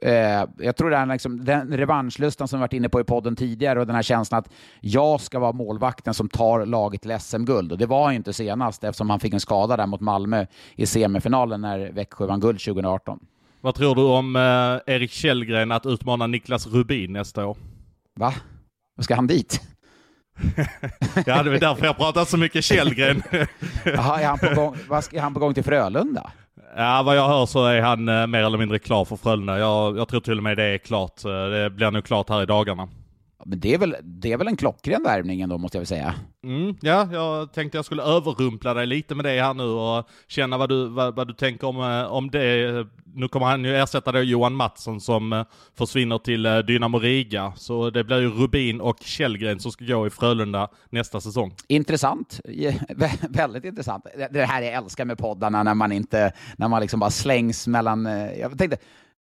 Eh, 0.02 0.46
jag 0.58 0.76
tror 0.76 0.90
den, 0.90 1.08
liksom, 1.08 1.44
den 1.44 1.76
revanschlustan 1.76 2.48
som 2.48 2.58
vi 2.58 2.60
varit 2.60 2.72
inne 2.72 2.88
på 2.88 3.00
i 3.00 3.04
podden 3.04 3.36
tidigare 3.36 3.80
och 3.80 3.86
den 3.86 3.94
här 3.94 4.02
känslan 4.02 4.38
att 4.38 4.52
jag 4.80 5.20
ska 5.20 5.38
vara 5.38 5.52
målvakten 5.52 6.14
som 6.14 6.28
tar 6.28 6.66
laget 6.66 7.02
till 7.02 7.20
SM-guld. 7.20 7.72
Och 7.72 7.78
det 7.78 7.86
var 7.86 8.04
han 8.04 8.14
inte 8.14 8.32
senast 8.32 8.84
eftersom 8.84 9.10
han 9.10 9.20
fick 9.20 9.34
en 9.34 9.40
skada 9.40 9.76
där 9.76 9.86
mot 9.86 10.00
Malmö 10.00 10.46
i 10.76 10.86
semifinalen 10.86 11.60
när 11.60 11.92
Växjö 11.92 12.26
vann 12.26 12.40
guld 12.40 12.60
2018. 12.60 13.18
Vad 13.60 13.74
tror 13.74 13.94
du 13.94 14.02
om 14.02 14.36
eh, 14.36 14.94
Erik 14.94 15.10
Källgren 15.10 15.72
att 15.72 15.86
utmana 15.86 16.26
Niklas 16.26 16.66
Rubin 16.66 17.12
nästa 17.12 17.46
år? 17.46 17.56
Va? 18.14 18.34
Ska 19.00 19.14
han 19.14 19.26
dit? 19.26 19.60
ja, 21.26 21.42
det 21.42 21.54
är 21.54 21.60
därför 21.60 21.86
jag 21.86 21.96
pratar 21.96 22.24
så 22.24 22.36
mycket 22.36 22.64
Källgren. 22.64 23.22
Jaha, 23.84 24.20
är 24.20 24.26
han 24.26 24.38
på 24.38 24.54
gång, 24.54 24.76
är 25.12 25.20
han 25.20 25.34
på 25.34 25.40
gång 25.40 25.54
till 25.54 25.64
Frölunda? 25.64 26.30
Ja, 26.76 27.02
vad 27.02 27.16
jag 27.16 27.28
hör 27.28 27.46
så 27.46 27.64
är 27.66 27.80
han 27.80 28.08
eh, 28.08 28.26
mer 28.26 28.44
eller 28.44 28.58
mindre 28.58 28.78
klar 28.78 29.04
för 29.04 29.16
Frölunda. 29.16 29.58
Jag, 29.58 29.98
jag 29.98 30.08
tror 30.08 30.20
till 30.20 30.36
och 30.36 30.42
med 30.42 30.56
det 30.56 30.64
är 30.64 30.78
klart. 30.78 31.24
Eh, 31.24 31.30
det 31.30 31.70
blir 31.70 31.90
nog 31.90 32.04
klart 32.04 32.28
här 32.28 32.42
i 32.42 32.46
dagarna. 32.46 32.88
Men 33.44 33.60
det 33.60 33.74
är 33.74 33.78
väl, 33.78 33.96
det 34.02 34.32
är 34.32 34.36
väl 34.36 34.48
en 34.48 34.56
klockren 34.56 35.02
värvning 35.02 35.40
ändå, 35.40 35.58
måste 35.58 35.76
jag 35.76 35.80
väl 35.80 35.86
säga. 35.86 36.14
Mm, 36.44 36.76
ja, 36.80 37.08
jag 37.12 37.52
tänkte 37.52 37.78
jag 37.78 37.84
skulle 37.84 38.02
överrumpla 38.02 38.74
dig 38.74 38.86
lite 38.86 39.14
med 39.14 39.24
det 39.24 39.42
här 39.42 39.54
nu 39.54 39.62
och 39.62 40.08
känna 40.28 40.58
vad 40.58 40.68
du, 40.68 40.88
vad, 40.88 41.16
vad 41.16 41.28
du 41.28 41.34
tänker 41.34 41.66
om, 41.66 41.76
eh, 41.80 42.12
om 42.12 42.30
det. 42.30 42.86
Nu 43.14 43.28
kommer 43.28 43.46
han 43.46 43.64
ju 43.64 43.76
ersätta 43.76 44.12
då 44.12 44.18
Johan 44.18 44.54
Mattsson 44.54 45.00
som 45.00 45.32
eh, 45.32 45.44
försvinner 45.78 46.18
till 46.18 46.46
eh, 46.46 46.58
Dynamo 46.58 46.98
Riga. 46.98 47.52
Så 47.56 47.90
det 47.90 48.04
blir 48.04 48.20
ju 48.20 48.30
Rubin 48.30 48.80
och 48.80 48.96
Källgren 49.00 49.60
som 49.60 49.72
ska 49.72 49.84
gå 49.84 50.06
i 50.06 50.10
Frölunda 50.10 50.68
nästa 50.90 51.20
säsong. 51.20 51.54
Intressant. 51.68 52.40
väldigt 53.28 53.64
intressant. 53.64 54.06
Det 54.30 54.44
här 54.44 54.62
jag 54.62 54.72
älskar 54.72 55.04
med 55.04 55.18
poddarna 55.18 55.62
när 55.62 55.74
man 55.74 55.92
inte, 55.92 56.32
när 56.56 56.68
man 56.68 56.80
liksom 56.80 57.00
bara 57.00 57.10
slängs 57.10 57.66
mellan, 57.66 58.04
jag 58.38 58.58
tänkte, 58.58 58.78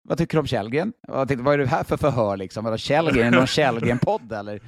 vad 0.07 0.17
tycker 0.17 0.37
du 0.37 0.39
om 0.39 0.47
Källgren? 0.47 0.93
Jag 1.07 1.27
tänkte, 1.27 1.43
vad 1.43 1.53
är 1.53 1.57
det 1.57 1.67
här 1.67 1.83
för 1.83 1.97
förhör 1.97 2.37
liksom? 2.37 2.63
Vadå 2.63 2.77
Källgren? 2.77 3.27
Är 3.27 3.31
det 3.31 3.37
någon 3.37 3.47
Källgren-podd 3.47 4.31
eller? 4.31 4.59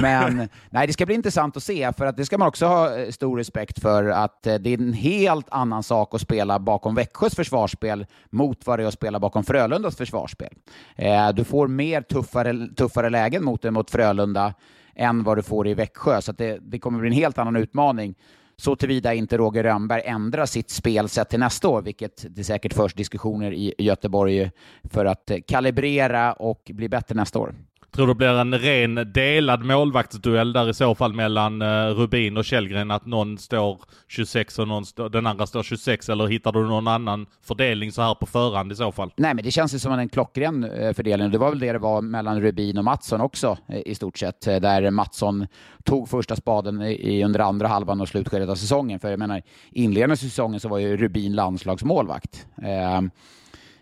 Men 0.00 0.48
nej, 0.70 0.86
det 0.86 0.92
ska 0.92 1.06
bli 1.06 1.14
intressant 1.14 1.56
att 1.56 1.62
se, 1.62 1.92
för 1.92 2.06
att 2.06 2.16
det 2.16 2.26
ska 2.26 2.38
man 2.38 2.48
också 2.48 2.66
ha 2.66 2.96
eh, 2.96 3.10
stor 3.10 3.36
respekt 3.36 3.80
för, 3.80 4.08
att 4.08 4.46
eh, 4.46 4.54
det 4.54 4.70
är 4.70 4.78
en 4.78 4.92
helt 4.92 5.46
annan 5.50 5.82
sak 5.82 6.14
att 6.14 6.20
spela 6.20 6.58
bakom 6.58 6.94
Växjös 6.94 7.34
försvarsspel 7.34 8.06
mot 8.30 8.66
vad 8.66 8.78
det 8.78 8.82
är 8.82 8.86
att 8.86 8.94
spela 8.94 9.20
bakom 9.20 9.44
Frölundas 9.44 9.96
försvarsspel. 9.96 10.54
Eh, 10.96 11.28
du 11.32 11.44
får 11.44 11.68
mer 11.68 12.02
tuffare, 12.02 12.68
tuffare 12.76 13.10
lägen 13.10 13.44
mot, 13.44 13.64
mot 13.64 13.90
Frölunda 13.90 14.54
än 14.94 15.22
vad 15.22 15.38
du 15.38 15.42
får 15.42 15.68
i 15.68 15.74
Växjö, 15.74 16.20
så 16.20 16.32
det, 16.32 16.58
det 16.62 16.78
kommer 16.78 16.98
bli 16.98 17.08
en 17.08 17.14
helt 17.14 17.38
annan 17.38 17.56
utmaning 17.56 18.14
så 18.56 18.76
tillvida 18.76 19.14
inte 19.14 19.36
Roger 19.36 19.62
Rönnberg 19.62 20.02
ändrar 20.04 20.46
sitt 20.46 20.70
spelsätt 20.70 21.28
till 21.28 21.40
nästa 21.40 21.68
år, 21.68 21.82
vilket 21.82 22.26
det 22.28 22.44
säkert 22.44 22.74
förs 22.74 22.94
diskussioner 22.94 23.52
i 23.52 23.74
Göteborg 23.78 24.50
för 24.90 25.04
att 25.04 25.30
kalibrera 25.46 26.32
och 26.32 26.70
bli 26.74 26.88
bättre 26.88 27.14
nästa 27.14 27.38
år. 27.38 27.54
Tror 27.94 28.06
du 28.06 28.12
det 28.12 28.16
blir 28.16 28.28
en 28.28 28.58
ren 28.58 29.12
delad 29.12 29.64
målvaktsduell 29.64 30.52
där 30.52 30.70
i 30.70 30.74
så 30.74 30.94
fall 30.94 31.12
mellan 31.12 31.62
eh, 31.62 31.86
Rubin 31.86 32.36
och 32.36 32.44
Källgren? 32.44 32.90
Att 32.90 33.06
någon 33.06 33.38
står 33.38 33.80
26 34.08 34.58
och 34.58 34.68
någon 34.68 34.86
stå, 34.86 35.08
den 35.08 35.26
andra 35.26 35.46
står 35.46 35.62
26 35.62 36.08
eller 36.08 36.26
hittar 36.26 36.52
du 36.52 36.66
någon 36.66 36.88
annan 36.88 37.26
fördelning 37.42 37.92
så 37.92 38.02
här 38.02 38.14
på 38.14 38.26
förhand 38.26 38.72
i 38.72 38.74
så 38.74 38.92
fall? 38.92 39.12
Nej, 39.16 39.34
men 39.34 39.44
det 39.44 39.50
känns 39.50 39.74
ju 39.74 39.78
som 39.78 39.92
en 39.92 40.08
klockren 40.08 40.64
eh, 40.64 40.92
fördelning. 40.92 41.30
Det 41.30 41.38
var 41.38 41.50
väl 41.50 41.58
det 41.58 41.72
det 41.72 41.78
var 41.78 42.02
mellan 42.02 42.40
Rubin 42.40 42.78
och 42.78 42.84
Mattsson 42.84 43.20
också 43.20 43.58
eh, 43.68 43.80
i 43.86 43.94
stort 43.94 44.18
sett, 44.18 44.40
där 44.40 44.90
Mattsson 44.90 45.46
tog 45.84 46.08
första 46.08 46.36
spaden 46.36 46.82
i, 46.82 47.24
under 47.24 47.40
andra 47.40 47.68
halvan 47.68 48.00
och 48.00 48.08
slutskedet 48.08 48.48
av 48.48 48.54
säsongen. 48.54 49.00
För 49.00 49.10
jag 49.10 49.18
menar, 49.18 49.42
inledande 49.70 50.16
säsongen 50.16 50.60
så 50.60 50.68
var 50.68 50.78
ju 50.78 50.96
Rubin 50.96 51.34
landslagsmålvakt. 51.34 52.46
Ehm, 52.62 53.10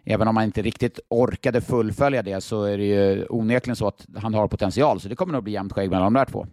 Även 0.05 0.29
om 0.29 0.37
han 0.37 0.45
inte 0.45 0.63
riktigt 0.63 1.01
orkade 1.09 1.61
fullfölja 1.61 2.23
det 2.23 2.41
så 2.41 2.65
är 2.65 2.79
det 2.79 2.85
ju 2.85 3.27
onekligen 3.29 3.77
så 3.77 3.89
att 3.89 4.07
han 4.17 4.35
har 4.35 4.49
potential, 4.49 5.01
så 5.01 5.09
det 5.09 5.17
kommer 5.17 5.33
nog 5.33 5.45
bli 5.45 5.53
jämnt 5.53 5.73
skägg 5.73 5.91
mellan 5.91 6.13
de 6.13 6.19
där 6.19 6.25
två. 6.25 6.47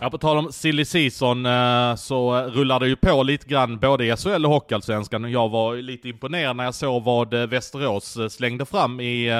Ja, 0.00 0.10
på 0.10 0.18
tal 0.18 0.38
om 0.38 0.52
silly 0.52 0.84
season 0.84 1.46
eh, 1.46 1.94
så 1.94 2.40
rullar 2.40 2.80
det 2.80 2.88
ju 2.88 2.96
på 2.96 3.22
lite 3.22 3.46
grann 3.46 3.78
både 3.78 4.06
i 4.06 4.16
SHL 4.16 4.44
och 4.44 4.52
Hockeyallsvenskan. 4.52 5.32
Jag 5.32 5.48
var 5.48 5.76
lite 5.76 6.08
imponerad 6.08 6.56
när 6.56 6.64
jag 6.64 6.74
såg 6.74 7.04
vad 7.04 7.34
eh, 7.34 7.46
Västerås 7.46 8.16
eh, 8.16 8.28
slängde 8.28 8.66
fram 8.66 9.00
i 9.00 9.30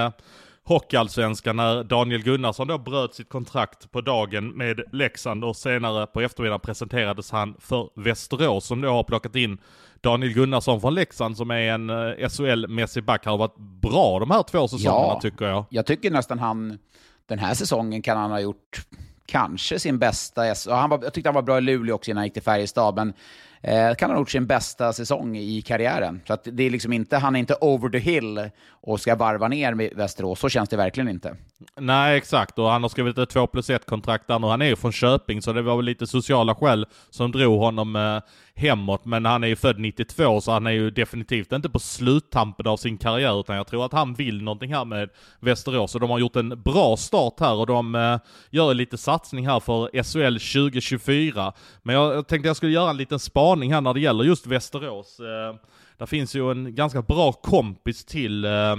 Hockeyallsvenskan 0.64 1.56
när 1.56 1.84
Daniel 1.84 2.22
Gunnarsson 2.22 2.68
då 2.68 2.78
bröt 2.78 3.14
sitt 3.14 3.28
kontrakt 3.28 3.90
på 3.90 4.00
dagen 4.00 4.48
med 4.48 4.80
Leksand 4.92 5.44
och 5.44 5.56
senare 5.56 6.06
på 6.06 6.20
eftermiddagen 6.20 6.60
presenterades 6.60 7.30
han 7.30 7.54
för 7.58 7.88
Västerås 7.94 8.66
som 8.66 8.80
då 8.80 8.88
har 8.88 9.02
plockat 9.02 9.36
in 9.36 9.58
Daniel 10.04 10.32
Gunnarsson 10.32 10.80
från 10.80 10.94
Leksand 10.94 11.36
som 11.36 11.50
är 11.50 11.72
en 11.72 11.90
eh, 11.90 12.28
SHL-mässig 12.28 13.04
back 13.04 13.26
har 13.26 13.38
varit 13.38 13.56
bra 13.58 14.18
de 14.18 14.30
här 14.30 14.42
två 14.42 14.68
säsongerna 14.68 15.06
ja, 15.06 15.20
tycker 15.22 15.44
jag. 15.44 15.64
Jag 15.70 15.86
tycker 15.86 16.10
nästan 16.10 16.38
han, 16.38 16.78
den 17.26 17.38
här 17.38 17.54
säsongen 17.54 18.02
kan 18.02 18.16
han 18.16 18.30
ha 18.30 18.40
gjort 18.40 18.80
kanske 19.26 19.78
sin 19.78 19.98
bästa, 19.98 20.42
han 20.68 20.90
var, 20.90 21.00
jag 21.02 21.14
tyckte 21.14 21.28
han 21.28 21.34
var 21.34 21.42
bra 21.42 21.58
i 21.58 21.60
Luleå 21.60 21.94
också 21.94 22.10
innan 22.10 22.18
han 22.18 22.26
gick 22.26 22.32
till 22.34 22.42
Färjestad, 22.42 22.94
men 22.94 23.12
eh, 23.60 23.94
kan 23.94 24.10
ha 24.10 24.18
gjort 24.18 24.30
sin 24.30 24.46
bästa 24.46 24.92
säsong 24.92 25.36
i 25.36 25.62
karriären. 25.62 26.20
Så 26.26 26.32
att 26.32 26.48
det 26.52 26.62
är 26.62 26.70
liksom 26.70 26.92
inte, 26.92 27.16
han 27.16 27.36
är 27.36 27.40
inte 27.40 27.56
over 27.60 27.88
the 27.88 27.98
hill 27.98 28.50
och 28.70 29.00
ska 29.00 29.16
varva 29.16 29.48
ner 29.48 29.74
med 29.74 29.92
Västerås, 29.96 30.40
så 30.40 30.48
känns 30.48 30.68
det 30.68 30.76
verkligen 30.76 31.08
inte. 31.08 31.36
Nej, 31.80 32.16
exakt. 32.16 32.58
Och 32.58 32.68
han 32.68 32.82
har 32.82 32.88
skrivit 32.88 33.18
ett 33.18 33.30
2 33.30 33.46
plus 33.46 33.70
1-kontrakt 33.70 34.26
där 34.26 34.38
nu. 34.38 34.46
Han 34.46 34.62
är 34.62 34.66
ju 34.66 34.76
från 34.76 34.92
Köping, 34.92 35.42
så 35.42 35.52
det 35.52 35.62
var 35.62 35.76
väl 35.76 35.84
lite 35.84 36.06
sociala 36.06 36.54
skäl 36.54 36.86
som 37.10 37.32
drog 37.32 37.58
honom 37.58 37.96
eh, 37.96 38.20
hemåt. 38.56 39.04
Men 39.04 39.24
han 39.24 39.44
är 39.44 39.48
ju 39.48 39.56
född 39.56 39.78
92, 39.78 40.40
så 40.40 40.52
han 40.52 40.66
är 40.66 40.70
ju 40.70 40.90
definitivt 40.90 41.52
inte 41.52 41.68
på 41.68 41.78
sluttampen 41.78 42.66
av 42.66 42.76
sin 42.76 42.98
karriär, 42.98 43.40
utan 43.40 43.56
jag 43.56 43.66
tror 43.66 43.84
att 43.84 43.92
han 43.92 44.14
vill 44.14 44.42
någonting 44.42 44.74
här 44.74 44.84
med 44.84 45.10
Västerås. 45.40 45.94
Och 45.94 46.00
de 46.00 46.10
har 46.10 46.18
gjort 46.18 46.36
en 46.36 46.62
bra 46.62 46.96
start 46.96 47.40
här 47.40 47.54
och 47.54 47.66
de 47.66 47.94
eh, 47.94 48.18
gör 48.50 48.74
lite 48.74 48.98
satsning 48.98 49.46
här 49.46 49.60
för 49.60 50.02
SHL 50.02 50.62
2024. 50.62 51.52
Men 51.82 51.94
jag, 51.94 52.14
jag 52.14 52.28
tänkte 52.28 52.48
jag 52.48 52.56
skulle 52.56 52.72
göra 52.72 52.90
en 52.90 52.96
liten 52.96 53.18
spaning 53.18 53.72
här 53.72 53.80
när 53.80 53.94
det 53.94 54.00
gäller 54.00 54.24
just 54.24 54.46
Västerås. 54.46 55.20
Eh, 55.20 55.56
där 55.98 56.06
finns 56.06 56.34
ju 56.36 56.50
en 56.50 56.74
ganska 56.74 57.02
bra 57.02 57.32
kompis 57.32 58.04
till 58.04 58.44
eh, 58.44 58.76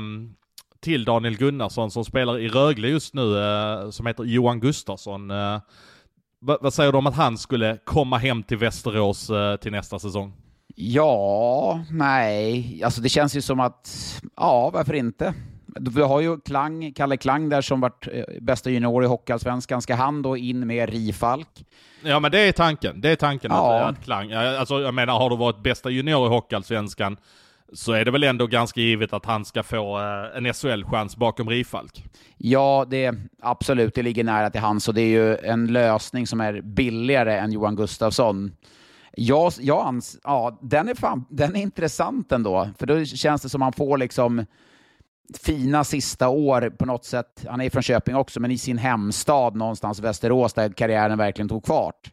till 0.86 1.06
Daniel 1.06 1.38
Gunnarsson 1.38 1.92
som 1.92 2.06
spelar 2.06 2.40
i 2.40 2.48
Rögle 2.48 2.88
just 2.88 3.14
nu, 3.14 3.40
eh, 3.40 3.90
som 3.90 4.06
heter 4.06 4.24
Johan 4.24 4.60
Gustafsson. 4.60 5.32
Eh, 5.32 5.60
Eh, 6.50 6.56
vad 6.62 6.74
säger 6.74 6.92
du 6.92 6.98
om 6.98 7.08
att 7.08 7.16
han 7.16 7.38
skulle 7.38 7.78
komma 7.84 8.18
hem 8.18 8.44
till 8.44 8.58
Västerås 8.58 9.30
eh, 9.30 9.56
till 9.56 9.72
nästa 9.72 10.00
säsong? 10.00 10.34
Ja, 10.76 11.80
nej, 11.92 12.82
alltså 12.84 13.02
det 13.02 13.10
känns 13.10 13.36
ju 13.36 13.42
som 13.42 13.60
att, 13.60 13.90
ja, 14.36 14.70
varför 14.70 14.94
inte? 14.94 15.34
Vi 15.80 16.02
har 16.02 16.22
ju 16.22 16.40
Klang, 16.40 16.94
Kalle 16.94 17.18
Klang 17.18 17.50
där 17.50 17.62
som 17.62 17.82
varit 17.82 18.08
bästa 18.42 18.70
junior 18.70 19.04
i 19.04 19.08
Hockeyallsvenskan. 19.08 19.82
Ska 19.82 19.96
han 19.96 20.22
då 20.22 20.38
in 20.38 20.68
med 20.68 20.90
Rifalk? 20.90 21.66
Ja, 22.04 22.20
men 22.20 22.32
det 22.32 22.40
är 22.40 22.52
tanken. 22.52 23.02
Det 23.02 23.10
är 23.10 23.16
tanken 23.16 23.52
ja. 23.52 23.80
att, 23.80 23.90
att 23.90 24.04
Klang, 24.04 24.32
alltså 24.32 24.82
jag 24.82 24.94
menar, 24.94 25.20
har 25.20 25.30
du 25.30 25.38
varit 25.38 25.64
bästa 25.64 25.90
junior 25.90 26.26
i 26.26 26.30
Hockeyallsvenskan 26.30 27.18
så 27.74 27.92
är 27.92 28.06
det 28.06 28.12
väl 28.12 28.24
ändå 28.24 28.48
ganska 28.48 28.82
givet 28.82 29.14
att 29.14 29.26
han 29.26 29.46
ska 29.46 29.64
få 29.64 30.00
eh, 30.00 30.38
en 30.38 30.54
SHL-chans 30.54 31.18
bakom 31.18 31.50
Rifalk? 31.50 32.04
Ja, 32.38 32.86
det 32.90 33.16
absolut. 33.42 33.96
Det 33.96 34.04
ligger 34.04 34.24
nära 34.24 34.50
till 34.50 34.62
hans 34.62 34.88
och 34.88 34.94
det 34.94 35.02
är 35.02 35.10
ju 35.10 35.38
en 35.38 35.68
lösning 35.68 36.28
som 36.28 36.42
är 36.42 36.62
billigare 36.62 37.38
än 37.38 37.52
Johan 37.52 37.76
Gustafsson. 37.76 38.52
Ja, 39.18 39.52
ans 39.86 40.18
ja 40.24 40.60
den, 40.62 40.90
är 40.90 40.96
fan, 40.96 41.26
den 41.30 41.56
är 41.56 41.62
intressant 41.62 42.32
ändå, 42.32 42.70
för 42.78 42.88
då 42.88 43.06
känns 43.06 43.42
det 43.42 43.50
som 43.50 43.60
man 43.60 43.74
får 43.74 43.98
liksom 43.98 44.46
fina 45.44 45.84
sista 45.84 46.30
år 46.30 46.70
på 46.70 46.86
något 46.86 47.06
sätt. 47.06 47.46
Han 47.50 47.62
är 47.62 47.70
från 47.70 47.84
Köping 47.84 48.16
också, 48.16 48.40
men 48.40 48.52
i 48.52 48.58
sin 48.58 48.78
hemstad 48.78 49.56
någonstans, 49.56 50.00
Västerås, 50.00 50.54
där 50.54 50.70
karriären 50.70 51.18
verkligen 51.18 51.50
tog 51.50 51.66
fart. 51.66 52.12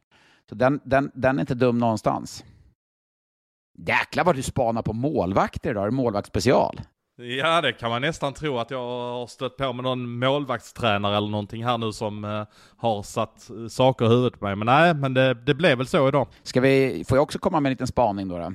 Så 0.49 0.55
den, 0.55 0.81
den, 0.85 1.11
den 1.15 1.37
är 1.37 1.41
inte 1.41 1.55
dum 1.55 1.79
någonstans. 1.79 2.45
Jäklar 3.79 4.25
vad 4.25 4.37
du 4.37 4.43
spanar 4.43 4.83
på 4.83 4.93
målvakter 4.93 5.71
idag, 5.71 5.93
målvaktsspecial. 5.93 6.81
Ja, 7.17 7.61
det 7.61 7.73
kan 7.73 7.91
man 7.91 8.03
nästan 8.03 8.33
tro 8.33 8.59
att 8.59 8.71
jag 8.71 8.79
har 8.79 9.27
stött 9.27 9.57
på 9.57 9.73
med 9.73 9.83
någon 9.83 10.19
målvaktstränare 10.19 11.17
eller 11.17 11.29
någonting 11.29 11.65
här 11.65 11.79
nu 11.79 11.93
som 11.93 12.25
uh, 12.25 12.45
har 12.77 13.03
satt 13.03 13.51
uh, 13.51 13.69
saker 13.69 14.05
i 14.05 14.09
huvudet 14.09 14.41
på 14.41 14.45
mig. 14.45 14.57
Men 14.57 14.67
nej, 14.67 14.95
men 14.95 15.15
det, 15.15 15.35
det 15.35 15.55
blev 15.55 15.79
väl 15.79 15.87
så 15.87 16.09
idag. 16.09 16.29
Ska 16.43 16.61
vi, 16.61 17.05
får 17.09 17.17
jag 17.17 17.23
också 17.23 17.39
komma 17.39 17.61
med 17.61 17.71
en 17.71 17.73
liten 17.73 17.87
spaning 17.87 18.29
då? 18.29 18.39
då? 18.39 18.53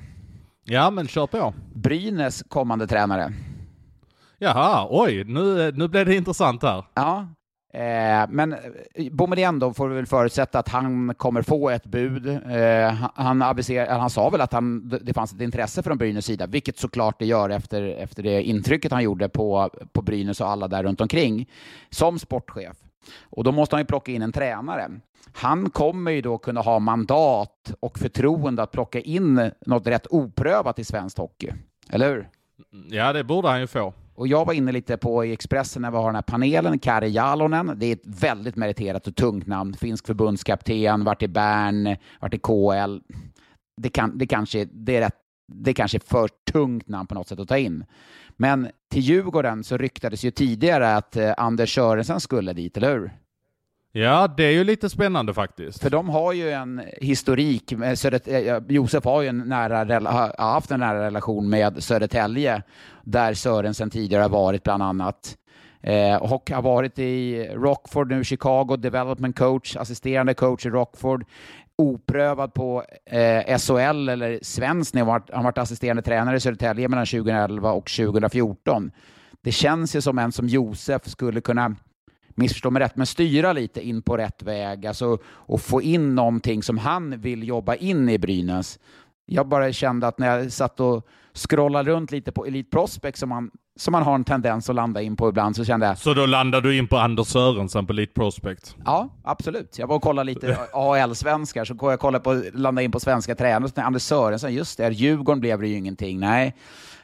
Ja, 0.63 0.89
men 0.89 1.07
kör 1.07 1.27
på. 1.27 1.53
Brynäs 1.73 2.43
kommande 2.47 2.87
tränare. 2.87 3.33
Jaha, 4.37 4.87
oj, 4.89 5.23
nu, 5.23 5.71
nu 5.71 5.87
blev 5.87 6.05
det 6.05 6.15
intressant 6.15 6.63
här. 6.63 6.83
Ja, 6.93 7.27
Eh, 7.73 8.25
men 8.29 8.53
eh, 8.53 9.11
Boumedienne 9.11 9.59
då 9.59 9.73
får 9.73 9.87
vi 9.87 9.95
väl 9.95 10.05
förutsätta 10.05 10.59
att 10.59 10.69
han 10.69 11.13
kommer 11.15 11.41
få 11.41 11.69
ett 11.69 11.85
bud. 11.85 12.27
Eh, 12.27 12.93
han, 13.15 13.41
aviser, 13.41 13.87
han 13.87 14.09
sa 14.09 14.29
väl 14.29 14.41
att 14.41 14.53
han, 14.53 14.89
det 15.01 15.13
fanns 15.13 15.33
ett 15.33 15.41
intresse 15.41 15.83
från 15.83 15.97
Brynäs 15.97 16.25
sida, 16.25 16.47
vilket 16.47 16.77
såklart 16.77 17.19
det 17.19 17.25
gör 17.25 17.49
efter, 17.49 17.83
efter 17.83 18.23
det 18.23 18.43
intrycket 18.43 18.91
han 18.91 19.03
gjorde 19.03 19.29
på, 19.29 19.69
på 19.91 20.01
Brynäs 20.01 20.41
och 20.41 20.49
alla 20.49 20.67
där 20.67 20.83
runt 20.83 21.01
omkring 21.01 21.49
som 21.89 22.19
sportchef. 22.19 22.77
Och 23.23 23.43
då 23.43 23.51
måste 23.51 23.75
han 23.75 23.81
ju 23.81 23.85
plocka 23.85 24.11
in 24.11 24.21
en 24.21 24.31
tränare. 24.31 24.91
Han 25.33 25.69
kommer 25.69 26.11
ju 26.11 26.21
då 26.21 26.37
kunna 26.37 26.61
ha 26.61 26.79
mandat 26.79 27.73
och 27.79 27.99
förtroende 27.99 28.63
att 28.63 28.71
plocka 28.71 28.99
in 28.99 29.51
något 29.65 29.87
rätt 29.87 30.07
oprövat 30.09 30.79
i 30.79 30.83
svensk 30.83 31.17
hockey. 31.17 31.51
Eller 31.89 32.09
hur? 32.09 32.17
Mm, 32.17 32.29
mm, 32.73 32.87
ja, 32.97 33.13
det 33.13 33.23
borde 33.23 33.47
han 33.47 33.59
ju 33.59 33.67
få. 33.67 33.93
Och 34.17 34.27
jag 34.27 34.45
var 34.45 34.53
inne 34.53 34.71
lite 34.71 34.97
på 34.97 35.25
i 35.25 35.33
Expressen 35.33 35.81
när 35.81 35.91
vi 35.91 35.97
har 35.97 36.05
den 36.05 36.15
här 36.15 36.21
panelen, 36.21 36.79
Kari 36.79 37.09
Jalonen. 37.09 37.73
Det 37.75 37.85
är 37.85 37.93
ett 37.93 38.21
väldigt 38.21 38.55
meriterat 38.55 39.07
och 39.07 39.15
tungt 39.15 39.47
namn. 39.47 39.73
Finsk 39.73 40.07
förbundskapten, 40.07 41.03
varit 41.03 41.23
i 41.23 41.27
Bern, 41.27 41.95
varit 42.19 42.33
i 42.33 42.37
KL. 42.37 42.99
Det, 43.81 43.89
kan, 43.89 44.17
det, 44.17 44.27
kanske, 44.27 44.65
det, 44.65 44.95
är 44.95 45.01
rätt, 45.01 45.15
det 45.53 45.73
kanske 45.73 45.97
är 45.97 45.99
för 45.99 46.29
tungt 46.51 46.87
namn 46.87 47.07
på 47.07 47.15
något 47.15 47.27
sätt 47.27 47.39
att 47.39 47.47
ta 47.47 47.57
in. 47.57 47.85
Men 48.37 48.67
till 48.91 49.01
Djurgården 49.01 49.63
så 49.63 49.77
ryktades 49.77 50.23
ju 50.23 50.31
tidigare 50.31 50.95
att 50.95 51.15
eh, 51.15 51.33
Anders 51.37 51.75
Sörensen 51.75 52.19
skulle 52.19 52.53
dit, 52.53 52.77
eller 52.77 52.93
hur? 52.93 53.11
Ja, 53.91 54.27
det 54.37 54.43
är 54.43 54.51
ju 54.51 54.63
lite 54.63 54.89
spännande 54.89 55.33
faktiskt. 55.33 55.81
För 55.81 55.89
de 55.89 56.09
har 56.09 56.33
ju 56.33 56.51
en 56.51 56.81
historik, 57.01 57.71
med 57.71 57.99
Södert 57.99 58.27
eh, 58.27 58.57
Josef 58.67 59.05
har 59.05 59.21
ju 59.21 59.27
en 59.27 59.37
nära, 59.37 60.09
har 60.09 60.53
haft 60.53 60.71
en 60.71 60.79
nära 60.79 61.05
relation 61.05 61.49
med 61.49 61.83
Södertälje, 61.83 62.63
där 63.03 63.33
Sören 63.33 63.73
sedan 63.73 63.89
tidigare 63.89 64.21
har 64.21 64.29
varit 64.29 64.63
bland 64.63 64.83
annat. 64.83 65.37
Eh, 65.81 66.15
och 66.15 66.51
har 66.51 66.61
varit 66.61 66.99
i 66.99 67.47
Rockford 67.53 68.11
nu, 68.11 68.23
Chicago, 68.23 68.75
development 68.77 69.37
coach, 69.39 69.75
assisterande 69.75 70.33
coach 70.33 70.65
i 70.65 70.69
Rockford. 70.69 71.25
Oprövad 71.75 72.53
på 72.53 72.83
eh, 73.05 73.57
SHL 73.57 74.09
eller 74.09 74.39
svensk 74.41 74.93
nivå. 74.93 75.11
Han 75.11 75.21
har 75.31 75.43
varit 75.43 75.57
assisterande 75.57 76.01
tränare 76.01 76.37
i 76.37 76.39
Södertälje 76.39 76.87
mellan 76.87 77.05
2011 77.05 77.71
och 77.71 77.85
2014. 77.85 78.91
Det 79.41 79.51
känns 79.51 79.95
ju 79.95 80.01
som 80.01 80.17
en 80.17 80.31
som 80.31 80.47
Josef 80.47 81.07
skulle 81.07 81.41
kunna 81.41 81.75
missförstå 82.37 82.71
mig 82.71 82.79
rätt, 82.79 82.95
men 82.95 83.05
styra 83.05 83.53
lite 83.53 83.87
in 83.87 84.01
på 84.01 84.17
rätt 84.17 84.43
väg 84.43 84.85
alltså, 84.85 85.17
och 85.25 85.61
få 85.61 85.81
in 85.81 86.15
någonting 86.15 86.63
som 86.63 86.77
han 86.77 87.21
vill 87.21 87.47
jobba 87.47 87.75
in 87.75 88.09
i 88.09 88.17
Brynäs. 88.17 88.79
Jag 89.29 89.47
bara 89.47 89.73
kände 89.73 90.07
att 90.07 90.19
när 90.19 90.37
jag 90.37 90.51
satt 90.51 90.79
och 90.79 91.07
scrollade 91.33 91.91
runt 91.91 92.11
lite 92.11 92.31
på 92.31 92.45
Elite 92.45 92.69
Prospect 92.69 93.17
som 93.17 93.29
man, 93.29 93.51
som 93.75 93.91
man 93.91 94.03
har 94.03 94.15
en 94.15 94.23
tendens 94.23 94.69
att 94.69 94.75
landa 94.75 95.01
in 95.01 95.15
på 95.15 95.29
ibland 95.29 95.55
så 95.55 95.65
kände 95.65 95.85
jag... 95.85 95.97
Så 95.97 96.13
då 96.13 96.25
landade 96.25 96.69
du 96.69 96.77
in 96.77 96.87
på 96.87 96.97
Anders 96.97 97.27
Sörensen 97.27 97.87
på 97.87 97.93
Elite 97.93 98.13
Prospect? 98.13 98.75
Ja, 98.85 99.09
absolut. 99.23 99.79
Jag 99.79 99.87
var 99.87 99.95
och 99.95 100.01
kollade 100.01 100.25
lite 100.25 100.57
AL-svenskar, 100.73 101.65
så 101.65 101.75
jag 101.81 101.99
kollade 101.99 102.23
på, 102.23 102.43
landade 102.53 102.85
in 102.85 102.91
på 102.91 102.99
svenska 102.99 103.35
tränare. 103.35 103.83
Anders 103.83 104.01
Sörensen, 104.01 104.53
just 104.53 104.77
det, 104.77 104.89
Djurgården 104.89 105.39
blev 105.39 105.61
det 105.61 105.67
ju 105.67 105.77
ingenting. 105.77 106.19
Nej, 106.19 106.55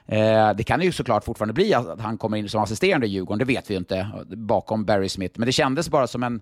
Eh, 0.05 0.53
det 0.55 0.63
kan 0.63 0.81
ju 0.81 0.91
såklart 0.91 1.23
fortfarande 1.23 1.53
bli 1.53 1.73
att 1.73 2.01
han 2.01 2.17
kommer 2.17 2.37
in 2.37 2.49
som 2.49 2.63
assisterande 2.63 3.07
i 3.07 3.09
Djurgården, 3.09 3.39
det 3.39 3.45
vet 3.45 3.69
vi 3.69 3.73
ju 3.73 3.77
inte, 3.77 4.07
bakom 4.27 4.85
Barry 4.85 5.09
Smith. 5.09 5.39
Men 5.39 5.45
det 5.45 5.51
kändes 5.51 5.89
bara 5.89 6.07
som 6.07 6.23
en... 6.23 6.41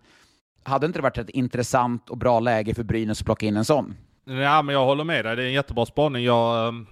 Hade 0.63 0.85
inte 0.85 0.99
det 0.99 1.03
varit 1.03 1.17
ett 1.17 1.29
intressant 1.29 2.09
och 2.09 2.17
bra 2.17 2.39
läge 2.39 2.73
för 2.73 2.83
Brynäs 2.83 3.19
att 3.19 3.25
plocka 3.25 3.45
in 3.45 3.57
en 3.57 3.65
sån? 3.65 3.95
Ja, 4.39 4.61
men 4.61 4.75
jag 4.75 4.85
håller 4.85 5.03
med 5.03 5.25
dig. 5.25 5.35
Det 5.35 5.43
är 5.43 5.47
en 5.47 5.53
jättebra 5.53 5.85
spaning. 5.85 6.23
Jag, 6.23 6.67
ehm, 6.67 6.87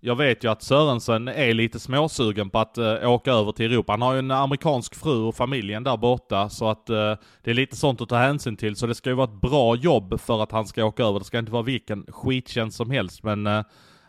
jag 0.00 0.16
vet 0.16 0.44
ju 0.44 0.50
att 0.50 0.62
Sörensen 0.62 1.28
är 1.28 1.54
lite 1.54 1.80
småsugen 1.80 2.50
på 2.50 2.58
att 2.58 2.78
uh, 2.78 3.10
åka 3.10 3.32
över 3.32 3.52
till 3.52 3.72
Europa. 3.72 3.92
Han 3.92 4.02
har 4.02 4.12
ju 4.12 4.18
en 4.18 4.30
amerikansk 4.30 4.94
fru 4.94 5.22
och 5.22 5.34
familjen 5.34 5.84
där 5.84 5.96
borta, 5.96 6.48
så 6.48 6.68
att 6.68 6.90
uh, 6.90 7.14
det 7.42 7.50
är 7.50 7.54
lite 7.54 7.76
sånt 7.76 8.00
att 8.00 8.08
ta 8.08 8.16
hänsyn 8.16 8.56
till. 8.56 8.76
Så 8.76 8.86
det 8.86 8.94
ska 8.94 9.10
ju 9.10 9.16
vara 9.16 9.28
ett 9.28 9.40
bra 9.40 9.76
jobb 9.76 10.20
för 10.20 10.42
att 10.42 10.52
han 10.52 10.66
ska 10.66 10.84
åka 10.84 11.02
över. 11.02 11.18
Det 11.18 11.24
ska 11.24 11.38
inte 11.38 11.52
vara 11.52 11.62
vilken 11.62 12.06
skittjänst 12.08 12.76
som 12.76 12.90
helst, 12.90 13.22
men 13.22 13.46
uh, 13.46 13.62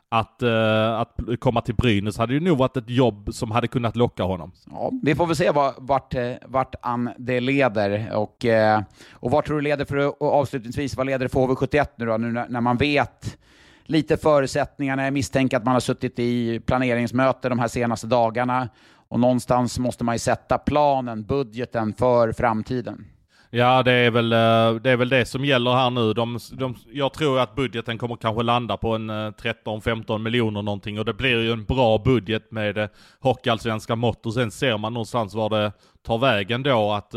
att, 0.10 0.44
uh, 0.44 1.00
att 1.00 1.20
komma 1.40 1.62
till 1.62 1.76
Brynäs 1.76 2.18
hade 2.18 2.34
ju 2.34 2.40
nog 2.40 2.58
varit 2.58 2.78
ett 2.78 2.90
jobb 2.90 3.30
som 3.34 3.52
hade 3.52 3.68
kunnat 3.68 3.96
locka 3.96 4.24
honom. 4.24 4.52
Ja, 4.72 4.92
vi 5.04 5.16
får 5.16 5.28
väl 5.28 5.36
se 5.36 5.52
vart, 5.52 5.76
vart, 5.78 6.16
vart 6.46 6.76
an 6.82 7.10
det 7.18 7.40
leder. 7.40 8.16
Och, 8.16 8.46
uh, 8.46 8.84
och 9.12 9.32
vart 9.32 9.46
tror 9.46 9.56
du 9.56 9.62
leder 9.62 9.86
för 9.86 10.24
och 10.24 10.34
avslutningsvis, 10.34 10.96
vad 10.96 11.06
leder 11.06 11.26
det 11.26 11.30
för 11.30 11.40
HV71 11.40 11.88
nu 11.96 12.06
då, 12.06 12.18
nu 12.18 12.32
när, 12.32 12.50
när 12.50 12.62
man 12.62 12.78
vet 12.78 13.38
lite 13.84 14.18
förutsättningarna. 14.18 15.04
Jag 15.04 15.14
misstänker 15.14 15.58
att 15.58 15.66
man 15.66 15.74
har 15.74 15.80
suttit 15.80 16.20
i 16.20 16.60
planeringsmöte 16.60 17.50
de 17.50 17.60
här 17.60 17.68
senaste 17.68 18.08
dagarna 18.08 18.70
och 19.10 19.20
någonstans 19.20 19.80
måste 19.80 20.04
man 20.04 20.16
ju 20.16 20.20
sätta 20.20 20.58
planen, 20.58 21.24
budgeten 21.24 21.94
för 21.94 22.32
framtiden. 22.32 23.06
Ja, 23.52 23.84
det 23.84 23.92
är 23.92 24.12
väl 24.12 24.34
eh, 24.34 24.82
det, 24.82 24.90
är 24.90 24.98
väl 24.98 25.10
det 25.10 25.26
som 25.26 25.46
gäller 25.46 25.72
här 25.72 25.90
nu. 25.90 26.14
De, 26.14 26.40
de, 26.52 26.76
jag 26.92 27.14
tror 27.14 27.40
att 27.40 27.56
budgeten 27.56 27.98
kommer 27.98 28.16
kanske 28.16 28.44
landa 28.44 28.78
på 28.78 28.96
en 28.96 29.10
eh, 29.10 29.14
13-15 29.14 30.18
miljoner 30.18 30.62
någonting 30.62 31.00
och 31.00 31.06
det 31.06 31.14
blir 31.14 31.42
ju 31.42 31.52
en 31.52 31.64
bra 31.64 31.98
budget 31.98 32.52
med 32.52 32.78
eh, 32.78 32.88
hockeyallsvenska 33.20 33.96
mått 33.96 34.26
och 34.26 34.34
sen 34.34 34.52
ser 34.52 34.78
man 34.78 34.94
någonstans 34.94 35.34
var 35.34 35.50
det 35.50 35.72
tar 36.06 36.18
vägen 36.18 36.64
då. 36.64 36.92
Att 36.92 37.12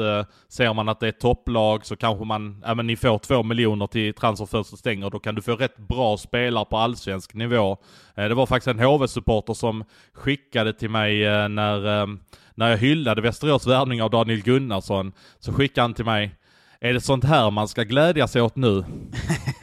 ser 0.49 0.75
man 0.75 0.89
att 0.89 1.01
det 1.01 1.09
är 1.09 1.13
topplag 1.13 1.87
så 1.87 1.97
kanske 1.97 2.25
man, 2.25 2.63
ja 2.67 2.75
men 2.75 2.87
ni 2.87 2.97
får 2.97 3.19
två 3.19 3.43
miljoner 3.43 3.87
till 3.87 4.15
transferfönstret 4.15 4.79
stänger. 4.79 5.11
Då 5.11 5.19
kan 5.19 5.35
du 5.35 5.43
få 5.43 5.57
rätt 5.57 5.77
bra 5.77 6.17
spelare 6.17 6.65
på 6.65 6.77
allsvensk 6.77 7.35
nivå. 7.35 7.77
Det 8.15 8.35
var 8.35 8.47
faktiskt 8.47 8.69
en 8.69 8.79
HV-supporter 8.79 9.55
som 9.55 9.85
skickade 10.13 10.73
till 10.73 10.91
mig 10.91 11.21
när 11.49 12.07
när 12.55 12.71
jag 12.71 12.79
hyllade 12.79 13.23
Västerås 13.23 13.67
värvning 13.67 14.03
av 14.03 14.11
Daniel 14.11 14.43
Gunnarsson, 14.43 15.13
så 15.41 15.53
skickade 15.53 15.83
han 15.83 15.95
till 15.95 16.05
mig, 16.05 16.35
är 16.81 16.93
det 16.93 17.01
sånt 17.01 17.25
här 17.25 17.51
man 17.51 17.69
ska 17.69 17.83
glädja 17.83 18.29
sig 18.29 18.43
åt 18.43 18.57
nu? 18.57 18.85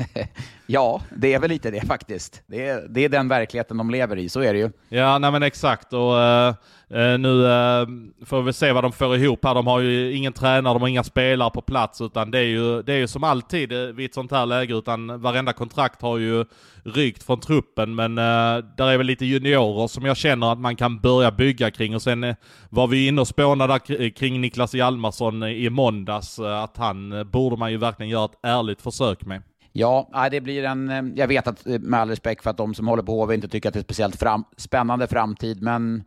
ja, 0.70 1.02
det 1.18 1.34
är 1.34 1.40
väl 1.40 1.50
lite 1.50 1.72
det 1.72 1.82
faktiskt. 1.82 2.44
Det 2.48 2.68
är, 2.68 2.88
det 2.90 3.06
är 3.06 3.10
den 3.10 3.28
verkligheten 3.28 3.78
de 3.78 3.90
lever 3.90 4.18
i, 4.18 4.30
så 4.30 4.42
är 4.42 4.54
det 4.54 4.60
ju. 4.60 4.72
Ja, 4.90 5.18
nej 5.18 5.32
men 5.32 5.44
exakt. 5.44 5.94
Och, 5.94 6.14
uh, 6.14 6.54
Uh, 6.94 7.20
nu 7.20 7.30
uh, 7.30 7.88
får 8.26 8.42
vi 8.42 8.54
se 8.54 8.72
vad 8.72 8.84
de 8.84 8.92
får 8.92 9.16
ihop 9.16 9.46
här. 9.46 9.56
De 9.56 9.68
har 9.68 9.80
ju 9.80 10.14
ingen 10.14 10.34
tränare, 10.34 10.74
de 10.74 10.82
har 10.82 10.90
inga 10.90 11.04
spelare 11.04 11.50
på 11.50 11.62
plats 11.62 12.02
utan 12.02 12.32
det 12.32 12.40
är 12.40 12.44
ju, 12.44 12.82
det 12.82 12.94
är 12.94 12.98
ju 12.98 13.08
som 13.08 13.24
alltid 13.24 13.74
vid 13.74 14.06
ett 14.06 14.14
sånt 14.14 14.32
här 14.32 14.46
läge 14.46 14.76
utan 14.76 15.22
varenda 15.22 15.54
kontrakt 15.54 16.02
har 16.02 16.18
ju 16.18 16.46
rykt 16.84 17.24
från 17.24 17.40
truppen 17.40 17.96
men 17.96 18.16
där 18.16 18.88
är 18.88 18.98
väl 18.98 19.08
lite 19.08 19.26
juniorer 19.26 19.88
som 19.88 20.06
jag 20.06 20.18
känner 20.18 20.52
att 20.52 20.60
man 20.60 20.76
kan 20.76 21.00
börja 21.00 21.32
bygga 21.32 21.72
kring 21.72 21.96
och 21.96 22.02
sen 22.02 22.36
var 22.70 22.88
vi 22.88 23.08
inne 23.08 23.22
och 23.22 23.28
spånade 23.28 23.80
kring 24.16 24.42
Niklas 24.42 24.74
Hjalmarsson 24.74 25.44
i 25.44 25.70
måndags 25.70 26.40
att 26.40 26.78
han 26.78 27.30
borde 27.32 27.58
man 27.58 27.72
ju 27.72 27.78
verkligen 27.78 28.10
göra 28.10 28.26
ett 28.26 28.40
ärligt 28.44 28.82
försök 28.82 29.26
med. 29.26 29.42
Ja, 29.72 30.28
det 30.32 30.42
blir 30.42 30.64
en... 30.64 30.90
Eh, 30.90 31.04
jag 31.16 31.28
vet 31.28 31.48
att 31.48 31.68
eh, 31.68 31.80
med 31.80 32.00
all 32.00 32.10
respekt 32.10 32.44
för 32.44 32.50
att 32.50 32.58
de 32.58 32.74
som 32.74 32.88
håller 32.88 33.04
på 33.04 33.22
HV 33.22 33.36
inte 33.36 33.48
tycker 33.48 33.70
att 33.70 33.74
det 33.74 33.78
är 33.78 33.82
en 33.82 33.84
speciellt 33.84 34.16
fram, 34.16 34.44
spännande 34.58 35.08
framtid, 35.08 35.62
men 35.62 36.04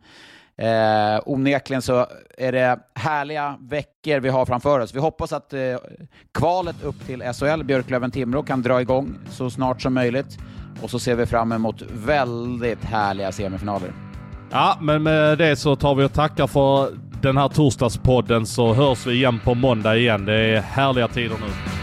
Eh, 0.57 1.21
onekligen 1.25 1.81
så 1.81 2.07
är 2.37 2.51
det 2.51 2.79
härliga 2.95 3.57
veckor 3.61 4.19
vi 4.19 4.29
har 4.29 4.45
framför 4.45 4.79
oss. 4.79 4.95
Vi 4.95 4.99
hoppas 4.99 5.33
att 5.33 5.53
eh, 5.53 5.59
kvalet 6.33 6.83
upp 6.83 7.05
till 7.05 7.21
SHL, 7.21 7.63
Björklöven-Timrå, 7.63 8.43
kan 8.43 8.61
dra 8.61 8.81
igång 8.81 9.15
så 9.29 9.49
snart 9.49 9.81
som 9.81 9.93
möjligt. 9.93 10.37
Och 10.81 10.89
så 10.89 10.99
ser 10.99 11.15
vi 11.15 11.25
fram 11.25 11.51
emot 11.51 11.81
väldigt 11.93 12.83
härliga 12.83 13.31
semifinaler. 13.31 13.93
Ja, 14.51 14.77
men 14.81 15.03
med 15.03 15.37
det 15.37 15.55
så 15.55 15.75
tar 15.75 15.95
vi 15.95 16.03
och 16.03 16.13
tackar 16.13 16.47
för 16.47 16.89
den 17.21 17.37
här 17.37 17.49
torsdagspodden 17.49 18.45
så 18.45 18.73
hörs 18.73 19.07
vi 19.07 19.13
igen 19.13 19.39
på 19.43 19.53
måndag 19.55 19.97
igen. 19.97 20.25
Det 20.25 20.33
är 20.33 20.61
härliga 20.61 21.07
tider 21.07 21.35
nu. 21.39 21.82